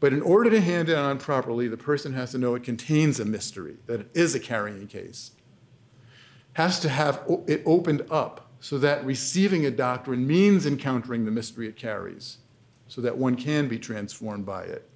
But 0.00 0.12
in 0.12 0.20
order 0.20 0.50
to 0.50 0.60
hand 0.60 0.88
it 0.88 0.98
on 0.98 1.18
properly, 1.18 1.68
the 1.68 1.76
person 1.76 2.12
has 2.14 2.32
to 2.32 2.38
know 2.38 2.56
it 2.56 2.64
contains 2.64 3.20
a 3.20 3.24
mystery, 3.24 3.76
that 3.86 4.00
it 4.00 4.10
is 4.14 4.34
a 4.34 4.40
carrying 4.40 4.88
case. 4.88 5.30
Has 6.54 6.80
to 6.80 6.88
have 6.88 7.22
it 7.46 7.62
opened 7.64 8.04
up 8.10 8.50
so 8.58 8.78
that 8.78 9.06
receiving 9.06 9.64
a 9.64 9.70
doctrine 9.70 10.26
means 10.26 10.66
encountering 10.66 11.24
the 11.24 11.30
mystery 11.30 11.68
it 11.68 11.76
carries, 11.76 12.38
so 12.88 13.00
that 13.00 13.16
one 13.16 13.36
can 13.36 13.68
be 13.68 13.78
transformed 13.78 14.44
by 14.44 14.64
it. 14.64 14.90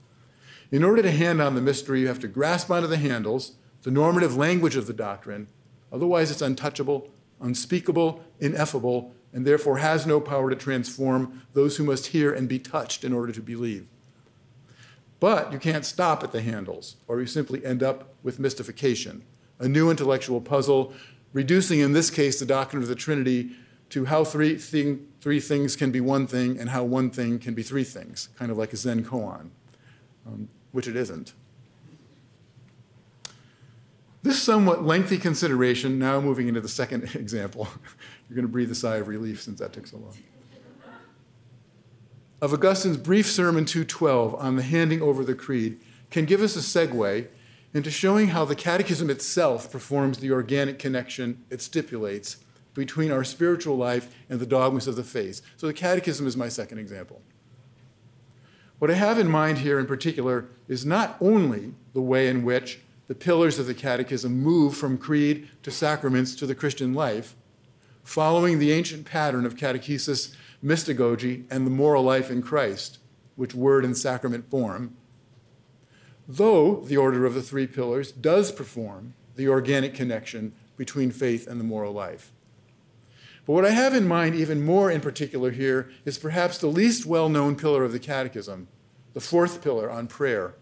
In 0.73 0.83
order 0.83 1.03
to 1.03 1.11
hand 1.13 1.41
on 1.41 1.55
the 1.55 1.61
mystery, 1.61 2.01
you 2.01 2.09
have 2.09 2.19
to 2.21 2.29
grasp 2.29 2.69
onto 2.69 2.89
the 2.89 2.97
handles, 2.97 3.53
the 3.83 3.93
normative 3.93 4.37
language 4.37 4.75
of 4.75 4.89
the 4.89 4.93
doctrine, 4.93 5.47
otherwise, 5.93 6.33
it's 6.33 6.43
untouchable, 6.43 7.09
unspeakable, 7.41 8.23
ineffable, 8.39 9.15
and 9.33 9.47
therefore 9.47 9.79
has 9.79 10.07
no 10.07 10.21
power 10.21 10.51
to 10.51 10.57
transform 10.57 11.43
those 11.53 11.77
who 11.77 11.85
must 11.85 12.09
hear 12.09 12.33
and 12.33 12.49
be 12.49 12.59
touched 12.59 13.05
in 13.05 13.13
order 13.13 13.33
to 13.33 13.41
believe. 13.41 13.87
But 15.21 15.53
you 15.53 15.59
can't 15.59 15.85
stop 15.85 16.25
at 16.25 16.33
the 16.33 16.41
handles, 16.41 16.97
or 17.07 17.21
you 17.21 17.27
simply 17.27 17.65
end 17.65 17.83
up 17.83 18.15
with 18.23 18.39
mystification, 18.39 19.23
a 19.59 19.69
new 19.69 19.91
intellectual 19.91 20.41
puzzle, 20.41 20.93
reducing, 21.33 21.81
in 21.81 21.93
this 21.93 22.11
case, 22.11 22.41
the 22.41 22.47
doctrine 22.47 22.83
of 22.83 22.89
the 22.89 22.95
Trinity 22.95 23.51
to 23.91 24.07
how 24.07 24.25
three, 24.25 24.57
thing, 24.57 25.07
three 25.21 25.41
things 25.41 25.77
can 25.77 25.91
be 25.91 26.01
one 26.01 26.27
thing 26.27 26.59
and 26.59 26.71
how 26.71 26.85
one 26.85 27.11
thing 27.11 27.39
can 27.39 27.55
be 27.55 27.63
three 27.63 27.85
things, 27.85 28.29
kind 28.39 28.51
of 28.51 28.57
like 28.57 28.73
a 28.73 28.77
Zen 28.77 29.05
koan, 29.05 29.51
um, 30.27 30.49
which 30.73 30.89
it 30.89 30.97
isn't. 30.97 31.35
This 34.23 34.43
somewhat 34.43 34.85
lengthy 34.85 35.17
consideration, 35.17 35.99
now 35.99 36.21
moving 36.21 36.49
into 36.49 36.61
the 36.61 36.69
second 36.69 37.05
example, 37.15 37.69
you're 38.29 38.37
going 38.37 38.47
to 38.47 38.53
breathe 38.53 38.71
a 38.71 38.75
sigh 38.75 38.97
of 38.97 39.09
relief 39.09 39.43
since 39.43 39.61
that 39.61 39.73
took 39.73 39.87
so 39.87 39.97
long. 39.97 40.17
Of 42.43 42.53
Augustine's 42.53 42.97
brief 42.97 43.27
sermon 43.27 43.65
212 43.67 44.35
on 44.35 44.57
the 44.57 44.63
handing 44.63 45.03
over 45.03 45.25
the 45.25 45.35
creed 45.35 45.81
can 46.11 46.25
give 46.25 46.41
us 46.41 46.57
a 46.57 46.61
segue 46.61 47.29
into 47.73 47.91
showing 47.91 48.29
how 48.29 48.45
the 48.45 48.55
catechism 48.55 49.11
itself 49.11 49.71
performs 49.71 50.19
the 50.19 50.33
organic 50.33 50.79
connection 50.79 51.45
it 51.51 51.61
stipulates 51.61 52.39
between 52.75 53.13
our 53.13 53.25
spiritual 53.25 53.77
life 53.77 54.15
and 54.29 54.41
the 54.41 54.47
dogmas 54.47 54.87
of 54.87 54.97
the 54.97 55.05
faith. 55.05 55.43
So 55.57 55.67
the 55.67 55.75
catechism 55.75 56.27
is 56.27 56.37
my 56.37 56.49
second 56.49 56.79
example. 56.79 57.21
What 58.79 58.91
I 58.91 58.95
have 58.95 59.19
in 59.19 59.29
mind 59.29 59.59
here 59.59 59.79
in 59.79 59.87
particular 59.87 60.47
is 60.67 60.87
not 60.87 61.17
only 61.21 61.75
the 61.93 62.01
way 62.01 62.29
in 62.29 62.43
which 62.43 62.81
the 63.11 63.15
pillars 63.17 63.59
of 63.59 63.67
the 63.67 63.75
Catechism 63.75 64.41
move 64.41 64.77
from 64.77 64.97
creed 64.97 65.49
to 65.65 65.71
sacraments 65.73 66.33
to 66.37 66.47
the 66.47 66.55
Christian 66.55 66.95
life, 66.95 67.35
following 68.05 68.61
the 68.61 68.71
ancient 68.71 69.05
pattern 69.05 69.45
of 69.45 69.57
catechesis, 69.57 70.33
mystagogy, 70.65 71.45
and 71.51 71.67
the 71.67 71.73
moral 71.73 72.05
life 72.05 72.31
in 72.31 72.41
Christ, 72.41 73.01
which 73.35 73.53
word 73.53 73.85
and 73.85 73.97
sacrament 73.97 74.49
form. 74.49 74.97
Though 76.29 76.83
the 76.83 76.99
order 76.99 77.27
of 77.27 77.35
the 77.35 77.43
three 77.43 77.67
pillars 77.67 78.13
does 78.13 78.53
perform 78.53 79.15
the 79.35 79.49
organic 79.49 79.93
connection 79.93 80.53
between 80.77 81.11
faith 81.11 81.49
and 81.49 81.59
the 81.59 81.65
moral 81.65 81.93
life. 81.93 82.31
But 83.45 83.55
what 83.55 83.67
I 83.67 83.71
have 83.71 83.93
in 83.93 84.07
mind, 84.07 84.37
even 84.37 84.65
more 84.65 84.89
in 84.89 85.01
particular 85.01 85.51
here, 85.51 85.91
is 86.05 86.17
perhaps 86.17 86.59
the 86.59 86.69
least 86.69 87.07
well 87.07 87.29
known 87.29 87.57
pillar 87.57 87.83
of 87.83 87.91
the 87.91 87.99
Catechism, 87.99 88.69
the 89.15 89.21
fourth 89.21 89.65
pillar 89.65 89.91
on 89.91 90.07
prayer, 90.07 90.55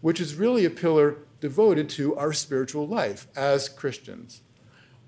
which 0.00 0.22
is 0.22 0.36
really 0.36 0.64
a 0.64 0.70
pillar 0.70 1.18
devoted 1.42 1.90
to 1.90 2.16
our 2.16 2.32
spiritual 2.32 2.86
life 2.86 3.26
as 3.34 3.68
Christians. 3.68 4.40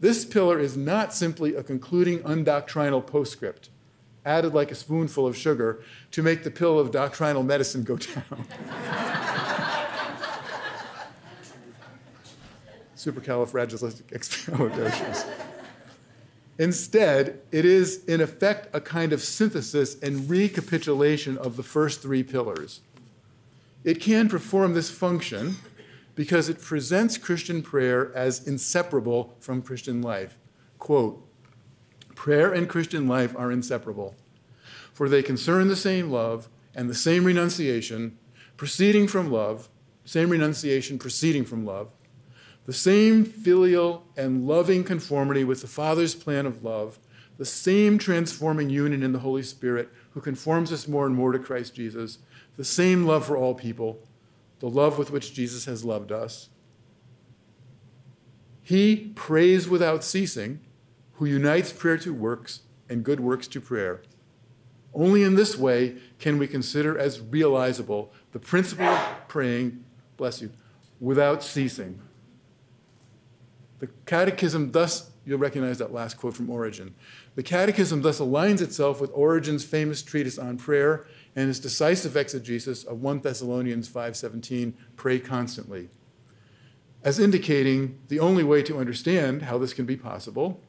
This 0.00 0.24
pillar 0.24 0.58
is 0.58 0.76
not 0.76 1.14
simply 1.14 1.54
a 1.54 1.62
concluding 1.62 2.18
undoctrinal 2.24 3.06
postscript 3.06 3.70
added 4.26 4.52
like 4.52 4.72
a 4.72 4.74
spoonful 4.74 5.28
of 5.28 5.36
sugar 5.36 5.80
to 6.10 6.24
make 6.24 6.42
the 6.42 6.50
pill 6.50 6.76
of 6.78 6.90
doctrinal 6.90 7.44
medicine 7.44 7.84
go 7.84 7.96
down. 7.98 8.46
Supercalifragilisticexpialidocious. 12.96 15.30
Instead, 16.58 17.40
it 17.52 17.64
is 17.64 18.02
in 18.06 18.20
effect 18.20 18.74
a 18.74 18.80
kind 18.80 19.12
of 19.12 19.22
synthesis 19.22 19.96
and 20.00 20.28
recapitulation 20.28 21.38
of 21.38 21.56
the 21.56 21.62
first 21.62 22.02
three 22.02 22.24
pillars. 22.24 22.80
It 23.84 24.00
can 24.00 24.28
perform 24.28 24.74
this 24.74 24.90
function 24.90 25.58
because 26.14 26.48
it 26.48 26.61
presents 26.61 27.18
Christian 27.18 27.62
prayer 27.62 28.14
as 28.14 28.46
inseparable 28.46 29.37
from 29.40 29.62
Christian 29.62 30.00
life. 30.00 30.38
Quote, 30.79 31.27
prayer 32.14 32.53
and 32.53 32.68
Christian 32.68 33.09
life 33.09 33.35
are 33.37 33.50
inseparable, 33.50 34.14
for 34.92 35.09
they 35.09 35.22
concern 35.22 35.68
the 35.68 35.77
same 35.77 36.11
love 36.11 36.48
and 36.74 36.88
the 36.88 36.94
same 36.94 37.24
renunciation 37.24 38.16
proceeding 38.57 39.09
from 39.09 39.31
love, 39.31 39.68
same 40.05 40.31
renunciation 40.31 40.98
proceeding 40.98 41.44
from 41.44 41.64
love, 41.64 41.90
the 42.66 42.72
same 42.72 43.24
filial 43.24 44.07
and 44.16 44.46
loving 44.46 44.85
conformity 44.85 45.44
with 45.44 45.61
the 45.61 45.66
Father's 45.66 46.14
plan 46.14 46.46
of 46.46 46.62
love, 46.62 46.98
the 47.37 47.44
same 47.44 47.98
transforming 47.98 48.70
union 48.70 49.03
in 49.03 49.12
the 49.12 49.18
Holy 49.18 49.42
Spirit 49.42 49.88
who 50.12 50.20
conforms 50.20 50.72
us 50.72 50.87
more 50.87 51.07
and 51.07 51.14
more 51.14 51.33
to 51.33 51.38
Christ 51.38 51.74
Jesus, 51.74 52.18
the 52.57 52.64
same 52.64 53.05
love 53.05 53.27
for 53.27 53.37
all 53.37 53.55
people, 53.55 53.98
the 54.60 54.68
love 54.68 54.98
with 54.98 55.10
which 55.10 55.34
Jesus 55.34 55.64
has 55.64 55.84
loved 55.84 56.12
us. 56.12 56.48
He 58.62 59.12
prays 59.14 59.68
without 59.68 60.02
ceasing, 60.02 60.60
who 61.14 61.26
unites 61.26 61.72
prayer 61.72 61.98
to 61.98 62.14
works 62.14 62.62
and 62.88 63.04
good 63.04 63.20
works 63.20 63.46
to 63.48 63.60
prayer. 63.60 64.02
Only 64.94 65.22
in 65.22 65.34
this 65.34 65.56
way 65.56 65.96
can 66.18 66.38
we 66.38 66.46
consider 66.46 66.96
as 66.96 67.20
realizable 67.20 68.12
the 68.32 68.38
principle 68.38 68.86
of 68.86 69.28
praying, 69.28 69.84
bless 70.16 70.40
you, 70.40 70.50
without 71.00 71.42
ceasing. 71.42 72.00
The 73.80 73.88
Catechism 74.06 74.72
thus, 74.72 75.10
you'll 75.26 75.38
recognize 75.38 75.78
that 75.78 75.92
last 75.92 76.16
quote 76.16 76.34
from 76.34 76.48
Origen. 76.48 76.94
The 77.34 77.42
Catechism 77.42 78.02
thus 78.02 78.20
aligns 78.20 78.62
itself 78.62 79.00
with 79.00 79.10
Origen's 79.12 79.64
famous 79.64 80.00
treatise 80.02 80.38
on 80.38 80.56
prayer 80.56 81.06
and 81.36 81.48
his 81.48 81.60
decisive 81.60 82.16
exegesis 82.16 82.84
of 82.84 83.02
1 83.02 83.20
Thessalonians 83.20 83.88
5:17, 83.88 84.74
pray 84.96 85.18
constantly. 85.18 85.88
As 87.02 87.18
indicating 87.18 87.98
the 88.08 88.20
only 88.20 88.44
way 88.44 88.62
to 88.62 88.78
understand 88.78 89.42
how 89.42 89.58
this 89.58 89.74
can 89.74 89.84
be 89.84 89.96
possible 89.96 90.62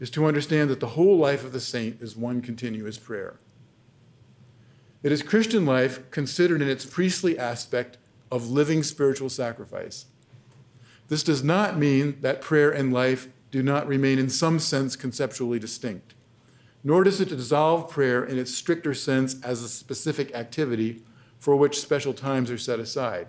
is 0.00 0.10
to 0.10 0.24
understand 0.24 0.70
that 0.70 0.80
the 0.80 0.88
whole 0.88 1.18
life 1.18 1.44
of 1.44 1.52
the 1.52 1.60
saint 1.60 2.00
is 2.00 2.16
one 2.16 2.40
continuous 2.40 2.98
prayer. 2.98 3.38
It 5.02 5.12
is 5.12 5.22
Christian 5.22 5.66
life 5.66 6.10
considered 6.10 6.62
in 6.62 6.68
its 6.68 6.86
priestly 6.86 7.38
aspect 7.38 7.98
of 8.30 8.48
living 8.48 8.82
spiritual 8.82 9.28
sacrifice. 9.28 10.06
This 11.08 11.22
does 11.22 11.44
not 11.44 11.78
mean 11.78 12.18
that 12.20 12.40
prayer 12.40 12.70
and 12.70 12.92
life 12.92 13.28
do 13.50 13.62
not 13.62 13.86
remain 13.86 14.18
in 14.18 14.30
some 14.30 14.58
sense 14.58 14.96
conceptually 14.96 15.58
distinct, 15.58 16.14
nor 16.84 17.04
does 17.04 17.20
it 17.20 17.28
dissolve 17.28 17.88
prayer 17.88 18.24
in 18.24 18.38
its 18.38 18.54
stricter 18.54 18.94
sense 18.94 19.40
as 19.42 19.62
a 19.62 19.68
specific 19.68 20.34
activity 20.34 21.02
for 21.38 21.56
which 21.56 21.80
special 21.80 22.12
times 22.12 22.50
are 22.50 22.58
set 22.58 22.80
aside. 22.80 23.28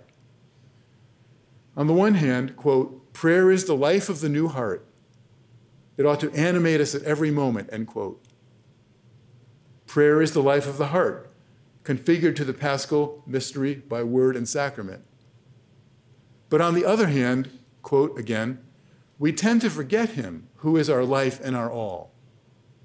On 1.76 1.86
the 1.86 1.92
one 1.92 2.14
hand, 2.14 2.56
quote, 2.56 3.12
prayer 3.12 3.50
is 3.50 3.64
the 3.64 3.76
life 3.76 4.08
of 4.08 4.20
the 4.20 4.28
new 4.28 4.48
heart. 4.48 4.86
It 5.96 6.06
ought 6.06 6.20
to 6.20 6.32
animate 6.32 6.80
us 6.80 6.94
at 6.94 7.02
every 7.02 7.30
moment, 7.30 7.68
end 7.72 7.86
quote. 7.86 8.22
Prayer 9.86 10.20
is 10.22 10.32
the 10.32 10.42
life 10.42 10.66
of 10.66 10.78
the 10.78 10.88
heart, 10.88 11.30
configured 11.84 12.36
to 12.36 12.44
the 12.44 12.54
paschal 12.54 13.22
mystery 13.26 13.74
by 13.74 14.02
word 14.02 14.36
and 14.36 14.48
sacrament. 14.48 15.04
But 16.48 16.60
on 16.60 16.74
the 16.74 16.84
other 16.84 17.08
hand, 17.08 17.50
quote 17.82 18.18
again, 18.18 18.58
we 19.18 19.32
tend 19.32 19.60
to 19.60 19.70
forget 19.70 20.10
him 20.10 20.48
who 20.56 20.76
is 20.76 20.90
our 20.90 21.04
life 21.04 21.40
and 21.40 21.54
our 21.54 21.70
all. 21.70 22.13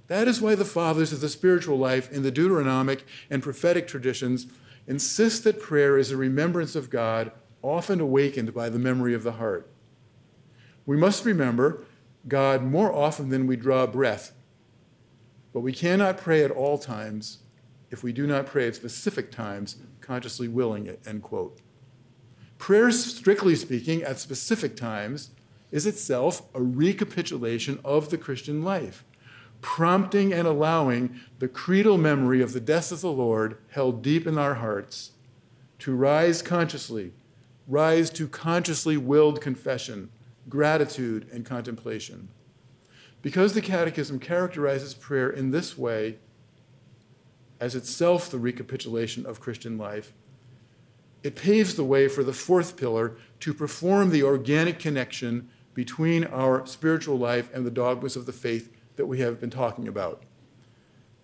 That 0.09 0.27
is 0.27 0.41
why 0.41 0.55
the 0.55 0.65
fathers 0.65 1.13
of 1.13 1.21
the 1.21 1.29
spiritual 1.29 1.77
life 1.77 2.11
in 2.11 2.23
the 2.23 2.31
Deuteronomic 2.31 3.03
and 3.29 3.43
prophetic 3.43 3.87
traditions 3.87 4.47
insist 4.87 5.43
that 5.43 5.61
prayer 5.61 5.97
is 5.99 6.09
a 6.09 6.17
remembrance 6.17 6.75
of 6.75 6.89
God, 6.89 7.31
often 7.61 8.01
awakened 8.01 8.53
by 8.53 8.69
the 8.69 8.79
memory 8.79 9.13
of 9.13 9.21
the 9.21 9.33
heart. 9.33 9.69
We 10.87 10.97
must 10.97 11.25
remember 11.25 11.85
God 12.27 12.63
more 12.63 12.91
often 12.91 13.29
than 13.29 13.45
we 13.45 13.55
draw 13.55 13.85
breath, 13.85 14.33
but 15.53 15.59
we 15.59 15.73
cannot 15.73 16.17
pray 16.17 16.43
at 16.43 16.51
all 16.51 16.79
times 16.79 17.39
if 17.91 18.03
we 18.03 18.11
do 18.11 18.25
not 18.25 18.47
pray 18.47 18.67
at 18.67 18.75
specific 18.75 19.31
times, 19.31 19.77
consciously 20.01 20.47
willing 20.47 20.87
it, 20.87 21.01
end 21.05 21.21
quote. 21.21 21.59
Prayer, 22.57 22.91
strictly 22.91 23.55
speaking, 23.55 24.01
at 24.01 24.19
specific 24.19 24.75
times, 24.75 25.29
is 25.71 25.85
itself 25.85 26.41
a 26.55 26.61
recapitulation 26.61 27.79
of 27.85 28.09
the 28.09 28.17
Christian 28.17 28.63
life, 28.63 29.03
prompting 29.61 30.33
and 30.33 30.47
allowing 30.47 31.19
the 31.39 31.47
creedal 31.47 31.97
memory 31.97 32.41
of 32.41 32.53
the 32.53 32.59
death 32.59 32.91
of 32.91 33.01
the 33.01 33.11
Lord 33.11 33.57
held 33.71 34.01
deep 34.01 34.25
in 34.25 34.37
our 34.37 34.55
hearts 34.55 35.11
to 35.79 35.95
rise 35.95 36.41
consciously, 36.41 37.13
rise 37.67 38.09
to 38.11 38.27
consciously 38.27 38.97
willed 38.97 39.41
confession, 39.41 40.09
gratitude, 40.47 41.27
and 41.31 41.45
contemplation. 41.45 42.29
Because 43.21 43.53
the 43.53 43.61
Catechism 43.61 44.19
characterizes 44.19 44.93
prayer 44.93 45.29
in 45.29 45.51
this 45.51 45.77
way, 45.77 46.17
as 47.59 47.75
itself 47.75 48.29
the 48.29 48.39
recapitulation 48.39 49.25
of 49.25 49.41
Christian 49.41 49.77
life, 49.77 50.13
it 51.21 51.35
paves 51.35 51.75
the 51.75 51.83
way 51.83 52.07
for 52.07 52.23
the 52.23 52.31
fourth 52.31 52.77
pillar 52.77 53.17
to 53.41 53.53
perform 53.53 54.09
the 54.09 54.23
organic 54.23 54.79
connection 54.79 55.49
between 55.73 56.23
our 56.25 56.65
spiritual 56.65 57.17
life 57.17 57.49
and 57.53 57.65
the 57.65 57.71
dogmas 57.71 58.15
of 58.15 58.25
the 58.25 58.33
faith 58.33 58.71
that 58.99 59.05
we 59.05 59.21
have 59.21 59.39
been 59.39 59.49
talking 59.49 59.87
about. 59.87 60.23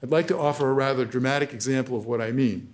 I'd 0.01 0.09
like 0.09 0.27
to 0.27 0.39
offer 0.39 0.69
a 0.69 0.73
rather 0.73 1.03
dramatic 1.03 1.53
example 1.53 1.97
of 1.97 2.05
what 2.05 2.21
I 2.21 2.31
mean. 2.31 2.73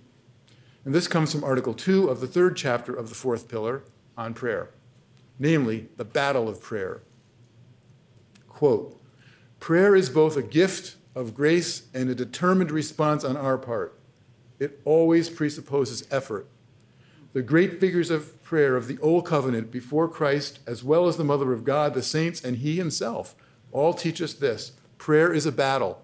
And 0.84 0.94
this 0.94 1.08
comes 1.08 1.32
from 1.32 1.42
Article 1.42 1.74
2 1.74 2.08
of 2.08 2.20
the 2.20 2.28
third 2.28 2.56
chapter 2.56 2.94
of 2.94 3.08
the 3.08 3.16
fourth 3.16 3.48
pillar 3.48 3.82
on 4.16 4.32
prayer, 4.32 4.70
namely, 5.40 5.88
the 5.96 6.04
battle 6.04 6.48
of 6.48 6.62
prayer. 6.62 7.02
Quote 8.48 8.96
Prayer 9.58 9.96
is 9.96 10.08
both 10.08 10.36
a 10.36 10.42
gift 10.42 10.94
of 11.16 11.34
grace 11.34 11.88
and 11.92 12.08
a 12.08 12.14
determined 12.14 12.70
response 12.70 13.24
on 13.24 13.36
our 13.36 13.58
part. 13.58 13.98
It 14.60 14.80
always 14.84 15.28
presupposes 15.28 16.06
effort 16.12 16.46
the 17.32 17.42
great 17.42 17.80
figures 17.80 18.10
of 18.10 18.40
prayer 18.44 18.76
of 18.76 18.86
the 18.86 18.98
Old 18.98 19.26
Covenant 19.26 19.72
before 19.72 20.06
Christ, 20.06 20.60
as 20.64 20.84
well 20.84 21.08
as 21.08 21.16
the 21.16 21.24
Mother 21.24 21.52
of 21.52 21.64
God, 21.64 21.94
the 21.94 22.02
saints, 22.02 22.44
and 22.44 22.58
He 22.58 22.76
Himself, 22.76 23.34
all 23.72 23.94
teach 23.94 24.20
us 24.20 24.34
this 24.34 24.72
prayer 25.02 25.32
is 25.32 25.46
a 25.46 25.50
battle. 25.50 26.00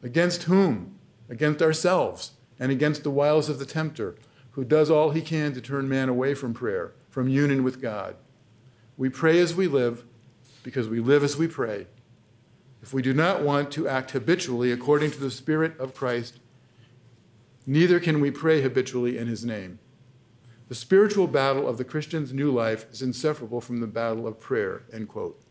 Against 0.00 0.44
whom? 0.44 1.00
Against 1.28 1.60
ourselves 1.60 2.34
and 2.60 2.70
against 2.70 3.02
the 3.02 3.10
wiles 3.10 3.48
of 3.48 3.58
the 3.58 3.66
tempter, 3.66 4.14
who 4.52 4.62
does 4.62 4.88
all 4.88 5.10
he 5.10 5.20
can 5.20 5.52
to 5.52 5.60
turn 5.60 5.88
man 5.88 6.08
away 6.08 6.32
from 6.34 6.54
prayer, 6.54 6.92
from 7.10 7.28
union 7.28 7.64
with 7.64 7.82
God. 7.82 8.14
We 8.96 9.08
pray 9.08 9.40
as 9.40 9.56
we 9.56 9.66
live 9.66 10.04
because 10.62 10.86
we 10.88 11.00
live 11.00 11.24
as 11.24 11.36
we 11.36 11.48
pray. 11.48 11.88
If 12.80 12.94
we 12.94 13.02
do 13.02 13.12
not 13.12 13.42
want 13.42 13.72
to 13.72 13.88
act 13.88 14.12
habitually 14.12 14.70
according 14.70 15.10
to 15.10 15.18
the 15.18 15.28
Spirit 15.28 15.76
of 15.80 15.92
Christ, 15.92 16.38
neither 17.66 17.98
can 17.98 18.20
we 18.20 18.30
pray 18.30 18.62
habitually 18.62 19.18
in 19.18 19.26
His 19.26 19.44
name. 19.44 19.80
The 20.68 20.76
spiritual 20.76 21.26
battle 21.26 21.66
of 21.66 21.78
the 21.78 21.84
Christian's 21.84 22.32
new 22.32 22.52
life 22.52 22.86
is 22.92 23.02
inseparable 23.02 23.60
from 23.60 23.80
the 23.80 23.88
battle 23.88 24.28
of 24.28 24.38
prayer, 24.38 24.84
end 24.92 25.08
quote. 25.08 25.43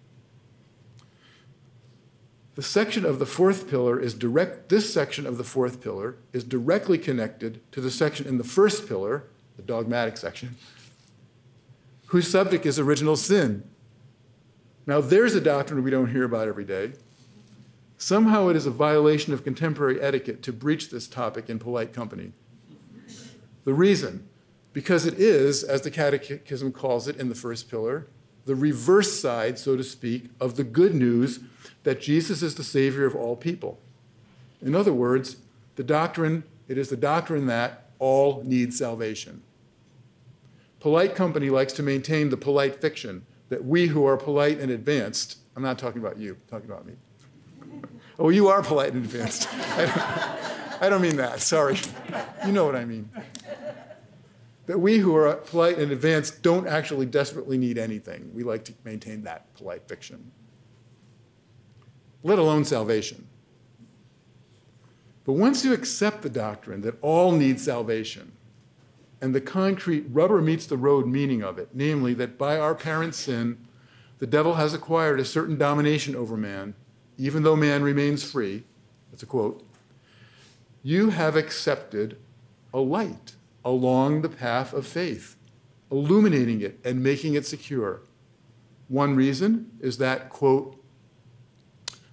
The 2.56 2.62
section 2.62 3.04
of 3.04 3.18
the 3.18 3.26
fourth 3.26 3.68
pillar 3.68 4.00
is 4.00 4.14
direct, 4.14 4.70
this 4.70 4.94
section 4.94 5.26
of 5.26 5.38
the 5.38 5.44
fourth 5.44 5.82
pillar 5.82 6.18
is 6.34 6.44
directly 6.44 7.00
connected 7.00 7.60
to 7.72 7.82
the 7.82 7.90
section 7.90 8.28
in 8.28 8.38
the 8.38 8.44
first 8.44 8.88
pillar, 8.88 9.24
the 9.56 9.64
dogmatic 9.64 10.18
section, 10.18 10.56
whose 12.08 12.30
subject 12.30 12.66
is 12.66 12.78
original 12.78 13.16
sin. 13.16 13.64
Now, 14.86 15.02
there's 15.02 15.34
a 15.34 15.42
doctrine 15.42 15.84
we 15.84 15.90
don't 15.90 16.12
hear 16.12 16.26
about 16.26 16.48
every 16.48 16.66
day. 16.66 16.94
Somehow 17.98 18.50
it 18.50 18.56
is 18.56 18.66
a 18.66 18.72
violation 18.72 19.34
of 19.34 19.44
contemporary 19.44 20.00
etiquette 20.00 20.44
to 20.44 20.54
breach 20.54 20.90
this 20.90 21.08
topic 21.08 21.50
in 21.50 21.58
polite 21.58 21.94
company. 21.94 22.34
The 23.64 23.74
reason 23.74 24.28
because 24.74 25.06
it 25.06 25.20
is, 25.20 25.64
as 25.64 25.82
the 25.82 25.92
Catechism 25.92 26.72
calls 26.72 27.08
it 27.08 27.18
in 27.18 27.30
the 27.30 27.36
first 27.36 27.70
pillar, 27.70 28.08
the 28.46 28.56
reverse 28.56 29.20
side, 29.20 29.58
so 29.60 29.78
to 29.78 29.84
speak, 29.84 30.26
of 30.40 30.56
the 30.56 30.64
good 30.64 30.96
news 30.96 31.40
that 31.84 32.02
Jesus 32.02 32.42
is 32.42 32.56
the 32.56 32.64
Savior 32.64 33.06
of 33.06 33.16
all 33.16 33.36
people. 33.36 33.80
In 34.62 34.76
other 34.76 34.94
words, 34.94 35.38
the 35.76 35.84
doctrine, 35.84 36.44
it 36.68 36.78
is 36.78 36.90
the 36.90 36.98
doctrine 36.98 37.48
that 37.48 37.90
all 38.00 38.42
need 38.46 38.74
salvation. 38.74 39.44
Polite 40.80 41.16
company 41.16 41.50
likes 41.50 41.74
to 41.74 41.84
maintain 41.84 42.30
the 42.30 42.38
polite 42.38 42.82
fiction 42.82 43.26
that 43.50 43.64
we 43.64 43.88
who 43.88 44.06
are 44.06 44.18
polite 44.18 44.60
and 44.60 44.72
advanced, 44.72 45.38
I'm 45.56 45.64
not 45.64 45.78
talking 45.78 46.02
about 46.02 46.18
you, 46.18 46.34
I'm 46.34 46.42
talking 46.50 46.70
about 46.70 46.86
me. 46.86 46.94
Oh, 48.20 48.30
you 48.30 48.48
are 48.48 48.62
polite 48.62 48.94
and 48.94 49.04
advanced. 49.04 49.48
I 49.54 49.86
don't, 49.86 50.84
I 50.84 50.90
don't 50.90 51.02
mean 51.02 51.18
that, 51.18 51.40
sorry. 51.40 51.78
You 52.46 52.52
know 52.52 52.66
what 52.66 52.76
I 52.76 52.86
mean. 52.86 53.10
That 54.66 54.80
we 54.80 54.98
who 54.98 55.16
are 55.16 55.36
polite 55.36 55.78
and 55.78 55.92
advanced 55.92 56.42
don't 56.42 56.68
actually 56.68 57.06
desperately 57.06 57.58
need 57.58 57.78
anything. 57.78 58.32
We 58.34 58.44
like 58.44 58.64
to 58.66 58.74
maintain 58.84 59.24
that 59.24 59.54
polite 59.56 59.88
fiction, 59.88 60.32
let 62.24 62.40
alone 62.40 62.66
salvation. 62.66 63.28
But 65.26 65.34
once 65.34 65.64
you 65.64 65.74
accept 65.74 66.22
the 66.22 66.30
doctrine 66.30 66.82
that 66.82 66.98
all 67.02 67.32
need 67.32 67.60
salvation, 67.60 68.32
and 69.22 69.34
the 69.34 69.42
concrete 69.42 70.06
rubber 70.10 70.42
meets 70.42 70.66
the 70.66 70.76
road 70.76 71.08
meaning 71.08 71.44
of 71.44 71.58
it, 71.58 71.70
namely 71.74 72.14
that 72.16 72.38
by 72.38 72.58
our 72.58 72.76
parents' 72.76 73.20
sin, 73.20 73.58
the 74.20 74.28
devil 74.28 74.56
has 74.56 74.74
acquired 74.74 75.20
a 75.20 75.26
certain 75.26 75.58
domination 75.58 76.16
over 76.16 76.36
man, 76.36 76.76
even 77.18 77.44
though 77.44 77.56
man 77.56 77.84
remains 77.84 78.30
free. 78.30 78.64
That's 79.12 79.24
a 79.24 79.26
quote. 79.26 79.66
You 80.82 81.12
have 81.12 81.38
accepted 81.38 82.18
a 82.74 82.80
light 82.80 83.36
along 83.64 84.22
the 84.22 84.30
path 84.30 84.74
of 84.74 84.86
faith, 84.86 85.38
illuminating 85.90 86.60
it 86.60 86.80
and 86.84 87.02
making 87.02 87.36
it 87.36 87.46
secure. 87.46 88.02
One 88.90 89.16
reason 89.16 89.72
is 89.80 90.00
that, 90.00 90.30
quote, 90.30 90.83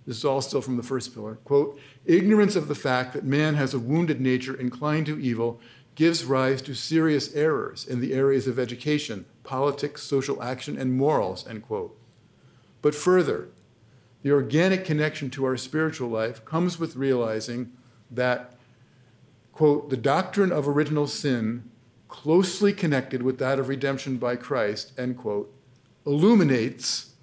this 0.06 0.16
is 0.16 0.24
all 0.24 0.40
still 0.40 0.62
from 0.62 0.76
the 0.76 0.82
first 0.82 1.14
pillar, 1.14 1.36
quote, 1.44 1.78
ignorance 2.06 2.56
of 2.56 2.68
the 2.68 2.74
fact 2.74 3.12
that 3.12 3.24
man 3.24 3.54
has 3.54 3.74
a 3.74 3.78
wounded 3.78 4.20
nature 4.20 4.54
inclined 4.54 5.06
to 5.06 5.20
evil 5.20 5.60
gives 5.94 6.24
rise 6.24 6.62
to 6.62 6.74
serious 6.74 7.34
errors 7.34 7.86
in 7.86 8.00
the 8.00 8.14
areas 8.14 8.46
of 8.46 8.58
education, 8.58 9.26
politics, 9.44 10.02
social 10.02 10.42
action, 10.42 10.78
and 10.78 10.96
morals, 10.96 11.46
end 11.46 11.62
quote. 11.62 11.98
But 12.80 12.94
further, 12.94 13.48
the 14.22 14.32
organic 14.32 14.84
connection 14.84 15.30
to 15.30 15.44
our 15.44 15.56
spiritual 15.56 16.08
life 16.08 16.44
comes 16.44 16.78
with 16.78 16.96
realizing 16.96 17.72
that, 18.10 18.54
quote, 19.52 19.90
the 19.90 19.96
doctrine 19.96 20.52
of 20.52 20.66
original 20.66 21.06
sin, 21.06 21.70
closely 22.08 22.72
connected 22.72 23.22
with 23.22 23.38
that 23.38 23.58
of 23.58 23.68
redemption 23.68 24.16
by 24.16 24.36
Christ, 24.36 24.92
end 24.98 25.18
quote, 25.18 25.54
illuminates 26.06 27.14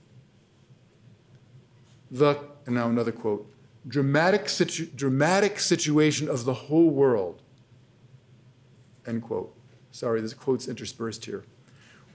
the, 2.10 2.40
and 2.68 2.76
now 2.76 2.88
another 2.88 3.12
quote, 3.12 3.52
dramatic, 3.88 4.48
situ, 4.48 4.86
dramatic 4.96 5.60
situation 5.60 6.30
of 6.30 6.46
the 6.46 6.54
whole 6.54 6.90
world 6.90 7.42
end 9.08 9.24
quote. 9.24 9.56
Sorry, 9.92 10.20
there's 10.20 10.34
quotes 10.34 10.68
interspersed 10.68 11.26
here. 11.26 11.44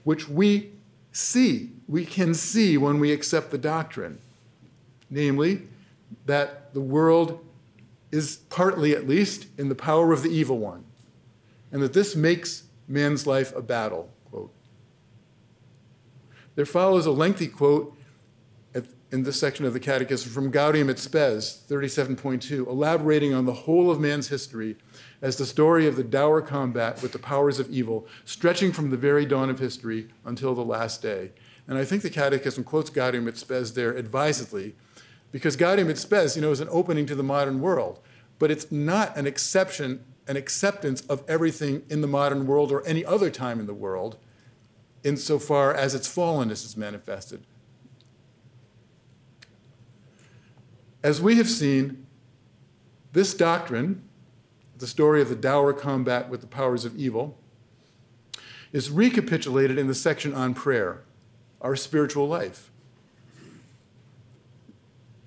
Which 0.03 0.29
we 0.29 0.71
see, 1.11 1.71
we 1.87 2.05
can 2.05 2.33
see 2.33 2.77
when 2.77 2.99
we 2.99 3.11
accept 3.11 3.51
the 3.51 3.57
doctrine. 3.57 4.19
Namely, 5.09 5.63
that 6.25 6.73
the 6.73 6.81
world 6.81 7.43
is 8.11 8.37
partly, 8.49 8.95
at 8.95 9.07
least, 9.07 9.47
in 9.57 9.69
the 9.69 9.75
power 9.75 10.13
of 10.13 10.21
the 10.23 10.29
evil 10.29 10.59
one, 10.59 10.83
and 11.71 11.81
that 11.81 11.93
this 11.93 12.15
makes 12.15 12.63
man's 12.87 13.25
life 13.25 13.55
a 13.55 13.61
battle. 13.61 14.09
Quote. 14.29 14.53
There 16.55 16.65
follows 16.65 17.05
a 17.05 17.11
lengthy 17.11 17.47
quote 17.47 17.95
in 19.13 19.21
this 19.21 19.39
section 19.39 19.63
of 19.63 19.73
the 19.73 19.79
Catechism 19.79 20.31
from 20.31 20.51
Gaudium 20.51 20.89
et 20.89 20.97
Spes, 20.97 21.63
37.2, 21.69 22.65
elaborating 22.65 23.31
on 23.31 23.45
the 23.45 23.53
whole 23.53 23.91
of 23.91 23.99
man's 23.99 24.29
history 24.29 24.75
as 25.21 25.37
the 25.37 25.45
story 25.45 25.85
of 25.85 25.95
the 25.95 26.03
dour 26.03 26.41
combat 26.41 26.99
with 27.03 27.11
the 27.11 27.19
powers 27.19 27.59
of 27.59 27.69
evil, 27.69 28.07
stretching 28.25 28.71
from 28.71 28.89
the 28.89 28.97
very 28.97 29.23
dawn 29.23 29.51
of 29.51 29.59
history 29.59 30.07
until 30.25 30.55
the 30.55 30.65
last 30.65 31.03
day. 31.03 31.29
And 31.67 31.77
I 31.77 31.85
think 31.85 32.01
the 32.01 32.09
Catechism 32.09 32.63
quotes 32.63 32.89
Gaudium 32.89 33.27
et 33.27 33.37
Spes 33.37 33.73
there 33.73 33.95
advisedly, 33.95 34.73
because 35.31 35.55
Gaudium 35.55 35.91
et 35.91 35.99
Spes, 35.99 36.35
you 36.35 36.41
know, 36.41 36.51
is 36.51 36.59
an 36.59 36.67
opening 36.71 37.05
to 37.05 37.13
the 37.13 37.21
modern 37.21 37.61
world, 37.61 37.99
but 38.39 38.49
it's 38.49 38.71
not 38.71 39.15
an 39.15 39.27
exception, 39.27 40.03
an 40.27 40.37
acceptance 40.37 41.01
of 41.01 41.23
everything 41.27 41.83
in 41.87 42.01
the 42.01 42.07
modern 42.07 42.47
world 42.47 42.71
or 42.71 42.83
any 42.87 43.05
other 43.05 43.29
time 43.29 43.59
in 43.59 43.67
the 43.67 43.75
world, 43.75 44.17
insofar 45.03 45.71
as 45.71 45.93
its 45.93 46.07
fallenness 46.07 46.65
is 46.65 46.75
manifested. 46.75 47.45
As 51.03 51.21
we 51.21 51.35
have 51.35 51.49
seen, 51.49 52.05
this 53.11 53.33
doctrine, 53.33 54.01
the 54.77 54.87
story 54.87 55.21
of 55.21 55.27
the 55.27 55.35
dour 55.35 55.73
combat 55.73 56.29
with 56.29 56.39
the 56.39 56.47
powers 56.47 56.85
of 56.85 56.97
evil, 56.97 57.37
is 58.71 58.89
recapitulated 58.89 59.77
in 59.77 59.87
the 59.87 59.93
section 59.93 60.33
on 60.33 60.53
prayer, 60.53 61.03
our 61.61 61.75
spiritual 61.75 62.27
life. 62.27 62.71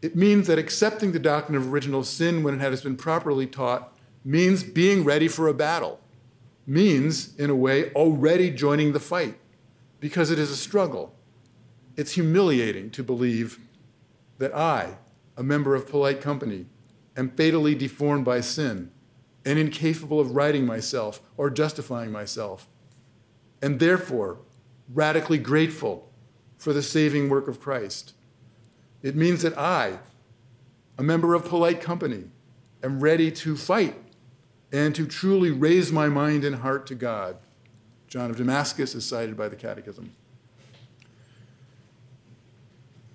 It 0.01 0.17
means 0.17 0.47
that 0.47 0.59
accepting 0.59 1.13
the 1.13 1.19
doctrine 1.19 1.57
of 1.57 1.73
original 1.73 2.05
sin 2.05 2.43
when 2.43 2.55
it 2.55 2.61
has 2.61 2.83
been 2.83 2.97
properly 2.97 3.47
taught 3.47 3.93
means 4.25 4.65
being 4.65 5.05
ready 5.05 5.29
for 5.29 5.47
a 5.47 5.55
battle, 5.55 6.01
means, 6.67 7.37
in 7.37 7.51
a 7.51 7.55
way, 7.55 7.93
already 7.93 8.51
joining 8.51 8.93
the 8.93 9.01
fight, 9.01 9.37
because 10.01 10.31
it 10.31 10.39
is 10.39 10.51
a 10.51 10.57
struggle. 10.57 11.15
It's 11.97 12.13
humiliating 12.13 12.91
to 12.91 13.03
believe 13.03 13.61
that 14.39 14.55
I, 14.55 14.97
a 15.37 15.43
member 15.43 15.75
of 15.75 15.89
polite 15.89 16.21
company, 16.21 16.67
am 17.17 17.31
fatally 17.31 17.75
deformed 17.75 18.25
by 18.25 18.41
sin 18.41 18.91
and 19.45 19.59
incapable 19.59 20.19
of 20.19 20.33
righting 20.33 20.67
myself 20.67 21.21
or 21.37 21.51
justifying 21.51 22.11
myself, 22.11 22.69
and 23.63 23.79
therefore 23.79 24.39
radically 24.93 25.39
grateful 25.39 26.11
for 26.57 26.73
the 26.73 26.83
saving 26.83 27.29
work 27.29 27.49
of 27.49 27.61
Christ. 27.61 28.15
It 29.03 29.15
means 29.15 29.43
that 29.43 29.57
I, 29.57 29.99
a 30.99 31.03
member 31.03 31.35
of 31.35 31.45
polite 31.45 31.81
company, 31.81 32.25
am 32.83 33.01
ready 33.01 33.31
to 33.31 33.57
fight 33.57 33.97
and 34.73 34.95
to 34.95 35.07
truly 35.07 35.51
raise 35.51 35.93
my 35.93 36.09
mind 36.09 36.45
and 36.45 36.57
heart 36.57 36.87
to 36.89 36.95
God. 36.95 37.37
John 38.09 38.31
of 38.31 38.37
Damascus 38.37 38.95
is 38.95 39.05
cited 39.07 39.37
by 39.37 39.49
the 39.49 39.57
Catechism 39.57 40.13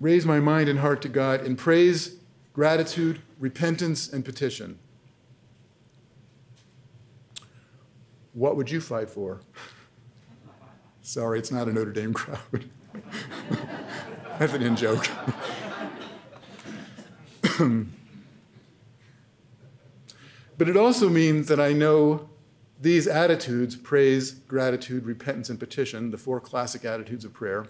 raise 0.02 0.26
my 0.26 0.40
mind 0.40 0.68
and 0.68 0.80
heart 0.80 1.00
to 1.00 1.08
God 1.08 1.46
in 1.46 1.54
praise, 1.54 2.16
gratitude, 2.52 3.22
repentance, 3.38 4.12
and 4.12 4.24
petition. 4.24 4.80
What 8.32 8.56
would 8.56 8.68
you 8.68 8.80
fight 8.80 9.08
for? 9.08 9.40
Sorry, 11.02 11.38
it's 11.38 11.52
not 11.52 11.68
a 11.68 11.72
Notre 11.72 11.92
Dame 11.92 12.12
crowd. 12.12 12.68
That's 14.38 14.52
an 14.54 14.62
in 14.62 14.74
joke. 14.74 15.06
but 20.58 20.68
it 20.68 20.76
also 20.76 21.08
means 21.08 21.46
that 21.46 21.60
I 21.60 21.72
know 21.72 22.28
these 22.80 23.06
attitudes 23.06 23.76
praise, 23.76 24.32
gratitude, 24.32 25.06
repentance, 25.06 25.48
and 25.48 25.60
petition, 25.60 26.10
the 26.10 26.18
four 26.18 26.40
classic 26.40 26.84
attitudes 26.84 27.24
of 27.24 27.32
prayer 27.32 27.68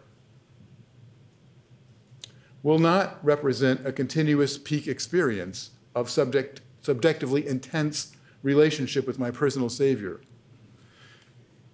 will 2.63 2.79
not 2.79 3.19
represent 3.25 3.87
a 3.87 3.93
continuous 3.93 4.57
peak 4.57 4.87
experience 4.87 5.71
of 5.95 6.09
subject, 6.09 6.61
subjectively 6.81 7.47
intense 7.47 8.13
relationship 8.43 9.07
with 9.07 9.19
my 9.19 9.31
personal 9.31 9.69
Savior. 9.69 10.21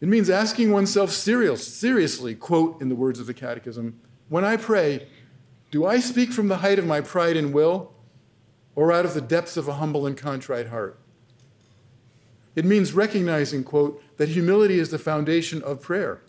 It 0.00 0.08
means 0.08 0.30
asking 0.30 0.70
oneself 0.70 1.10
serious, 1.10 1.66
seriously, 1.66 2.34
quote 2.34 2.80
in 2.80 2.88
the 2.88 2.94
words 2.94 3.18
of 3.18 3.26
the 3.26 3.34
Catechism, 3.34 4.00
when 4.28 4.44
I 4.44 4.56
pray, 4.56 5.08
do 5.70 5.84
I 5.84 6.00
speak 6.00 6.32
from 6.32 6.48
the 6.48 6.58
height 6.58 6.78
of 6.78 6.86
my 6.86 7.00
pride 7.00 7.36
and 7.36 7.52
will, 7.52 7.92
or 8.74 8.92
out 8.92 9.04
of 9.04 9.14
the 9.14 9.20
depths 9.20 9.56
of 9.56 9.68
a 9.68 9.74
humble 9.74 10.06
and 10.06 10.16
contrite 10.16 10.68
heart? 10.68 10.98
It 12.54 12.64
means 12.64 12.92
recognizing, 12.92 13.64
quote, 13.64 14.02
that 14.16 14.30
humility 14.30 14.78
is 14.78 14.90
the 14.90 14.98
foundation 14.98 15.62
of 15.62 15.82
prayer 15.82 16.20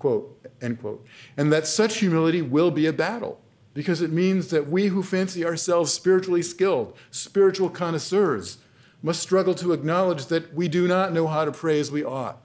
quote, 0.00 0.44
end 0.60 0.80
quote. 0.80 1.06
And 1.36 1.52
that 1.52 1.68
such 1.68 1.98
humility 1.98 2.42
will 2.42 2.72
be 2.72 2.86
a 2.86 2.92
battle 2.92 3.40
because 3.72 4.02
it 4.02 4.10
means 4.10 4.48
that 4.48 4.68
we 4.68 4.88
who 4.88 5.04
fancy 5.04 5.44
ourselves 5.44 5.92
spiritually 5.92 6.42
skilled, 6.42 6.96
spiritual 7.12 7.70
connoisseurs, 7.70 8.58
must 9.02 9.22
struggle 9.22 9.54
to 9.54 9.72
acknowledge 9.72 10.26
that 10.26 10.52
we 10.52 10.66
do 10.66 10.88
not 10.88 11.12
know 11.12 11.28
how 11.28 11.44
to 11.44 11.52
pray 11.52 11.78
as 11.78 11.92
we 11.92 12.04
ought 12.04 12.42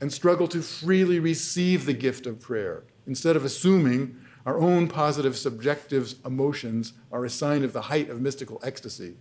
and 0.00 0.12
struggle 0.12 0.48
to 0.48 0.62
freely 0.62 1.20
receive 1.20 1.84
the 1.84 1.92
gift 1.92 2.26
of 2.26 2.40
prayer 2.40 2.84
instead 3.06 3.36
of 3.36 3.44
assuming 3.44 4.16
our 4.46 4.58
own 4.58 4.88
positive 4.88 5.36
subjective 5.36 6.14
emotions 6.24 6.94
are 7.12 7.24
a 7.24 7.30
sign 7.30 7.62
of 7.62 7.74
the 7.74 7.82
height 7.82 8.08
of 8.08 8.20
mystical 8.20 8.58
ecstasy. 8.64 9.16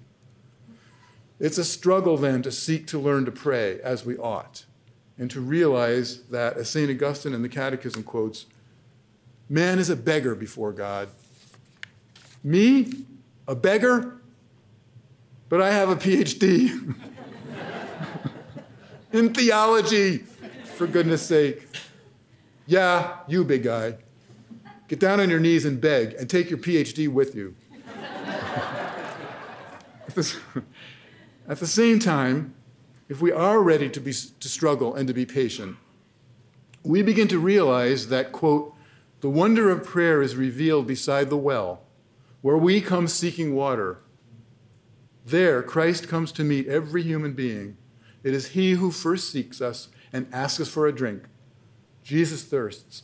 It's 1.40 1.58
a 1.58 1.66
struggle 1.66 2.18
then 2.18 2.42
to 2.44 2.52
seek 2.52 2.88
to 2.88 3.00
learn 3.00 3.26
to 3.26 3.32
pray 3.32 3.80
as 3.82 4.06
we 4.06 4.18
ought 4.18 4.66
and 5.20 5.30
to 5.30 5.42
realize 5.42 6.22
that, 6.30 6.58
as 6.58 6.70
St. 6.70 6.90
Augustine 6.90 7.34
in 7.34 7.42
the 7.42 7.50
Catechism 7.50 8.04
quotes, 8.04 8.46
man 9.50 9.78
is 9.78 9.90
a 9.90 9.96
beggar 9.96 10.34
before 10.34 10.72
God. 10.72 11.10
Me, 12.42 12.90
a 13.46 13.54
beggar? 13.54 14.16
But 15.50 15.62
I 15.62 15.72
have 15.72 15.90
a 15.90 15.98
PhD 15.98 16.72
in 19.12 19.34
theology, 19.34 20.20
for 20.76 20.88
goodness 20.88 21.22
sake. 21.22 21.68
Yeah, 22.66 23.18
you 23.28 23.44
big 23.44 23.64
guy. 23.64 23.98
Get 24.88 25.00
down 25.00 25.20
on 25.20 25.30
your 25.30 25.40
knees 25.40 25.66
and 25.66 25.82
beg 25.82 26.14
and 26.14 26.30
take 26.30 26.50
your 26.50 26.60
PhD 26.60 27.10
with 27.10 27.36
you. 27.36 27.56
At 31.48 31.60
the 31.60 31.68
same 31.68 32.00
time, 32.00 32.54
if 33.10 33.22
we 33.22 33.32
are 33.32 33.62
ready 33.62 33.90
to, 33.90 34.00
be, 34.00 34.14
to 34.14 34.48
struggle 34.48 34.94
and 34.94 35.08
to 35.08 35.14
be 35.14 35.26
patient, 35.26 35.76
we 36.84 37.02
begin 37.02 37.28
to 37.28 37.40
realize 37.40 38.08
that, 38.08 38.32
quote, 38.32 38.74
the 39.22 39.30
wonder 39.30 39.70
of 39.70 39.84
prayer 39.84 40.22
is 40.22 40.36
revealed 40.36 40.88
beside 40.88 41.30
the 41.30 41.38
well, 41.38 41.82
where 42.42 42.56
we 42.56 42.80
come 42.80 43.08
seeking 43.08 43.54
water. 43.54 43.98
There, 45.26 45.62
Christ 45.62 46.08
comes 46.08 46.32
to 46.34 46.44
meet 46.44 46.68
every 46.68 47.04
human 47.04 47.34
being. 47.34 47.76
It 48.24 48.34
is 48.34 48.50
He 48.50 48.72
who 48.72 48.92
first 48.92 49.30
seeks 49.30 49.60
us 49.60 49.90
and 50.14 50.28
asks 50.32 50.62
us 50.62 50.70
for 50.70 50.88
a 50.88 50.96
drink. 50.96 51.24
Jesus 52.04 52.44
thirsts. 52.44 53.04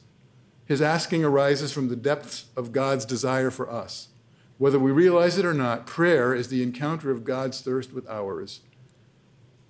His 0.66 0.82
asking 0.82 1.24
arises 1.24 1.72
from 1.72 1.90
the 1.90 1.96
depths 1.96 2.46
of 2.56 2.72
God's 2.72 3.06
desire 3.06 3.52
for 3.52 3.70
us. 3.70 4.10
Whether 4.58 4.80
we 4.80 4.92
realize 4.92 5.38
it 5.38 5.46
or 5.46 5.54
not, 5.54 5.86
prayer 5.86 6.34
is 6.34 6.48
the 6.48 6.64
encounter 6.64 7.12
of 7.12 7.24
God's 7.24 7.60
thirst 7.62 7.92
with 7.92 8.08
ours. 8.08 8.62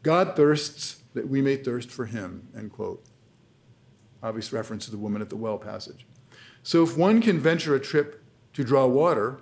God 0.05 0.35
thirsts 0.35 1.01
that 1.15 1.27
we 1.27 1.41
may 1.41 1.55
thirst 1.55 1.89
for 1.89 2.05
him, 2.05 2.47
end 2.55 2.71
quote. 2.71 3.03
Obvious 4.21 4.53
reference 4.53 4.85
to 4.85 4.91
the 4.91 4.99
woman 4.99 5.19
at 5.19 5.31
the 5.31 5.35
well 5.35 5.57
passage. 5.57 6.05
So 6.61 6.83
if 6.83 6.95
one 6.95 7.21
can 7.21 7.39
venture 7.39 7.73
a 7.73 7.79
trip 7.79 8.21
to 8.53 8.63
draw 8.63 8.85
water, 8.85 9.39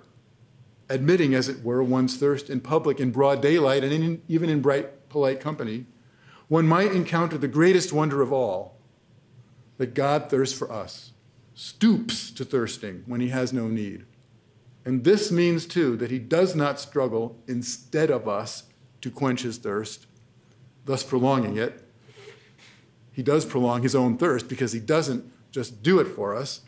admitting, 0.88 1.34
as 1.34 1.50
it 1.50 1.62
were, 1.62 1.82
one's 1.82 2.16
thirst 2.16 2.48
in 2.48 2.62
public 2.62 2.98
in 2.98 3.10
broad 3.10 3.42
daylight 3.42 3.84
and 3.84 3.92
in, 3.92 4.22
even 4.26 4.48
in 4.48 4.62
bright, 4.62 5.10
polite 5.10 5.38
company, 5.38 5.84
one 6.48 6.66
might 6.66 6.92
encounter 6.92 7.36
the 7.36 7.46
greatest 7.46 7.92
wonder 7.92 8.22
of 8.22 8.32
all 8.32 8.78
that 9.76 9.92
God 9.92 10.30
thirsts 10.30 10.56
for 10.56 10.72
us, 10.72 11.12
stoops 11.52 12.30
to 12.30 12.42
thirsting 12.42 13.02
when 13.04 13.20
he 13.20 13.28
has 13.28 13.52
no 13.52 13.68
need. 13.68 14.06
And 14.86 15.04
this 15.04 15.30
means, 15.30 15.66
too, 15.66 15.94
that 15.98 16.10
he 16.10 16.18
does 16.18 16.56
not 16.56 16.80
struggle 16.80 17.38
instead 17.46 18.10
of 18.10 18.26
us 18.26 18.62
to 19.02 19.10
quench 19.10 19.42
his 19.42 19.58
thirst, 19.58 20.06
thus 20.84 21.02
prolonging 21.02 21.56
it. 21.56 21.82
He 23.12 23.22
does 23.22 23.44
prolong 23.44 23.82
his 23.82 23.94
own 23.94 24.18
thirst 24.18 24.48
because 24.48 24.72
he 24.72 24.80
doesn't 24.80 25.30
just 25.50 25.82
do 25.82 26.00
it 26.00 26.06
for 26.06 26.34
us, 26.34 26.62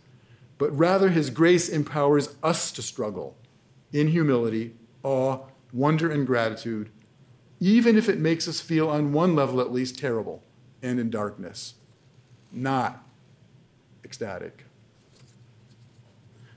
but 0.58 0.76
rather 0.76 1.08
his 1.08 1.30
grace 1.30 1.68
empowers 1.68 2.36
us 2.42 2.70
to 2.72 2.82
struggle 2.82 3.36
in 3.92 4.08
humility, 4.08 4.74
awe, 5.02 5.40
wonder, 5.72 6.10
and 6.10 6.26
gratitude, 6.26 6.90
even 7.60 7.96
if 7.96 8.08
it 8.08 8.18
makes 8.18 8.46
us 8.46 8.60
feel, 8.60 8.88
on 8.88 9.12
one 9.12 9.34
level 9.34 9.60
at 9.60 9.72
least, 9.72 9.98
terrible 9.98 10.42
and 10.82 11.00
in 11.00 11.10
darkness, 11.10 11.74
not 12.52 13.02
ecstatic. 14.04 14.64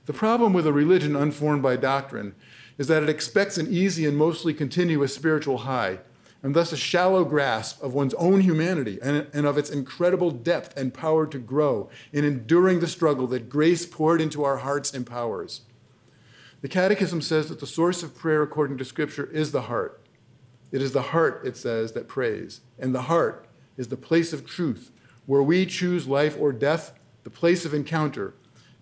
The 0.06 0.12
problem 0.12 0.52
with 0.52 0.66
a 0.66 0.72
religion 0.72 1.16
unformed 1.16 1.62
by 1.62 1.76
doctrine 1.76 2.34
is 2.78 2.86
that 2.88 3.02
it 3.02 3.08
expects 3.08 3.58
an 3.58 3.72
easy 3.72 4.06
and 4.06 4.16
mostly 4.16 4.54
continuous 4.54 5.14
spiritual 5.14 5.58
high 5.58 5.98
and 6.42 6.54
thus 6.54 6.72
a 6.72 6.76
shallow 6.76 7.24
grasp 7.24 7.82
of 7.82 7.92
one's 7.92 8.14
own 8.14 8.40
humanity 8.40 8.98
and, 9.02 9.26
and 9.32 9.46
of 9.46 9.58
its 9.58 9.70
incredible 9.70 10.30
depth 10.30 10.76
and 10.76 10.94
power 10.94 11.26
to 11.26 11.38
grow 11.38 11.90
in 12.12 12.24
enduring 12.24 12.80
the 12.80 12.86
struggle 12.86 13.26
that 13.26 13.48
grace 13.48 13.84
poured 13.84 14.20
into 14.20 14.44
our 14.44 14.58
hearts 14.58 14.94
empowers. 14.94 15.62
The 16.62 16.68
Catechism 16.68 17.22
says 17.22 17.48
that 17.48 17.60
the 17.60 17.66
source 17.66 18.02
of 18.02 18.16
prayer, 18.16 18.42
according 18.42 18.78
to 18.78 18.84
Scripture, 18.84 19.26
is 19.26 19.52
the 19.52 19.62
heart. 19.62 20.00
It 20.72 20.82
is 20.82 20.92
the 20.92 21.02
heart, 21.02 21.42
it 21.44 21.56
says, 21.56 21.92
that 21.92 22.08
prays. 22.08 22.60
And 22.78 22.94
the 22.94 23.02
heart 23.02 23.46
is 23.76 23.88
the 23.88 23.96
place 23.96 24.32
of 24.32 24.46
truth, 24.46 24.90
where 25.26 25.42
we 25.42 25.66
choose 25.66 26.06
life 26.06 26.36
or 26.38 26.52
death, 26.52 26.92
the 27.24 27.30
place 27.30 27.64
of 27.64 27.74
encounter. 27.74 28.34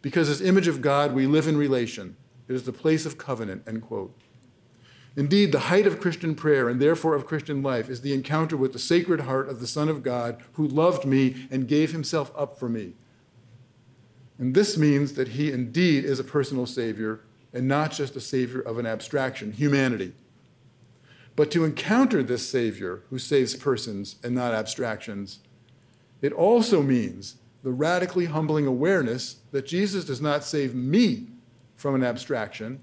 Because 0.02 0.28
as 0.28 0.40
image 0.40 0.68
of 0.68 0.82
God, 0.82 1.14
we 1.14 1.26
live 1.26 1.46
in 1.46 1.56
relation. 1.56 2.16
It 2.48 2.54
is 2.54 2.64
the 2.64 2.72
place 2.72 3.06
of 3.06 3.18
covenant, 3.18 3.62
end 3.66 3.82
quote. 3.82 4.14
Indeed, 5.18 5.50
the 5.50 5.58
height 5.58 5.84
of 5.84 6.00
Christian 6.00 6.36
prayer 6.36 6.68
and 6.68 6.80
therefore 6.80 7.16
of 7.16 7.26
Christian 7.26 7.60
life 7.60 7.90
is 7.90 8.02
the 8.02 8.14
encounter 8.14 8.56
with 8.56 8.72
the 8.72 8.78
sacred 8.78 9.22
heart 9.22 9.48
of 9.48 9.58
the 9.58 9.66
Son 9.66 9.88
of 9.88 10.04
God 10.04 10.40
who 10.52 10.64
loved 10.64 11.04
me 11.04 11.48
and 11.50 11.66
gave 11.66 11.90
himself 11.90 12.30
up 12.36 12.56
for 12.56 12.68
me. 12.68 12.92
And 14.38 14.54
this 14.54 14.76
means 14.76 15.14
that 15.14 15.30
he 15.30 15.50
indeed 15.50 16.04
is 16.04 16.20
a 16.20 16.24
personal 16.24 16.66
Savior 16.66 17.22
and 17.52 17.66
not 17.66 17.90
just 17.90 18.14
a 18.14 18.20
Savior 18.20 18.60
of 18.60 18.78
an 18.78 18.86
abstraction, 18.86 19.50
humanity. 19.50 20.12
But 21.34 21.50
to 21.50 21.64
encounter 21.64 22.22
this 22.22 22.48
Savior 22.48 23.02
who 23.10 23.18
saves 23.18 23.56
persons 23.56 24.20
and 24.22 24.36
not 24.36 24.54
abstractions, 24.54 25.40
it 26.22 26.32
also 26.32 26.80
means 26.80 27.38
the 27.64 27.72
radically 27.72 28.26
humbling 28.26 28.68
awareness 28.68 29.38
that 29.50 29.66
Jesus 29.66 30.04
does 30.04 30.20
not 30.20 30.44
save 30.44 30.76
me 30.76 31.26
from 31.74 31.96
an 31.96 32.04
abstraction, 32.04 32.80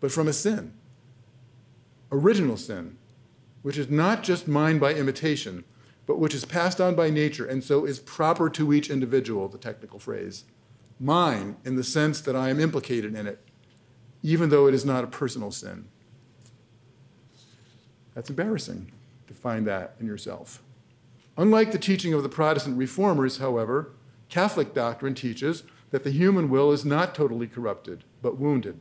but 0.00 0.12
from 0.12 0.28
a 0.28 0.34
sin 0.34 0.74
original 2.12 2.56
sin, 2.56 2.96
which 3.62 3.78
is 3.78 3.88
not 3.88 4.22
just 4.22 4.48
mine 4.48 4.78
by 4.78 4.94
imitation, 4.94 5.64
but 6.06 6.18
which 6.18 6.34
is 6.34 6.44
passed 6.44 6.80
on 6.80 6.94
by 6.94 7.10
nature 7.10 7.46
and 7.46 7.62
so 7.62 7.84
is 7.84 7.98
proper 7.98 8.50
to 8.50 8.72
each 8.72 8.90
individual, 8.90 9.48
the 9.48 9.58
technical 9.58 9.98
phrase. 9.98 10.44
Mine 10.98 11.56
in 11.64 11.76
the 11.76 11.84
sense 11.84 12.20
that 12.20 12.36
I 12.36 12.50
am 12.50 12.60
implicated 12.60 13.14
in 13.14 13.26
it, 13.26 13.40
even 14.22 14.50
though 14.50 14.66
it 14.66 14.74
is 14.74 14.84
not 14.84 15.04
a 15.04 15.08
personal 15.08 15.50
sin. 15.50 15.86
That's 18.14 18.30
embarrassing 18.30 18.90
to 19.28 19.34
find 19.34 19.66
that 19.66 19.94
in 20.00 20.06
yourself. 20.06 20.62
Unlike 21.36 21.72
the 21.72 21.78
teaching 21.78 22.12
of 22.12 22.22
the 22.22 22.28
Protestant 22.28 22.76
reformers, 22.76 23.38
however, 23.38 23.92
Catholic 24.28 24.74
doctrine 24.74 25.14
teaches 25.14 25.62
that 25.90 26.04
the 26.04 26.10
human 26.10 26.50
will 26.50 26.72
is 26.72 26.84
not 26.84 27.14
totally 27.14 27.46
corrupted, 27.46 28.04
but 28.20 28.38
wounded 28.38 28.80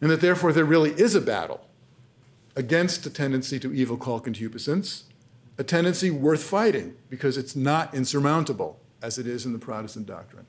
and 0.00 0.10
that 0.10 0.20
therefore 0.20 0.52
there 0.52 0.64
really 0.64 0.92
is 0.92 1.14
a 1.14 1.20
battle 1.20 1.66
against 2.56 3.06
a 3.06 3.10
tendency 3.10 3.58
to 3.60 3.72
evil 3.72 3.96
called 3.96 4.24
concupiscence, 4.24 5.04
a 5.58 5.64
tendency 5.64 6.10
worth 6.10 6.42
fighting 6.42 6.96
because 7.08 7.36
it's 7.36 7.54
not 7.54 7.94
insurmountable 7.94 8.80
as 9.02 9.18
it 9.18 9.26
is 9.26 9.46
in 9.46 9.52
the 9.52 9.58
Protestant 9.58 10.06
doctrine. 10.06 10.46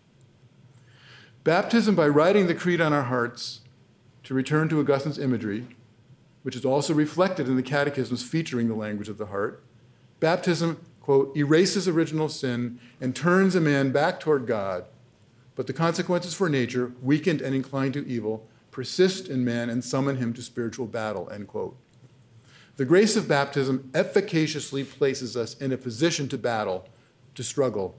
Baptism 1.44 1.96
by 1.96 2.08
writing 2.08 2.48
the 2.48 2.56
creed 2.56 2.82
on 2.82 2.94
our 2.94 3.04
hearts, 3.04 3.62
to 4.24 4.34
return 4.34 4.70
to 4.70 4.80
Augustine's 4.80 5.18
imagery, 5.18 5.66
which 6.44 6.56
is 6.56 6.66
also 6.66 6.94
reflected 6.94 7.48
in 7.48 7.56
the 7.56 7.64
catechisms 7.64 8.24
featuring 8.24 8.68
the 8.68 8.76
language 8.76 9.10
of 9.10 9.18
the 9.18 9.28
heart, 9.28 9.64
baptism, 10.20 10.80
quote, 11.02 11.36
erases 11.36 11.88
original 11.88 12.30
sin 12.30 12.80
and 13.00 13.16
turns 13.16 13.56
a 13.56 13.62
man 13.62 13.92
back 13.92 14.20
toward 14.20 14.48
God, 14.48 14.86
but 15.56 15.68
the 15.68 15.74
consequences 15.74 16.34
for 16.34 16.50
nature, 16.50 16.94
weakened 17.02 17.42
and 17.42 17.54
inclined 17.54 17.94
to 17.94 18.08
evil, 18.08 18.48
persist 18.72 19.28
in 19.28 19.46
man 19.46 19.70
and 19.70 19.84
summon 19.84 20.18
him 20.18 20.34
to 20.34 20.42
spiritual 20.42 20.88
battle, 20.88 21.30
end 21.30 21.48
quote. 21.48 21.78
The 22.78 22.86
grace 22.86 23.16
of 23.16 23.28
baptism 23.28 23.92
efficaciously 23.94 24.84
places 24.84 25.38
us 25.38 25.56
in 25.56 25.72
a 25.72 25.78
position 25.78 26.28
to 26.30 26.38
battle, 26.38 26.88
to 27.36 27.44
struggle, 27.44 27.96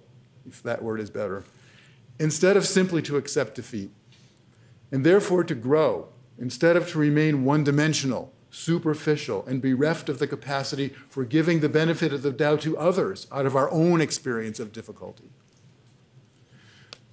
if 0.46 0.62
that 0.62 0.82
word 0.82 0.98
is 0.98 1.10
better, 1.10 1.44
instead 2.18 2.56
of 2.56 2.66
simply 2.66 3.02
to 3.02 3.16
accept 3.16 3.54
defeat, 3.54 3.90
and 4.90 5.04
therefore 5.04 5.44
to 5.44 5.54
grow, 5.54 6.08
instead 6.38 6.76
of 6.76 6.88
to 6.90 6.98
remain 6.98 7.44
one 7.44 7.62
dimensional, 7.62 8.32
superficial, 8.50 9.44
and 9.46 9.62
bereft 9.62 10.08
of 10.08 10.18
the 10.18 10.26
capacity 10.26 10.88
for 11.08 11.24
giving 11.24 11.60
the 11.60 11.68
benefit 11.68 12.12
of 12.12 12.22
the 12.22 12.32
doubt 12.32 12.60
to 12.62 12.76
others 12.76 13.26
out 13.30 13.46
of 13.46 13.56
our 13.56 13.70
own 13.70 14.00
experience 14.00 14.58
of 14.58 14.72
difficulty. 14.72 15.30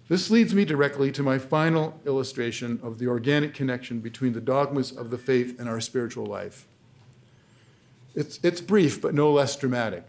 This 0.09 0.31
leads 0.31 0.55
me 0.55 0.65
directly 0.65 1.11
to 1.11 1.21
my 1.21 1.37
final 1.37 1.99
illustration 2.03 2.79
of 2.81 2.97
the 2.97 3.07
organic 3.07 3.53
connection 3.53 3.99
between 3.99 4.33
the 4.33 4.41
dogmas 4.41 4.91
of 4.91 5.11
the 5.11 5.19
faith 5.19 5.59
and 5.59 5.69
our 5.69 5.79
spiritual 5.79 6.25
life. 6.25 6.65
It's, 8.15 8.39
it's 8.41 8.59
brief, 8.59 8.99
but 8.99 9.13
no 9.13 9.31
less 9.31 9.55
dramatic. 9.55 10.07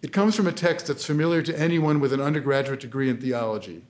It 0.00 0.10
comes 0.10 0.34
from 0.34 0.46
a 0.46 0.52
text 0.52 0.86
that's 0.86 1.04
familiar 1.04 1.42
to 1.42 1.58
anyone 1.58 2.00
with 2.00 2.14
an 2.14 2.20
undergraduate 2.20 2.80
degree 2.80 3.10
in 3.10 3.20
theology, 3.20 3.82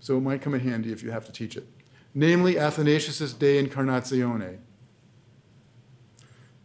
so 0.00 0.18
it 0.18 0.20
might 0.20 0.42
come 0.42 0.54
in 0.54 0.60
handy 0.60 0.92
if 0.92 1.02
you 1.02 1.10
have 1.10 1.24
to 1.24 1.32
teach 1.32 1.56
it, 1.56 1.66
namely 2.14 2.58
Athanasius' 2.58 3.32
De 3.32 3.62
Incarnatione. 3.62 4.58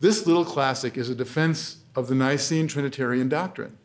This 0.01 0.27
little 0.27 0.45
classic 0.45 0.97
is 0.97 1.09
a 1.09 1.15
defense 1.15 1.77
of 1.95 2.07
the 2.07 2.15
Nicene 2.15 2.67
Trinitarian 2.67 3.29
doctrine. 3.29 3.77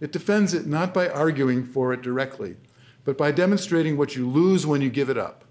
It 0.00 0.12
defends 0.12 0.52
it 0.52 0.66
not 0.66 0.92
by 0.92 1.08
arguing 1.08 1.64
for 1.64 1.92
it 1.92 2.02
directly, 2.02 2.56
but 3.04 3.16
by 3.16 3.32
demonstrating 3.32 3.96
what 3.96 4.14
you 4.14 4.28
lose 4.28 4.66
when 4.66 4.82
you 4.82 4.90
give 4.90 5.08
it 5.08 5.16
up. 5.16 5.44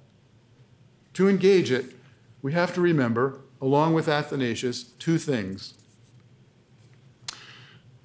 To 1.13 1.27
engage 1.27 1.71
it, 1.71 1.95
we 2.41 2.53
have 2.53 2.73
to 2.75 2.81
remember, 2.81 3.41
along 3.61 3.93
with 3.93 4.07
Athanasius, 4.07 4.83
two 4.83 5.17
things. 5.17 5.73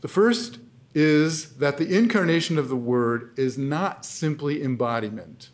The 0.01 0.09
first 0.09 0.59
is 0.95 1.57
that 1.57 1.77
the 1.77 1.97
incarnation 1.97 2.59
of 2.59 2.69
the 2.69 2.77
Word 2.77 3.33
is 3.37 3.59
not 3.59 4.05
simply 4.07 4.63
embodiment, 4.63 5.51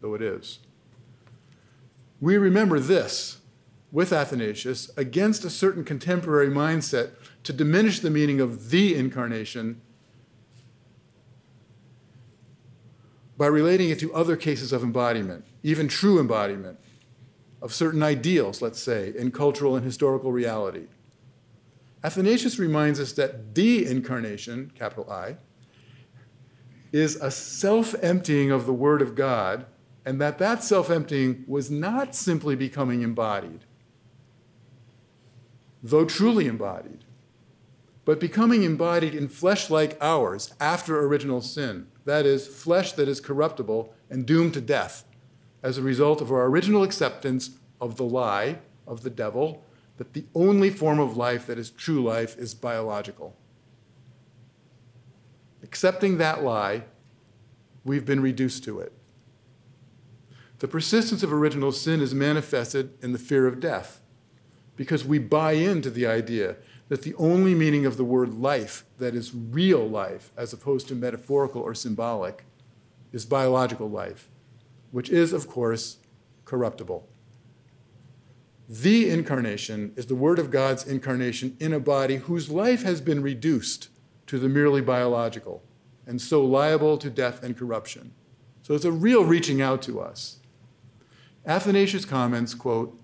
though 0.00 0.14
it 0.14 0.22
is. 0.22 0.58
We 2.20 2.36
remember 2.36 2.80
this 2.80 3.38
with 3.92 4.12
Athanasius 4.12 4.90
against 4.96 5.44
a 5.44 5.50
certain 5.50 5.84
contemporary 5.84 6.48
mindset 6.48 7.12
to 7.44 7.52
diminish 7.52 8.00
the 8.00 8.10
meaning 8.10 8.40
of 8.40 8.70
the 8.70 8.94
incarnation 8.94 9.80
by 13.42 13.48
relating 13.48 13.90
it 13.90 13.98
to 13.98 14.14
other 14.14 14.36
cases 14.36 14.72
of 14.72 14.84
embodiment, 14.84 15.44
even 15.64 15.88
true 15.88 16.20
embodiment 16.20 16.78
of 17.60 17.74
certain 17.74 18.00
ideals, 18.00 18.62
let's 18.62 18.80
say, 18.80 19.12
in 19.18 19.32
cultural 19.32 19.74
and 19.74 19.84
historical 19.84 20.30
reality. 20.30 20.86
Athanasius 22.04 22.60
reminds 22.60 23.00
us 23.00 23.10
that 23.14 23.56
the 23.56 23.84
incarnation, 23.84 24.70
capital 24.76 25.10
I, 25.10 25.38
is 26.92 27.16
a 27.16 27.32
self 27.32 27.96
emptying 28.00 28.52
of 28.52 28.64
the 28.64 28.72
Word 28.72 29.02
of 29.02 29.16
God, 29.16 29.66
and 30.06 30.20
that 30.20 30.38
that 30.38 30.62
self 30.62 30.88
emptying 30.88 31.42
was 31.48 31.68
not 31.68 32.14
simply 32.14 32.54
becoming 32.54 33.02
embodied, 33.02 33.64
though 35.82 36.04
truly 36.04 36.46
embodied, 36.46 37.02
but 38.04 38.20
becoming 38.20 38.62
embodied 38.62 39.14
in 39.14 39.28
flesh 39.28 39.70
like 39.70 39.96
ours 40.00 40.52
after 40.60 41.00
original 41.00 41.40
sin. 41.40 41.86
That 42.04 42.26
is, 42.26 42.46
flesh 42.46 42.92
that 42.92 43.08
is 43.08 43.20
corruptible 43.20 43.94
and 44.10 44.26
doomed 44.26 44.54
to 44.54 44.60
death 44.60 45.04
as 45.62 45.78
a 45.78 45.82
result 45.82 46.20
of 46.20 46.32
our 46.32 46.46
original 46.46 46.82
acceptance 46.82 47.58
of 47.80 47.96
the 47.96 48.04
lie 48.04 48.58
of 48.86 49.02
the 49.02 49.10
devil 49.10 49.64
that 49.98 50.14
the 50.14 50.24
only 50.34 50.70
form 50.70 50.98
of 50.98 51.16
life 51.16 51.46
that 51.46 51.58
is 51.58 51.70
true 51.70 52.02
life 52.02 52.36
is 52.36 52.54
biological. 52.54 53.36
Accepting 55.62 56.18
that 56.18 56.42
lie, 56.42 56.84
we've 57.84 58.04
been 58.04 58.20
reduced 58.20 58.64
to 58.64 58.80
it. 58.80 58.92
The 60.58 60.68
persistence 60.68 61.22
of 61.22 61.32
original 61.32 61.72
sin 61.72 62.00
is 62.00 62.14
manifested 62.14 62.94
in 63.02 63.12
the 63.12 63.18
fear 63.18 63.46
of 63.46 63.60
death 63.60 64.00
because 64.76 65.04
we 65.04 65.18
buy 65.18 65.52
into 65.52 65.90
the 65.90 66.06
idea 66.06 66.56
that 66.92 67.00
the 67.00 67.14
only 67.14 67.54
meaning 67.54 67.86
of 67.86 67.96
the 67.96 68.04
word 68.04 68.34
life, 68.34 68.84
that 68.98 69.14
is 69.14 69.34
real 69.34 69.88
life, 69.88 70.30
as 70.36 70.52
opposed 70.52 70.86
to 70.86 70.94
metaphorical 70.94 71.62
or 71.62 71.74
symbolic, 71.74 72.44
is 73.12 73.24
biological 73.24 73.88
life, 73.88 74.28
which 74.90 75.08
is, 75.08 75.32
of 75.32 75.48
course, 75.48 75.96
corruptible. 76.44 77.08
The 78.68 79.08
incarnation 79.08 79.94
is 79.96 80.04
the 80.04 80.14
Word 80.14 80.38
of 80.38 80.50
God's 80.50 80.86
incarnation 80.86 81.56
in 81.58 81.72
a 81.72 81.80
body 81.80 82.16
whose 82.16 82.50
life 82.50 82.82
has 82.82 83.00
been 83.00 83.22
reduced 83.22 83.88
to 84.26 84.38
the 84.38 84.50
merely 84.50 84.82
biological 84.82 85.62
and 86.04 86.20
so 86.20 86.44
liable 86.44 86.98
to 86.98 87.08
death 87.08 87.42
and 87.42 87.56
corruption. 87.56 88.12
So 88.60 88.74
it's 88.74 88.84
a 88.84 88.92
real 88.92 89.24
reaching 89.24 89.62
out 89.62 89.80
to 89.84 89.98
us. 89.98 90.40
Athanasius 91.46 92.04
comments, 92.04 92.52
quote, 92.52 93.00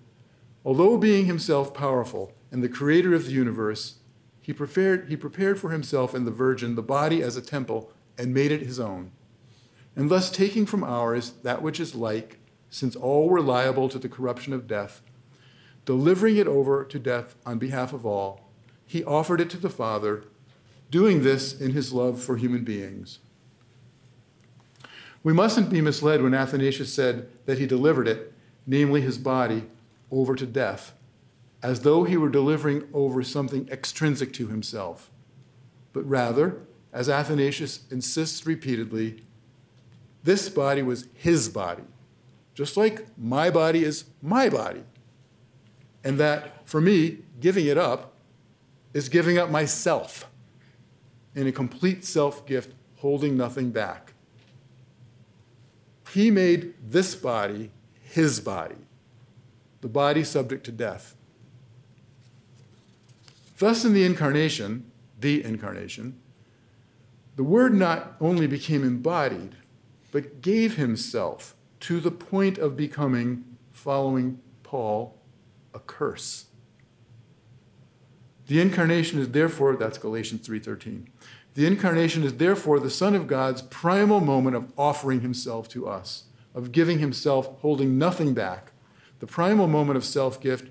Although 0.63 0.99
being 0.99 1.25
himself 1.25 1.73
powerful 1.73 2.35
and 2.51 2.63
the 2.63 2.69
creator 2.69 3.13
of 3.13 3.25
the 3.25 3.31
universe, 3.31 3.95
he 4.41 4.53
prepared, 4.53 5.09
he 5.09 5.15
prepared 5.15 5.59
for 5.59 5.69
himself 5.69 6.13
and 6.13 6.25
the 6.25 6.31
Virgin 6.31 6.75
the 6.75 6.81
body 6.81 7.21
as 7.21 7.37
a 7.37 7.41
temple 7.41 7.91
and 8.17 8.33
made 8.33 8.51
it 8.51 8.61
his 8.61 8.79
own. 8.79 9.11
And 9.95 10.09
thus 10.09 10.29
taking 10.29 10.65
from 10.65 10.83
ours 10.83 11.33
that 11.43 11.61
which 11.61 11.79
is 11.79 11.95
like, 11.95 12.39
since 12.69 12.95
all 12.95 13.27
were 13.29 13.41
liable 13.41 13.89
to 13.89 13.99
the 13.99 14.09
corruption 14.09 14.53
of 14.53 14.67
death, 14.67 15.01
delivering 15.85 16.37
it 16.37 16.47
over 16.47 16.83
to 16.83 16.99
death 16.99 17.35
on 17.45 17.57
behalf 17.57 17.93
of 17.93 18.05
all, 18.05 18.49
he 18.85 19.03
offered 19.03 19.41
it 19.41 19.49
to 19.51 19.57
the 19.57 19.69
Father, 19.69 20.23
doing 20.89 21.21
this 21.21 21.59
in 21.59 21.71
his 21.71 21.93
love 21.93 22.21
for 22.21 22.37
human 22.37 22.63
beings. 22.63 23.19
We 25.23 25.33
mustn't 25.33 25.69
be 25.69 25.81
misled 25.81 26.21
when 26.21 26.33
Athanasius 26.33 26.93
said 26.93 27.29
that 27.45 27.59
he 27.59 27.65
delivered 27.65 28.07
it, 28.07 28.33
namely 28.65 29.01
his 29.01 29.17
body, 29.17 29.65
over 30.11 30.35
to 30.35 30.45
death, 30.45 30.93
as 31.61 31.81
though 31.81 32.03
he 32.03 32.17
were 32.17 32.29
delivering 32.29 32.87
over 32.93 33.23
something 33.23 33.67
extrinsic 33.69 34.31
to 34.33 34.47
himself. 34.47 35.11
But 35.91 36.07
rather, 36.07 36.61
as 36.93 37.09
Athanasius 37.09 37.85
insists 37.91 38.45
repeatedly, 38.45 39.23
this 40.23 40.49
body 40.49 40.81
was 40.81 41.07
his 41.13 41.49
body, 41.49 41.83
just 42.53 42.77
like 42.77 43.05
my 43.17 43.49
body 43.49 43.83
is 43.83 44.05
my 44.21 44.49
body. 44.49 44.83
And 46.03 46.17
that 46.17 46.67
for 46.67 46.79
me, 46.79 47.19
giving 47.39 47.65
it 47.65 47.77
up 47.77 48.13
is 48.93 49.09
giving 49.09 49.37
up 49.37 49.49
myself 49.49 50.29
in 51.35 51.47
a 51.47 51.51
complete 51.51 52.03
self 52.03 52.45
gift, 52.45 52.73
holding 52.97 53.37
nothing 53.37 53.71
back. 53.71 54.13
He 56.11 56.31
made 56.31 56.73
this 56.81 57.15
body 57.15 57.71
his 58.11 58.39
body, 58.39 58.75
the 59.81 59.87
body 59.87 60.23
subject 60.23 60.65
to 60.65 60.71
death. 60.71 61.15
Thus, 63.59 63.83
in 63.83 63.93
the 63.93 64.05
incarnation, 64.05 64.89
the 65.19 65.43
incarnation, 65.43 66.17
the 67.35 67.43
Word 67.43 67.73
not 67.73 68.15
only 68.21 68.47
became 68.47 68.83
embodied, 68.83 69.57
but 70.11 70.41
gave 70.41 70.75
himself 70.75 71.55
to 71.81 71.99
the 71.99 72.11
point 72.11 72.57
of 72.57 72.77
becoming, 72.77 73.43
following 73.71 74.39
Paul, 74.63 75.17
a 75.73 75.79
curse. 75.79 76.45
The 78.47 78.61
incarnation 78.61 79.19
is 79.19 79.29
therefore, 79.29 79.75
that's 79.75 79.97
Galatians 79.97 80.47
3:13. 80.47 81.09
The 81.55 81.65
incarnation 81.65 82.23
is 82.23 82.35
therefore 82.35 82.79
the 82.79 82.89
Son 82.89 83.13
of 83.13 83.27
God's 83.27 83.61
primal 83.61 84.21
moment 84.21 84.55
of 84.55 84.71
offering 84.77 85.19
himself 85.19 85.67
to 85.69 85.87
us, 85.87 86.23
of 86.55 86.71
giving 86.71 86.99
himself, 86.99 87.59
holding 87.59 87.97
nothing 87.97 88.33
back. 88.33 88.71
The 89.19 89.27
primal 89.27 89.67
moment 89.67 89.97
of 89.97 90.05
self-gift 90.05 90.69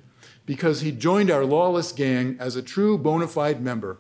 because 0.49 0.81
he 0.81 0.91
joined 0.91 1.31
our 1.31 1.45
lawless 1.45 1.93
gang 1.93 2.35
as 2.41 2.57
a 2.57 2.63
true 2.63 2.97
bona 2.97 3.29
fide 3.29 3.61
member, 3.61 3.99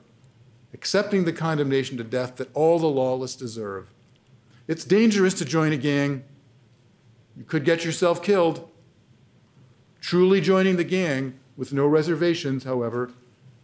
accepting 0.72 1.26
the 1.26 1.32
condemnation 1.32 1.99
to 1.99 2.03
death 2.03 2.36
that 2.36 2.49
all 2.55 2.78
the 2.78 2.86
lawless 2.86 3.36
deserve. 3.36 3.92
It's 4.66 4.86
dangerous 4.86 5.34
to 5.34 5.44
join 5.44 5.74
a 5.74 5.76
gang. 5.76 6.24
You 7.36 7.44
could 7.44 7.66
get 7.66 7.84
yourself 7.84 8.22
killed. 8.22 8.66
Truly 10.01 10.40
joining 10.40 10.78
the 10.78 10.84
gang, 10.84 11.38
with 11.55 11.74
no 11.74 11.86
reservations, 11.86 12.64
however, 12.64 13.11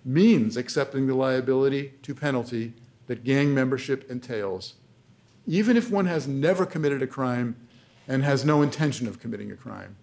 means 0.04 0.58
accepting 0.58 1.06
the 1.06 1.14
liability 1.14 1.94
to 2.02 2.14
penalty 2.14 2.74
that 3.06 3.24
gang 3.24 3.54
membership 3.54 4.10
entails, 4.10 4.74
even 5.46 5.78
if 5.78 5.90
one 5.90 6.04
has 6.04 6.28
never 6.28 6.66
committed 6.66 7.00
a 7.00 7.06
crime 7.06 7.56
and 8.06 8.22
has 8.22 8.44
no 8.44 8.60
intention 8.60 9.08
of 9.08 9.20
committing 9.20 9.50
a 9.50 9.56
crime. 9.56 9.96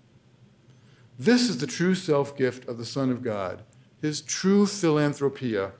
This 1.23 1.49
is 1.49 1.59
the 1.59 1.67
true 1.67 1.93
self 1.93 2.35
gift 2.35 2.67
of 2.67 2.79
the 2.79 2.85
Son 2.85 3.11
of 3.11 3.21
God, 3.21 3.61
his 4.01 4.21
true 4.21 4.65
philanthropia, 4.65 5.73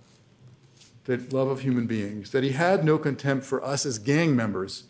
that 1.06 1.34
love 1.34 1.48
of 1.48 1.62
human 1.62 1.88
beings, 1.88 2.30
that 2.30 2.44
he 2.44 2.52
had 2.52 2.86
no 2.86 3.00
contempt 3.00 3.44
for 3.44 3.64
us 3.66 3.84
as 3.84 3.98
gang 3.98 4.36
members, 4.36 4.84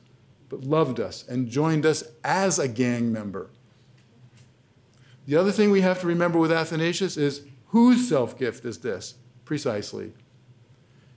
but 0.50 0.66
loved 0.66 1.00
us 1.00 1.26
and 1.26 1.48
joined 1.48 1.86
us 1.86 2.04
as 2.26 2.60
a 2.60 2.68
gang 2.68 3.14
member. 3.14 3.50
The 5.26 5.38
other 5.38 5.54
thing 5.54 5.72
we 5.72 5.82
have 5.82 6.02
to 6.02 6.08
remember 6.08 6.38
with 6.38 6.52
Athanasius 6.52 7.16
is 7.16 7.46
whose 7.68 8.10
self 8.10 8.38
gift 8.38 8.66
is 8.66 8.80
this? 8.80 9.16
Precisely. 9.46 10.12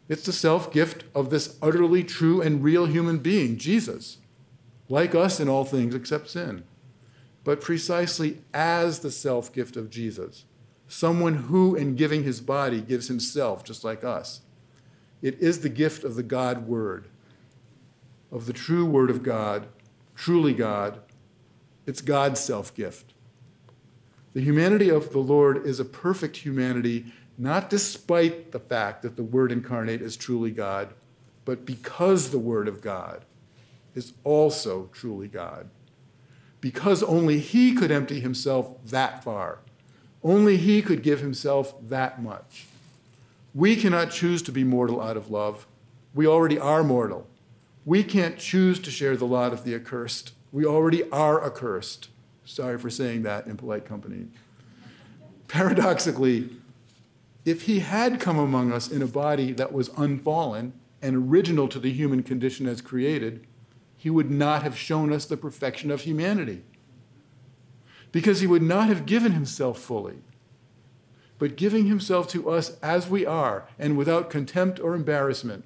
It's 0.09 0.27
the 0.27 0.33
self 0.33 0.73
gift 0.73 1.03
of 1.13 1.31
this 1.31 1.59
utterly 1.61 2.05
true 2.05 2.41
and 2.41 2.63
real 2.63 2.87
human 2.87 3.19
being, 3.19 3.59
Jesus, 3.59 4.19
like 4.89 5.13
us 5.13 5.41
in 5.41 5.49
all 5.49 5.65
things 5.65 5.93
except 5.93 6.31
sin, 6.31 6.63
but 7.45 7.61
precisely 7.61 8.39
as 8.53 9.01
the 9.01 9.11
self 9.11 9.53
gift 9.53 9.77
of 9.77 9.91
Jesus, 9.91 10.47
someone 10.89 11.35
who, 11.35 11.75
in 11.75 11.95
giving 11.95 12.25
his 12.25 12.41
body, 12.41 12.81
gives 12.81 13.09
himself 13.09 13.63
just 13.63 13.85
like 13.85 14.03
us. 14.03 14.41
It 15.23 15.39
is 15.41 15.61
the 15.61 15.69
gift 15.69 16.05
of 16.05 16.17
the 16.17 16.23
God 16.23 16.67
Word, 16.67 17.09
of 18.33 18.47
the 18.47 18.53
true 18.53 18.87
Word 18.87 19.11
of 19.11 19.23
God, 19.23 19.69
truly 20.15 20.55
God. 20.55 21.01
It's 21.87 22.01
God's 22.01 22.41
self 22.41 22.75
gift. 22.75 23.13
The 24.33 24.41
humanity 24.41 24.89
of 24.89 25.13
the 25.13 25.21
Lord 25.21 25.65
is 25.65 25.79
a 25.79 25.85
perfect 25.85 26.39
humanity, 26.39 27.13
not 27.39 27.71
despite 27.71 28.53
the 28.53 28.59
fact 28.59 29.03
that 29.03 29.17
the 29.17 29.23
Word 29.23 29.53
incarnate 29.53 30.03
is 30.03 30.17
truly 30.17 30.51
God, 30.51 30.95
but 31.45 31.67
because 31.67 32.31
the 32.31 32.39
Word 32.39 32.69
of 32.69 32.81
God 32.81 33.25
is 33.95 34.15
also 34.25 34.89
truly 34.93 35.29
God. 35.29 35.69
Because 36.65 37.03
only 37.03 37.41
He 37.41 37.75
could 37.75 37.91
empty 37.91 38.21
Himself 38.21 38.83
that 38.87 39.23
far. 39.23 39.59
Only 40.23 40.57
He 40.57 40.81
could 40.81 41.03
give 41.03 41.21
Himself 41.21 41.75
that 41.91 42.23
much. 42.23 42.65
We 43.53 43.77
cannot 43.77 44.11
choose 44.11 44.41
to 44.45 44.51
be 44.51 44.65
mortal 44.65 44.99
out 44.99 45.19
of 45.19 45.31
love. 45.31 45.67
We 46.15 46.27
already 46.27 46.59
are 46.59 46.83
mortal. 46.83 47.27
We 47.85 48.03
can't 48.03 48.39
choose 48.39 48.81
to 48.81 48.91
share 48.91 49.15
the 49.15 49.27
lot 49.27 49.53
of 49.53 49.65
the 49.65 49.75
accursed. 49.75 50.33
We 50.53 50.65
already 50.65 51.07
are 51.11 51.45
accursed. 51.45 52.09
Sorry 52.47 52.79
for 52.79 52.89
saying 52.89 53.25
that 53.25 53.47
in 53.47 53.59
polite 53.59 53.85
company. 53.85 54.29
Paradoxically, 55.49 56.49
if 57.45 57.65
he 57.65 57.81
had 57.81 58.21
come 58.21 58.39
among 58.39 58.73
us 58.73 58.91
in 58.91 59.03
a 59.03 59.07
body 59.07 59.53
that 59.53 59.75
was 59.75 59.91
unfallen 59.99 60.73
and 61.03 61.31
original 61.31 61.69
to 61.69 61.79
the 61.79 61.93
human 61.93 62.23
condition 62.23 62.67
as 62.67 62.81
created, 62.81 63.47
he 64.05 64.11
would 64.11 64.31
not 64.31 64.63
have 64.63 64.77
shown 64.77 65.11
us 65.11 65.25
the 65.25 65.35
perfection 65.35 65.91
of 65.91 66.03
humanity. 66.03 66.63
Because 68.13 68.41
he 68.41 68.47
would 68.47 68.61
not 68.61 68.87
have 68.87 69.07
given 69.07 69.33
himself 69.33 69.79
fully, 69.79 70.19
but 71.39 71.57
giving 71.57 71.87
himself 71.87 72.29
to 72.29 72.51
us 72.51 72.77
as 72.83 73.09
we 73.09 73.25
are 73.25 73.67
and 73.79 73.97
without 73.97 74.29
contempt 74.29 74.79
or 74.79 74.95
embarrassment, 74.95 75.65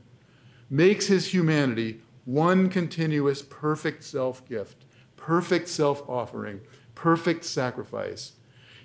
makes 0.71 1.09
his 1.09 1.35
humanity 1.35 2.01
one 2.27 2.69
continuous 2.69 3.43
perfect 3.43 4.05
self 4.05 4.49
gift, 4.49 4.85
perfect 5.17 5.67
self 5.67 6.09
offering, 6.09 6.61
perfect 6.95 7.45
sacrifice. 7.45 8.35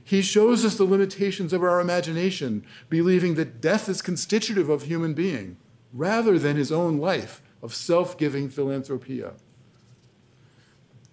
He 0.04 0.24
shows 0.24 0.66
us 0.66 0.78
the 0.78 0.84
limitations 0.84 1.54
of 1.54 1.62
our 1.62 1.80
imagination, 1.80 2.66
believing 2.90 3.36
that 3.36 3.62
death 3.62 3.88
is 3.88 4.02
constitutive 4.02 4.70
of 4.70 4.86
human 4.86 5.14
being, 5.14 5.58
rather 5.94 6.40
than 6.40 6.56
his 6.56 6.72
own 6.72 6.98
life 6.98 7.43
of 7.64 7.74
self 7.74 8.16
giving 8.18 8.48
philanthropia. 8.50 9.34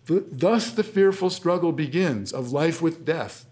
Thus, 0.06 0.70
the 0.72 0.82
fearful 0.82 1.30
struggle 1.30 1.72
begins 1.72 2.32
of 2.32 2.52
life 2.52 2.82
with 2.82 3.04
death 3.04 3.46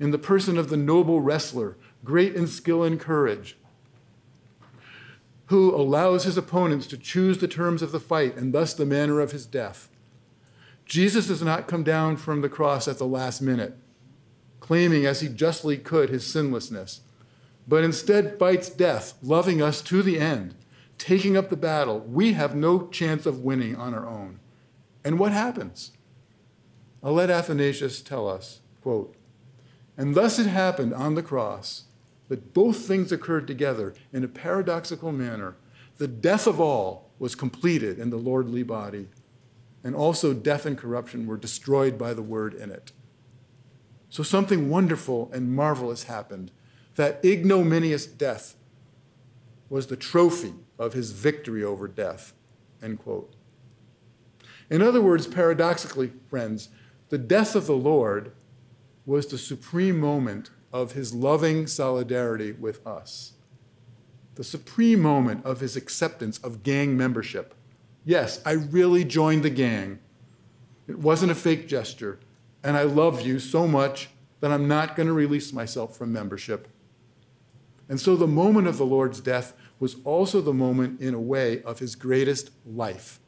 in 0.00 0.10
the 0.12 0.18
person 0.18 0.56
of 0.56 0.70
the 0.70 0.76
noble 0.76 1.20
wrestler, 1.20 1.76
great 2.04 2.34
in 2.34 2.46
skill 2.46 2.82
and 2.82 2.98
courage, 2.98 3.58
who 5.46 5.74
allows 5.74 6.24
his 6.24 6.38
opponents 6.38 6.86
to 6.86 6.96
choose 6.96 7.38
the 7.38 7.48
terms 7.48 7.82
of 7.82 7.92
the 7.92 8.00
fight 8.00 8.36
and 8.36 8.54
thus 8.54 8.72
the 8.72 8.86
manner 8.86 9.20
of 9.20 9.32
his 9.32 9.44
death. 9.44 9.90
Jesus 10.86 11.26
does 11.26 11.42
not 11.42 11.68
come 11.68 11.82
down 11.82 12.16
from 12.16 12.40
the 12.40 12.48
cross 12.48 12.86
at 12.88 12.98
the 12.98 13.06
last 13.06 13.42
minute 13.42 13.76
claiming 14.64 15.04
as 15.04 15.20
he 15.20 15.28
justly 15.28 15.76
could 15.76 16.08
his 16.08 16.26
sinlessness, 16.26 17.02
but 17.68 17.84
instead 17.84 18.38
fights 18.38 18.70
death, 18.70 19.12
loving 19.22 19.60
us 19.60 19.82
to 19.82 20.02
the 20.02 20.18
end, 20.18 20.54
taking 21.04 21.36
up 21.36 21.50
the 21.50 21.56
battle. 21.56 22.00
We 22.00 22.32
have 22.32 22.56
no 22.56 22.86
chance 22.86 23.26
of 23.26 23.40
winning 23.40 23.76
on 23.76 23.92
our 23.92 24.08
own. 24.08 24.40
And 25.04 25.18
what 25.18 25.32
happens? 25.32 25.92
I'll 27.02 27.12
let 27.12 27.28
Athanasius 27.28 28.00
tell 28.00 28.26
us, 28.26 28.60
quote, 28.80 29.14
and 29.98 30.14
thus 30.14 30.38
it 30.38 30.46
happened 30.46 30.94
on 30.94 31.14
the 31.14 31.22
cross 31.22 31.84
that 32.28 32.54
both 32.54 32.78
things 32.78 33.12
occurred 33.12 33.46
together 33.46 33.92
in 34.14 34.24
a 34.24 34.28
paradoxical 34.28 35.12
manner. 35.12 35.56
The 35.98 36.08
death 36.08 36.46
of 36.46 36.58
all 36.58 37.10
was 37.18 37.34
completed 37.34 37.98
in 37.98 38.08
the 38.08 38.16
lordly 38.16 38.62
body, 38.62 39.08
and 39.84 39.94
also 39.94 40.32
death 40.32 40.64
and 40.64 40.78
corruption 40.78 41.26
were 41.26 41.36
destroyed 41.36 41.98
by 41.98 42.14
the 42.14 42.22
word 42.22 42.54
in 42.54 42.70
it. 42.70 42.92
So 44.08 44.22
something 44.22 44.70
wonderful 44.70 45.30
and 45.34 45.54
marvelous 45.54 46.04
happened. 46.04 46.50
That 46.94 47.22
ignominious 47.22 48.06
death 48.06 48.54
was 49.68 49.88
the 49.88 49.96
trophy 49.96 50.54
of 50.78 50.92
his 50.92 51.12
victory 51.12 51.62
over 51.62 51.88
death. 51.88 52.32
End 52.82 52.98
quote. 52.98 53.34
In 54.70 54.82
other 54.82 55.00
words, 55.00 55.26
paradoxically, 55.26 56.12
friends, 56.28 56.68
the 57.08 57.18
death 57.18 57.54
of 57.54 57.66
the 57.66 57.76
Lord 57.76 58.32
was 59.06 59.26
the 59.26 59.38
supreme 59.38 59.98
moment 59.98 60.50
of 60.72 60.92
his 60.92 61.14
loving 61.14 61.66
solidarity 61.66 62.52
with 62.52 62.84
us. 62.86 63.34
The 64.34 64.44
supreme 64.44 65.00
moment 65.00 65.44
of 65.44 65.60
his 65.60 65.76
acceptance 65.76 66.38
of 66.38 66.62
gang 66.62 66.96
membership. 66.96 67.54
Yes, 68.04 68.40
I 68.44 68.52
really 68.52 69.04
joined 69.04 69.44
the 69.44 69.50
gang. 69.50 70.00
It 70.88 70.98
wasn't 70.98 71.30
a 71.30 71.36
fake 71.36 71.68
gesture 71.68 72.18
and 72.64 72.78
I 72.78 72.82
love 72.84 73.20
you 73.20 73.38
so 73.38 73.68
much 73.68 74.08
that 74.40 74.50
I'm 74.50 74.66
not 74.66 74.96
going 74.96 75.06
to 75.06 75.12
release 75.12 75.52
myself 75.52 75.96
from 75.96 76.12
membership. 76.12 76.66
And 77.90 78.00
so 78.00 78.16
the 78.16 78.26
moment 78.26 78.66
of 78.66 78.78
the 78.78 78.86
Lord's 78.86 79.20
death 79.20 79.54
was 79.78 79.96
also 80.04 80.40
the 80.40 80.52
moment, 80.52 81.00
in 81.00 81.14
a 81.14 81.20
way, 81.20 81.62
of 81.62 81.78
his 81.78 81.96
greatest 81.96 82.50
life. 82.66 83.20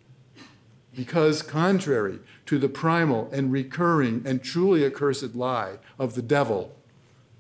Because, 0.94 1.42
contrary 1.42 2.20
to 2.46 2.58
the 2.58 2.68
primal 2.68 3.28
and 3.32 3.52
recurring 3.52 4.22
and 4.24 4.42
truly 4.42 4.84
accursed 4.84 5.34
lie 5.34 5.78
of 5.98 6.14
the 6.14 6.22
devil, 6.22 6.74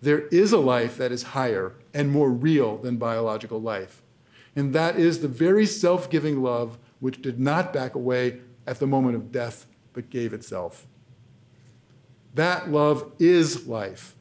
there 0.02 0.26
is 0.28 0.52
a 0.52 0.58
life 0.58 0.98
that 0.98 1.12
is 1.12 1.22
higher 1.22 1.74
and 1.94 2.10
more 2.10 2.30
real 2.30 2.76
than 2.76 2.96
biological 2.96 3.60
life. 3.60 4.02
And 4.54 4.74
that 4.74 4.98
is 4.98 5.20
the 5.20 5.28
very 5.28 5.66
self 5.66 6.10
giving 6.10 6.42
love 6.42 6.78
which 7.00 7.22
did 7.22 7.38
not 7.40 7.72
back 7.72 7.94
away 7.94 8.40
at 8.66 8.78
the 8.78 8.86
moment 8.86 9.16
of 9.16 9.32
death, 9.32 9.66
but 9.92 10.10
gave 10.10 10.32
itself. 10.32 10.86
That 12.34 12.70
love 12.70 13.12
is 13.18 13.66
life. 13.66 14.14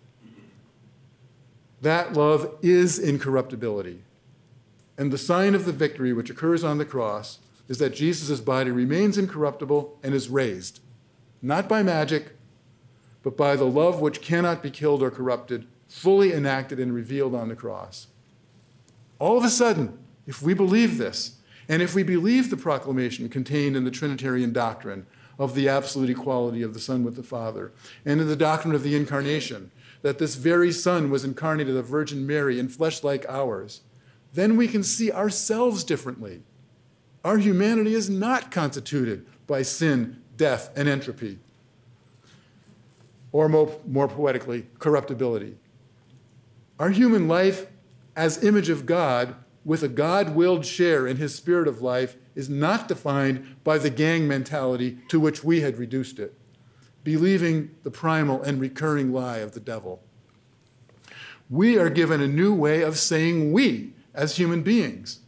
That 1.81 2.13
love 2.13 2.55
is 2.61 2.97
incorruptibility. 2.97 4.04
And 4.97 5.11
the 5.11 5.17
sign 5.17 5.55
of 5.55 5.65
the 5.65 5.71
victory 5.71 6.13
which 6.13 6.29
occurs 6.29 6.63
on 6.63 6.77
the 6.77 6.85
cross 6.85 7.39
is 7.67 7.77
that 7.79 7.95
Jesus' 7.95 8.39
body 8.39 8.71
remains 8.71 9.17
incorruptible 9.17 9.99
and 10.03 10.13
is 10.13 10.29
raised, 10.29 10.79
not 11.41 11.67
by 11.67 11.83
magic, 11.83 12.33
but 13.23 13.35
by 13.35 13.55
the 13.55 13.65
love 13.65 13.99
which 13.99 14.21
cannot 14.21 14.61
be 14.61 14.69
killed 14.69 15.01
or 15.01 15.09
corrupted, 15.09 15.65
fully 15.87 16.31
enacted 16.31 16.79
and 16.79 16.93
revealed 16.93 17.33
on 17.33 17.49
the 17.49 17.55
cross. 17.55 18.07
All 19.19 19.37
of 19.37 19.43
a 19.43 19.49
sudden, 19.49 19.97
if 20.27 20.41
we 20.41 20.53
believe 20.53 20.97
this, 20.97 21.37
and 21.67 21.81
if 21.81 21.95
we 21.95 22.03
believe 22.03 22.49
the 22.49 22.57
proclamation 22.57 23.27
contained 23.29 23.75
in 23.75 23.83
the 23.83 23.91
Trinitarian 23.91 24.53
doctrine 24.53 25.07
of 25.39 25.55
the 25.55 25.67
absolute 25.67 26.09
equality 26.09 26.61
of 26.61 26.73
the 26.73 26.79
Son 26.79 27.03
with 27.03 27.15
the 27.15 27.23
Father, 27.23 27.71
and 28.05 28.21
in 28.21 28.27
the 28.27 28.35
doctrine 28.35 28.75
of 28.75 28.83
the 28.83 28.95
incarnation, 28.95 29.71
that 30.01 30.19
this 30.19 30.35
very 30.35 30.71
Son 30.71 31.09
was 31.09 31.25
incarnated 31.25 31.75
of 31.75 31.87
Virgin 31.87 32.27
Mary 32.27 32.59
in 32.59 32.69
flesh 32.69 33.03
like 33.03 33.25
ours, 33.27 33.81
then 34.35 34.57
we 34.57 34.67
can 34.67 34.83
see 34.83 35.11
ourselves 35.11 35.83
differently. 35.83 36.43
Our 37.23 37.37
humanity 37.37 37.95
is 37.95 38.09
not 38.09 38.51
constituted 38.51 39.25
by 39.47 39.61
sin, 39.61 40.21
death, 40.35 40.69
and 40.75 40.89
entropy, 40.89 41.39
or 43.31 43.47
more, 43.49 43.79
more 43.87 44.07
poetically, 44.07 44.67
corruptibility. 44.77 45.55
Our 46.79 46.89
human 46.89 47.27
life, 47.27 47.67
as 48.15 48.43
image 48.43 48.69
of 48.69 48.85
God, 48.85 49.35
with 49.63 49.81
a 49.81 49.87
God 49.87 50.35
willed 50.35 50.65
share 50.65 51.07
in 51.07 51.17
his 51.17 51.33
spirit 51.33 51.67
of 51.67 51.81
life, 51.81 52.17
is 52.35 52.49
not 52.49 52.89
defined 52.89 53.55
by 53.63 53.77
the 53.77 53.89
gang 53.89 54.27
mentality 54.27 54.97
to 55.07 55.19
which 55.19 55.43
we 55.43 55.61
had 55.61 55.77
reduced 55.77 56.19
it, 56.19 56.37
believing 57.03 57.71
the 57.83 57.91
primal 57.91 58.43
and 58.43 58.59
recurring 58.59 59.13
lie 59.13 59.37
of 59.37 59.53
the 59.53 59.59
devil. 59.61 60.03
We 61.49 61.77
are 61.77 61.89
given 61.89 62.21
a 62.21 62.27
new 62.27 62.53
way 62.53 62.81
of 62.81 62.97
saying 62.97 63.53
we 63.53 63.94
as 64.15 64.37
human 64.37 64.63
beings, 64.63 65.19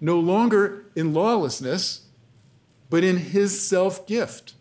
no 0.00 0.18
longer 0.18 0.86
in 0.94 1.12
lawlessness, 1.12 2.06
but 2.88 3.04
in 3.04 3.18
his 3.18 3.68
self 3.68 4.06
gift, 4.06 4.54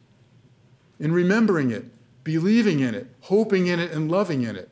in 1.00 1.12
remembering 1.12 1.72
it, 1.72 1.86
believing 2.24 2.80
in 2.80 2.96
it, 2.96 3.08
hoping 3.22 3.68
in 3.68 3.80
it, 3.80 3.92
and 3.92 4.12
loving 4.12 4.44
in 4.44 4.56
it, 4.56 4.70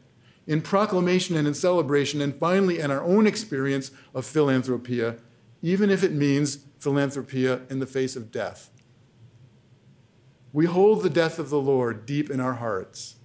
in 0.48 0.62
proclamation 0.62 1.38
and 1.38 1.48
in 1.48 1.54
celebration, 1.54 2.20
and 2.22 2.36
finally 2.36 2.80
in 2.80 2.92
our 2.92 3.04
own 3.04 3.28
experience 3.28 3.92
of 4.14 4.26
philanthropia, 4.26 5.16
even 5.62 5.90
if 5.90 6.04
it 6.04 6.12
means 6.12 6.66
philanthropia 6.80 7.62
in 7.70 7.80
the 7.80 7.88
face 7.88 8.16
of 8.16 8.32
death. 8.32 8.70
We 10.52 10.66
hold 10.66 11.02
the 11.04 11.10
death 11.10 11.38
of 11.40 11.50
the 11.50 11.60
Lord 11.60 12.06
deep 12.06 12.30
in 12.30 12.40
our 12.40 12.54
hearts. 12.54 13.16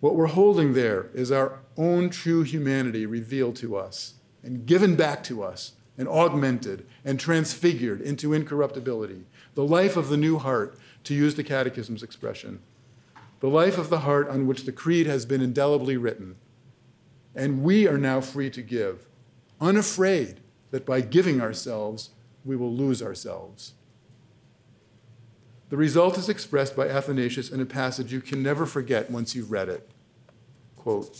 What 0.00 0.16
we're 0.16 0.26
holding 0.26 0.74
there 0.74 1.10
is 1.14 1.30
our 1.30 1.60
own 1.76 2.10
true 2.10 2.42
humanity 2.42 3.06
revealed 3.06 3.56
to 3.56 3.76
us 3.76 4.14
and 4.42 4.66
given 4.66 4.96
back 4.96 5.22
to 5.24 5.42
us 5.42 5.72
and 5.96 6.08
augmented 6.08 6.86
and 7.04 7.20
transfigured 7.20 8.00
into 8.00 8.32
incorruptibility, 8.32 9.24
the 9.54 9.64
life 9.64 9.96
of 9.96 10.08
the 10.08 10.16
new 10.16 10.38
heart, 10.38 10.78
to 11.04 11.14
use 11.14 11.34
the 11.34 11.44
Catechism's 11.44 12.02
expression, 12.02 12.60
the 13.40 13.48
life 13.48 13.76
of 13.76 13.90
the 13.90 14.00
heart 14.00 14.28
on 14.28 14.46
which 14.46 14.64
the 14.64 14.72
Creed 14.72 15.06
has 15.06 15.26
been 15.26 15.42
indelibly 15.42 15.96
written. 15.96 16.36
And 17.34 17.62
we 17.62 17.88
are 17.88 17.98
now 17.98 18.20
free 18.20 18.50
to 18.50 18.62
give, 18.62 19.06
unafraid 19.60 20.40
that 20.70 20.86
by 20.86 21.00
giving 21.00 21.40
ourselves, 21.40 22.10
we 22.44 22.56
will 22.56 22.72
lose 22.72 23.02
ourselves. 23.02 23.74
The 25.70 25.76
result 25.76 26.18
is 26.18 26.28
expressed 26.28 26.76
by 26.76 26.88
Athanasius 26.88 27.50
in 27.50 27.60
a 27.60 27.66
passage 27.66 28.12
you 28.12 28.20
can 28.20 28.42
never 28.42 28.66
forget 28.66 29.10
once 29.10 29.34
you've 29.34 29.50
read 29.50 29.68
it. 29.68 29.90
Quote, 30.76 31.16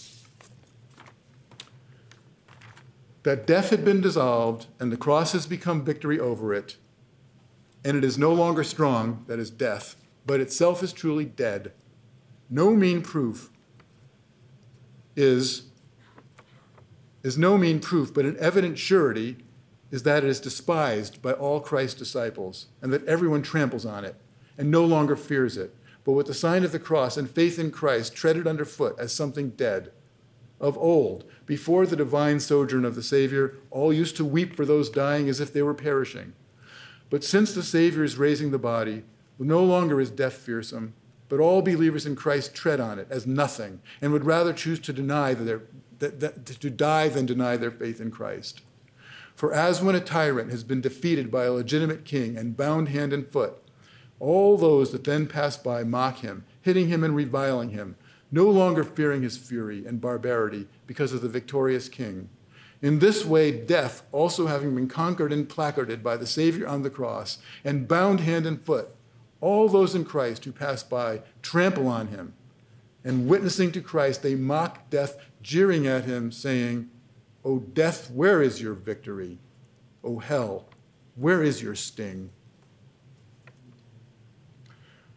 that 3.23 3.47
death 3.47 3.71
had 3.71 3.85
been 3.85 4.01
dissolved 4.01 4.67
and 4.81 4.91
the 4.91 4.97
cross 4.97 5.33
has 5.33 5.47
become 5.47 5.85
victory 5.85 6.19
over 6.19 6.53
it, 6.53 6.77
and 7.85 7.97
it 7.97 8.05
is 8.05 8.19
no 8.19 8.33
longer 8.33 8.65
strong, 8.65 9.25
that 9.27 9.39
is 9.39 9.51
death, 9.51 9.97
but 10.27 10.41
itself 10.41 10.83
is 10.83 10.93
truly 10.93 11.25
dead. 11.25 11.73
No 12.49 12.75
mean 12.75 13.03
proof 13.03 13.51
is 15.17 15.65
is 17.23 17.39
no 17.39 17.57
mean 17.57 17.79
proof, 17.79 18.13
but 18.13 18.25
an 18.25 18.37
evident 18.41 18.77
surety 18.77 19.37
is 19.93 20.03
that 20.03 20.25
it 20.25 20.29
is 20.29 20.41
despised 20.41 21.23
by 21.23 21.33
all 21.33 21.61
Christ's 21.61 21.99
disciples, 21.99 22.67
and 22.81 22.93
that 22.93 23.05
everyone 23.07 23.43
tramples 23.43 23.87
on 23.87 24.05
it 24.05 24.17
and 24.59 24.71
no 24.71 24.85
longer 24.85 25.15
fears 25.15 25.57
it, 25.57 25.75
but 26.05 26.13
with 26.13 26.27
the 26.27 26.35
sign 26.35 26.65
of 26.65 26.73
the 26.73 26.79
cross 26.79 27.17
and 27.17 27.31
faith 27.31 27.59
in 27.59 27.71
Christ 27.71 28.15
tread 28.15 28.37
it 28.37 28.47
underfoot 28.47 28.97
as 28.99 29.13
something 29.13 29.51
dead, 29.51 29.93
Of 30.61 30.77
old, 30.79 31.25
before 31.47 31.87
the 31.87 31.97
divine 31.97 32.41
sojourn 32.41 32.85
of 32.85 32.95
the 32.95 33.03
Savior, 33.03 33.55
all 33.71 33.93
used 33.93 34.17
to 34.17 34.25
weep 34.25 34.55
for 34.55 34.65
those 34.65 34.91
dying 34.91 35.29
as 35.29 35.41
if 35.41 35.53
they 35.53 35.63
were 35.63 35.75
perishing. 35.75 36.33
But 37.11 37.25
since 37.25 37.55
the 37.55 37.63
Savior 37.63 38.05
is 38.05 38.17
raising 38.17 38.51
the 38.51 38.59
body, 38.59 39.05
no 39.39 39.63
longer 39.65 40.01
is 40.01 40.11
death 40.11 40.35
fearsome, 40.35 40.95
but 41.29 41.41
all 41.41 41.63
believers 41.63 42.07
in 42.07 42.15
Christ 42.15 42.55
tread 42.55 42.81
on 42.81 42.99
it 42.99 43.07
as 43.11 43.27
nothing 43.27 43.81
and 44.01 44.13
would 44.13 44.25
rather 44.25 44.53
choose 44.53 44.79
to 44.81 44.93
deny 44.93 45.35
their, 45.35 45.63
that, 45.99 46.21
that, 46.21 46.47
to 46.47 46.71
die 46.71 47.09
than 47.09 47.27
deny 47.27 47.57
their 47.57 47.71
faith 47.71 48.01
in 48.01 48.11
Christ. 48.11 48.63
For 49.35 49.53
as 49.53 49.83
when 49.83 49.95
a 49.95 50.01
tyrant 50.01 50.51
has 50.51 50.63
been 50.63 50.81
defeated 50.81 51.31
by 51.31 51.45
a 51.45 51.53
legitimate 51.53 52.05
king 52.05 52.37
and 52.37 52.57
bound 52.57 52.91
hand 52.91 53.13
and 53.13 53.27
foot, 53.27 53.55
all 54.21 54.57
those 54.57 54.93
that 54.93 55.05
then 55.05 55.27
pass 55.27 55.57
by 55.57 55.85
mock 55.85 56.19
him, 56.19 56.45
hitting 56.61 56.89
him 56.89 57.03
and 57.03 57.17
reviling 57.17 57.71
him, 57.71 57.97
no 58.33 58.47
longer 58.47 58.83
fearing 58.83 59.23
his 59.23 59.37
fury 59.37 59.85
and 59.87 60.01
barbarity 60.01 60.67
because 60.87 61.13
of 61.13 61.21
the 61.21 61.29
victorious 61.29 61.89
king. 61.89 62.31
In 62.81 62.99
this 62.99 63.25
way, 63.25 63.53
death, 63.53 64.03
also 64.11 64.49
having 64.49 64.75
been 64.75 64.89
conquered 64.89 65.33
and 65.33 65.49
placarded 65.49 66.03
by 66.03 66.17
the 66.17 66.27
Savior 66.27 66.67
on 66.67 66.83
the 66.83 66.91
cross, 66.91 67.39
and 67.63 67.87
bound 67.87 68.21
hand 68.21 68.47
and 68.47 68.61
foot, 68.61 68.89
all 69.41 69.69
those 69.69 69.95
in 69.95 70.05
Christ 70.05 70.45
who 70.45 70.53
pass 70.53 70.83
by 70.83 71.21
trample 71.43 71.87
on 71.87 72.09
him. 72.09 72.33
And 73.05 73.29
witnessing 73.29 73.71
to 73.73 73.81
Christ, 73.81 74.23
they 74.23 74.35
mock 74.35 74.89
death, 74.91 75.17
jeering 75.43 75.87
at 75.87 76.05
him, 76.05 76.33
saying, 76.33 76.89
O 77.45 77.59
death, 77.59 78.11
where 78.11 78.43
is 78.43 78.63
your 78.63 78.75
victory? 78.75 79.39
O 80.03 80.19
hell, 80.19 80.67
where 81.15 81.43
is 81.43 81.63
your 81.63 81.75
sting? 81.75 82.31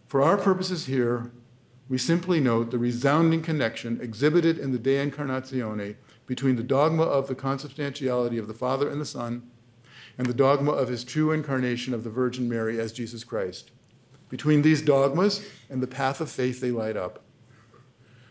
For 0.08 0.22
our 0.22 0.38
purposes 0.38 0.86
here, 0.86 1.32
we 1.88 1.98
simply 2.00 2.40
note 2.40 2.72
the 2.72 2.80
resounding 2.80 3.44
connection 3.44 4.00
exhibited 4.02 4.58
in 4.58 4.72
the 4.72 4.80
De 4.80 4.96
Incarnatione 5.06 5.96
between 6.26 6.56
the 6.56 6.64
dogma 6.64 7.04
of 7.04 7.28
the 7.28 7.36
consubstantiality 7.36 8.40
of 8.40 8.48
the 8.48 8.56
Father 8.56 8.90
and 8.90 9.00
the 9.00 9.06
Son 9.06 9.52
and 10.18 10.26
the 10.26 10.34
dogma 10.34 10.72
of 10.72 10.88
his 10.88 11.04
true 11.04 11.32
incarnation 11.32 11.94
of 11.94 12.04
the 12.04 12.10
Virgin 12.10 12.50
Mary 12.50 12.80
as 12.80 12.92
Jesus 12.92 13.24
Christ. 13.24 13.70
Between 14.30 14.64
these 14.64 14.82
dogmas 14.82 15.46
and 15.70 15.84
the 15.84 15.88
path 15.88 16.20
of 16.20 16.32
faith 16.32 16.60
they 16.60 16.72
light 16.72 16.98
up. 16.98 17.24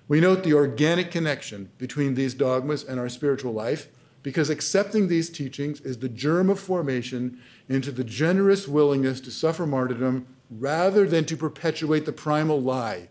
We 0.09 0.21
note 0.21 0.43
the 0.43 0.55
organic 0.55 1.13
connection 1.13 1.71
between 1.79 2.15
these 2.15 2.35
dogmas 2.35 2.83
and 2.83 2.99
our 2.99 3.09
spiritual 3.09 3.53
life 3.53 3.89
because 4.25 4.51
accepting 4.51 5.07
these 5.07 5.31
teachings 5.31 5.81
is 5.83 5.99
the 5.99 6.09
germ 6.09 6.51
of 6.51 6.59
formation 6.59 7.39
into 7.69 7.93
the 7.93 8.05
generous 8.05 8.67
willingness 8.67 9.21
to 9.21 9.31
suffer 9.31 9.65
martyrdom 9.65 10.27
rather 10.51 11.07
than 11.07 11.25
to 11.27 11.37
perpetuate 11.37 12.05
the 12.05 12.13
primal 12.13 12.61
lie 12.61 13.09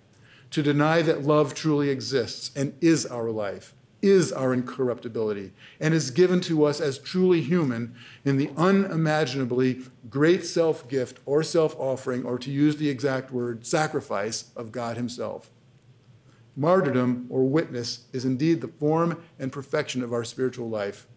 to 0.54 0.62
deny 0.62 1.02
that 1.02 1.24
love 1.24 1.56
truly 1.56 1.90
exists 1.90 2.52
and 2.56 2.76
is 2.80 3.08
our 3.08 3.32
life, 3.32 3.74
is 4.04 4.32
our 4.32 4.54
incorruptibility, 4.54 5.52
and 5.80 5.96
is 5.96 6.12
given 6.12 6.40
to 6.42 6.64
us 6.64 6.80
as 6.80 7.00
truly 7.00 7.42
human 7.42 7.96
in 8.24 8.38
the 8.38 8.52
unimaginably 8.56 9.82
great 10.12 10.46
self 10.46 10.88
gift 10.88 11.20
or 11.26 11.42
self 11.42 11.76
offering, 11.80 12.24
or 12.24 12.38
to 12.38 12.52
use 12.52 12.78
the 12.78 12.88
exact 12.88 13.32
word, 13.32 13.66
sacrifice 13.66 14.52
of 14.56 14.72
God 14.72 14.96
Himself. 14.96 15.50
Martyrdom 16.56 17.26
or 17.32 17.46
witness 17.46 18.06
is 18.14 18.24
indeed 18.24 18.62
the 18.62 18.68
form 18.68 19.24
and 19.40 19.52
perfection 19.52 20.04
of 20.04 20.14
our 20.14 20.24
spiritual 20.24 20.70
life, 20.70 21.08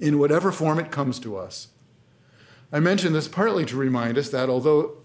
in 0.00 0.18
whatever 0.18 0.50
form 0.50 0.80
it 0.80 0.90
comes 0.90 1.20
to 1.20 1.36
us. 1.36 1.68
I 2.72 2.80
mention 2.80 3.12
this 3.12 3.28
partly 3.28 3.64
to 3.66 3.76
remind 3.76 4.18
us 4.18 4.30
that 4.30 4.48
although, 4.48 4.96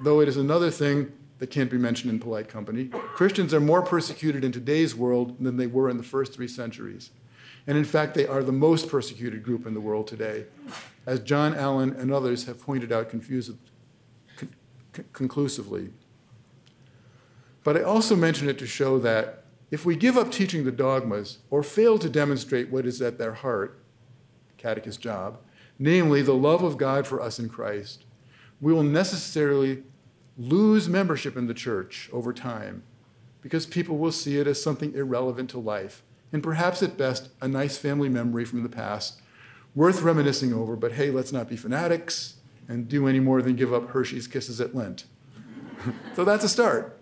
though 0.00 0.20
it 0.20 0.28
is 0.28 0.38
another 0.38 0.70
thing 0.70 1.12
that 1.38 1.50
can't 1.50 1.70
be 1.70 1.78
mentioned 1.78 2.10
in 2.10 2.18
polite 2.18 2.48
company. 2.48 2.86
Christians 2.86 3.52
are 3.52 3.60
more 3.60 3.82
persecuted 3.82 4.44
in 4.44 4.52
today's 4.52 4.94
world 4.94 5.36
than 5.42 5.56
they 5.56 5.66
were 5.66 5.90
in 5.90 5.96
the 5.96 6.02
first 6.02 6.32
three 6.32 6.48
centuries. 6.48 7.10
And 7.66 7.78
in 7.78 7.84
fact, 7.84 8.14
they 8.14 8.26
are 8.26 8.42
the 8.42 8.52
most 8.52 8.88
persecuted 8.88 9.42
group 9.42 9.66
in 9.66 9.74
the 9.74 9.80
world 9.80 10.06
today, 10.06 10.46
as 11.06 11.20
John 11.20 11.54
Allen 11.54 11.94
and 11.98 12.12
others 12.12 12.44
have 12.44 12.60
pointed 12.60 12.92
out 12.92 13.08
confused, 13.08 13.56
con- 14.36 14.54
conclusively. 15.12 15.90
But 17.62 17.78
I 17.78 17.82
also 17.82 18.14
mention 18.14 18.48
it 18.48 18.58
to 18.58 18.66
show 18.66 18.98
that 18.98 19.44
if 19.70 19.84
we 19.84 19.96
give 19.96 20.18
up 20.18 20.30
teaching 20.30 20.64
the 20.64 20.70
dogmas 20.70 21.38
or 21.50 21.62
fail 21.62 21.98
to 21.98 22.08
demonstrate 22.08 22.70
what 22.70 22.86
is 22.86 23.00
at 23.00 23.18
their 23.18 23.34
heart, 23.34 23.78
catechist's 24.58 25.00
job, 25.00 25.38
namely 25.78 26.22
the 26.22 26.34
love 26.34 26.62
of 26.62 26.76
God 26.76 27.06
for 27.06 27.20
us 27.20 27.38
in 27.38 27.48
Christ, 27.48 28.04
we 28.60 28.72
will 28.72 28.82
necessarily 28.82 29.82
lose 30.36 30.88
membership 30.88 31.36
in 31.36 31.46
the 31.46 31.54
church 31.54 32.08
over 32.12 32.32
time 32.32 32.82
because 33.40 33.66
people 33.66 33.98
will 33.98 34.12
see 34.12 34.38
it 34.38 34.46
as 34.46 34.62
something 34.62 34.94
irrelevant 34.94 35.50
to 35.50 35.58
life 35.58 36.02
and 36.32 36.42
perhaps 36.42 36.82
at 36.82 36.96
best 36.96 37.28
a 37.40 37.46
nice 37.46 37.76
family 37.76 38.08
memory 38.08 38.44
from 38.44 38.62
the 38.62 38.68
past 38.68 39.20
worth 39.74 40.02
reminiscing 40.02 40.52
over, 40.52 40.76
but 40.76 40.92
hey, 40.92 41.10
let's 41.10 41.32
not 41.32 41.48
be 41.48 41.56
fanatics 41.56 42.36
and 42.68 42.88
do 42.88 43.06
any 43.06 43.20
more 43.20 43.42
than 43.42 43.56
give 43.56 43.72
up 43.72 43.90
Hershey's 43.90 44.26
kisses 44.26 44.60
at 44.60 44.74
Lent. 44.74 45.04
so 46.14 46.24
that's 46.24 46.44
a 46.44 46.48
start. 46.48 46.98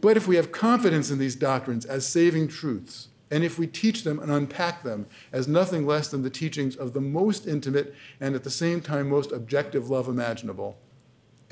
But 0.00 0.16
if 0.16 0.28
we 0.28 0.36
have 0.36 0.52
confidence 0.52 1.10
in 1.10 1.18
these 1.18 1.34
doctrines 1.34 1.86
as 1.86 2.06
saving 2.06 2.48
truths, 2.48 3.08
and 3.30 3.42
if 3.42 3.58
we 3.58 3.66
teach 3.66 4.04
them 4.04 4.18
and 4.18 4.30
unpack 4.30 4.82
them 4.82 5.06
as 5.32 5.48
nothing 5.48 5.86
less 5.86 6.08
than 6.08 6.22
the 6.22 6.30
teachings 6.30 6.76
of 6.76 6.92
the 6.92 7.00
most 7.00 7.46
intimate 7.46 7.94
and 8.20 8.34
at 8.34 8.44
the 8.44 8.50
same 8.50 8.80
time 8.80 9.08
most 9.08 9.32
objective 9.32 9.88
love 9.88 10.06
imaginable, 10.06 10.78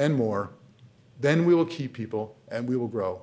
and 0.03 0.17
more, 0.17 0.51
then 1.21 1.45
we 1.45 1.55
will 1.55 1.65
keep 1.65 1.93
people 1.93 2.37
and 2.49 2.69
we 2.69 2.77
will 2.77 2.89
grow. 2.89 3.23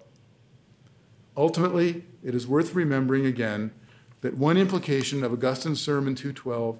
Ultimately, 1.35 2.05
it 2.23 2.33
is 2.33 2.47
worth 2.47 2.73
remembering 2.73 3.25
again 3.25 3.71
that 4.21 4.37
one 4.37 4.57
implication 4.57 5.23
of 5.23 5.33
Augustine's 5.33 5.81
Sermon 5.81 6.15
212, 6.15 6.79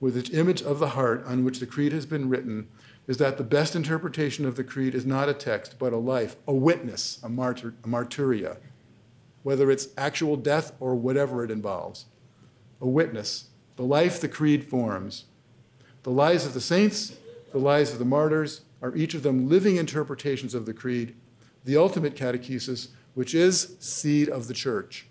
with 0.00 0.16
its 0.16 0.30
image 0.30 0.62
of 0.62 0.78
the 0.78 0.90
heart 0.90 1.24
on 1.26 1.44
which 1.44 1.60
the 1.60 1.66
creed 1.66 1.92
has 1.92 2.06
been 2.06 2.28
written, 2.28 2.68
is 3.06 3.18
that 3.18 3.36
the 3.36 3.44
best 3.44 3.76
interpretation 3.76 4.46
of 4.46 4.56
the 4.56 4.64
creed 4.64 4.94
is 4.94 5.04
not 5.04 5.28
a 5.28 5.34
text, 5.34 5.78
but 5.78 5.92
a 5.92 5.98
life, 5.98 6.36
a 6.48 6.54
witness, 6.54 7.18
a, 7.22 7.28
martyr, 7.28 7.74
a 7.84 7.86
martyria, 7.86 8.56
whether 9.42 9.70
it's 9.70 9.88
actual 9.98 10.36
death 10.36 10.72
or 10.80 10.94
whatever 10.94 11.44
it 11.44 11.50
involves. 11.50 12.06
A 12.80 12.88
witness, 12.88 13.48
the 13.76 13.82
life 13.82 14.20
the 14.20 14.28
creed 14.28 14.64
forms. 14.64 15.24
The 16.02 16.10
lives 16.10 16.46
of 16.46 16.54
the 16.54 16.60
saints, 16.60 17.16
the 17.52 17.58
lives 17.58 17.92
of 17.92 17.98
the 17.98 18.04
martyrs, 18.04 18.62
are 18.84 18.94
each 18.94 19.14
of 19.14 19.22
them 19.22 19.48
living 19.48 19.76
interpretations 19.76 20.52
of 20.52 20.66
the 20.66 20.74
creed, 20.74 21.16
the 21.64 21.74
ultimate 21.74 22.14
catechesis, 22.14 22.88
which 23.14 23.34
is 23.34 23.76
seed 23.80 24.28
of 24.28 24.46
the 24.46 24.52
church. 24.52 25.06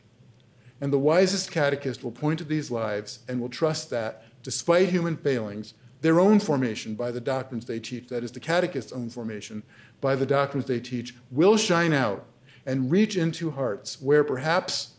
And 0.79 0.93
the 0.93 0.99
wisest 0.99 1.49
catechist 1.49 2.03
will 2.03 2.11
point 2.11 2.37
to 2.37 2.45
these 2.45 2.69
lives 2.69 3.19
and 3.27 3.41
will 3.41 3.49
trust 3.49 3.89
that, 3.89 4.25
despite 4.43 4.89
human 4.89 5.17
failings, 5.17 5.73
their 6.01 6.19
own 6.19 6.39
formation 6.39 6.93
by 6.93 7.09
the 7.09 7.19
doctrines 7.19 7.65
they 7.65 7.79
teach, 7.79 8.09
that 8.09 8.23
is, 8.23 8.31
the 8.31 8.39
catechist's 8.39 8.91
own 8.91 9.09
formation 9.09 9.63
by 10.01 10.15
the 10.15 10.25
doctrines 10.25 10.67
they 10.67 10.79
teach, 10.79 11.15
will 11.31 11.57
shine 11.57 11.93
out 11.93 12.27
and 12.67 12.91
reach 12.91 13.17
into 13.17 13.49
hearts 13.49 13.99
where 13.99 14.23
perhaps 14.23 14.97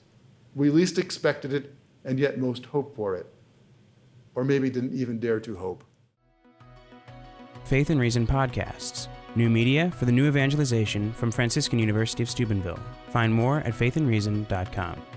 we 0.57 0.69
least 0.69 0.99
expected 0.99 1.53
it 1.53 1.73
and 2.05 2.19
yet 2.19 2.41
most 2.41 2.67
hoped 2.67 2.97
for 2.97 3.15
it, 3.15 3.33
or 4.35 4.43
maybe 4.43 4.69
didn't 4.69 4.95
even 4.95 5.21
dare 5.21 5.39
to 5.39 5.55
hope. 5.55 5.85
Faith 7.65 7.91
and 7.91 8.01
Reason 8.01 8.27
podcasts. 8.27 9.09
New 9.35 9.51
media 9.51 9.91
for 9.91 10.05
the 10.05 10.13
new 10.13 10.29
evangelization 10.29 11.13
from 11.13 11.33
Franciscan 11.33 11.79
University 11.79 12.23
of 12.23 12.31
Steubenville. 12.31 12.79
Find 13.09 13.33
more 13.33 13.59
at 13.59 13.75
faithandreason.com. 13.75 15.14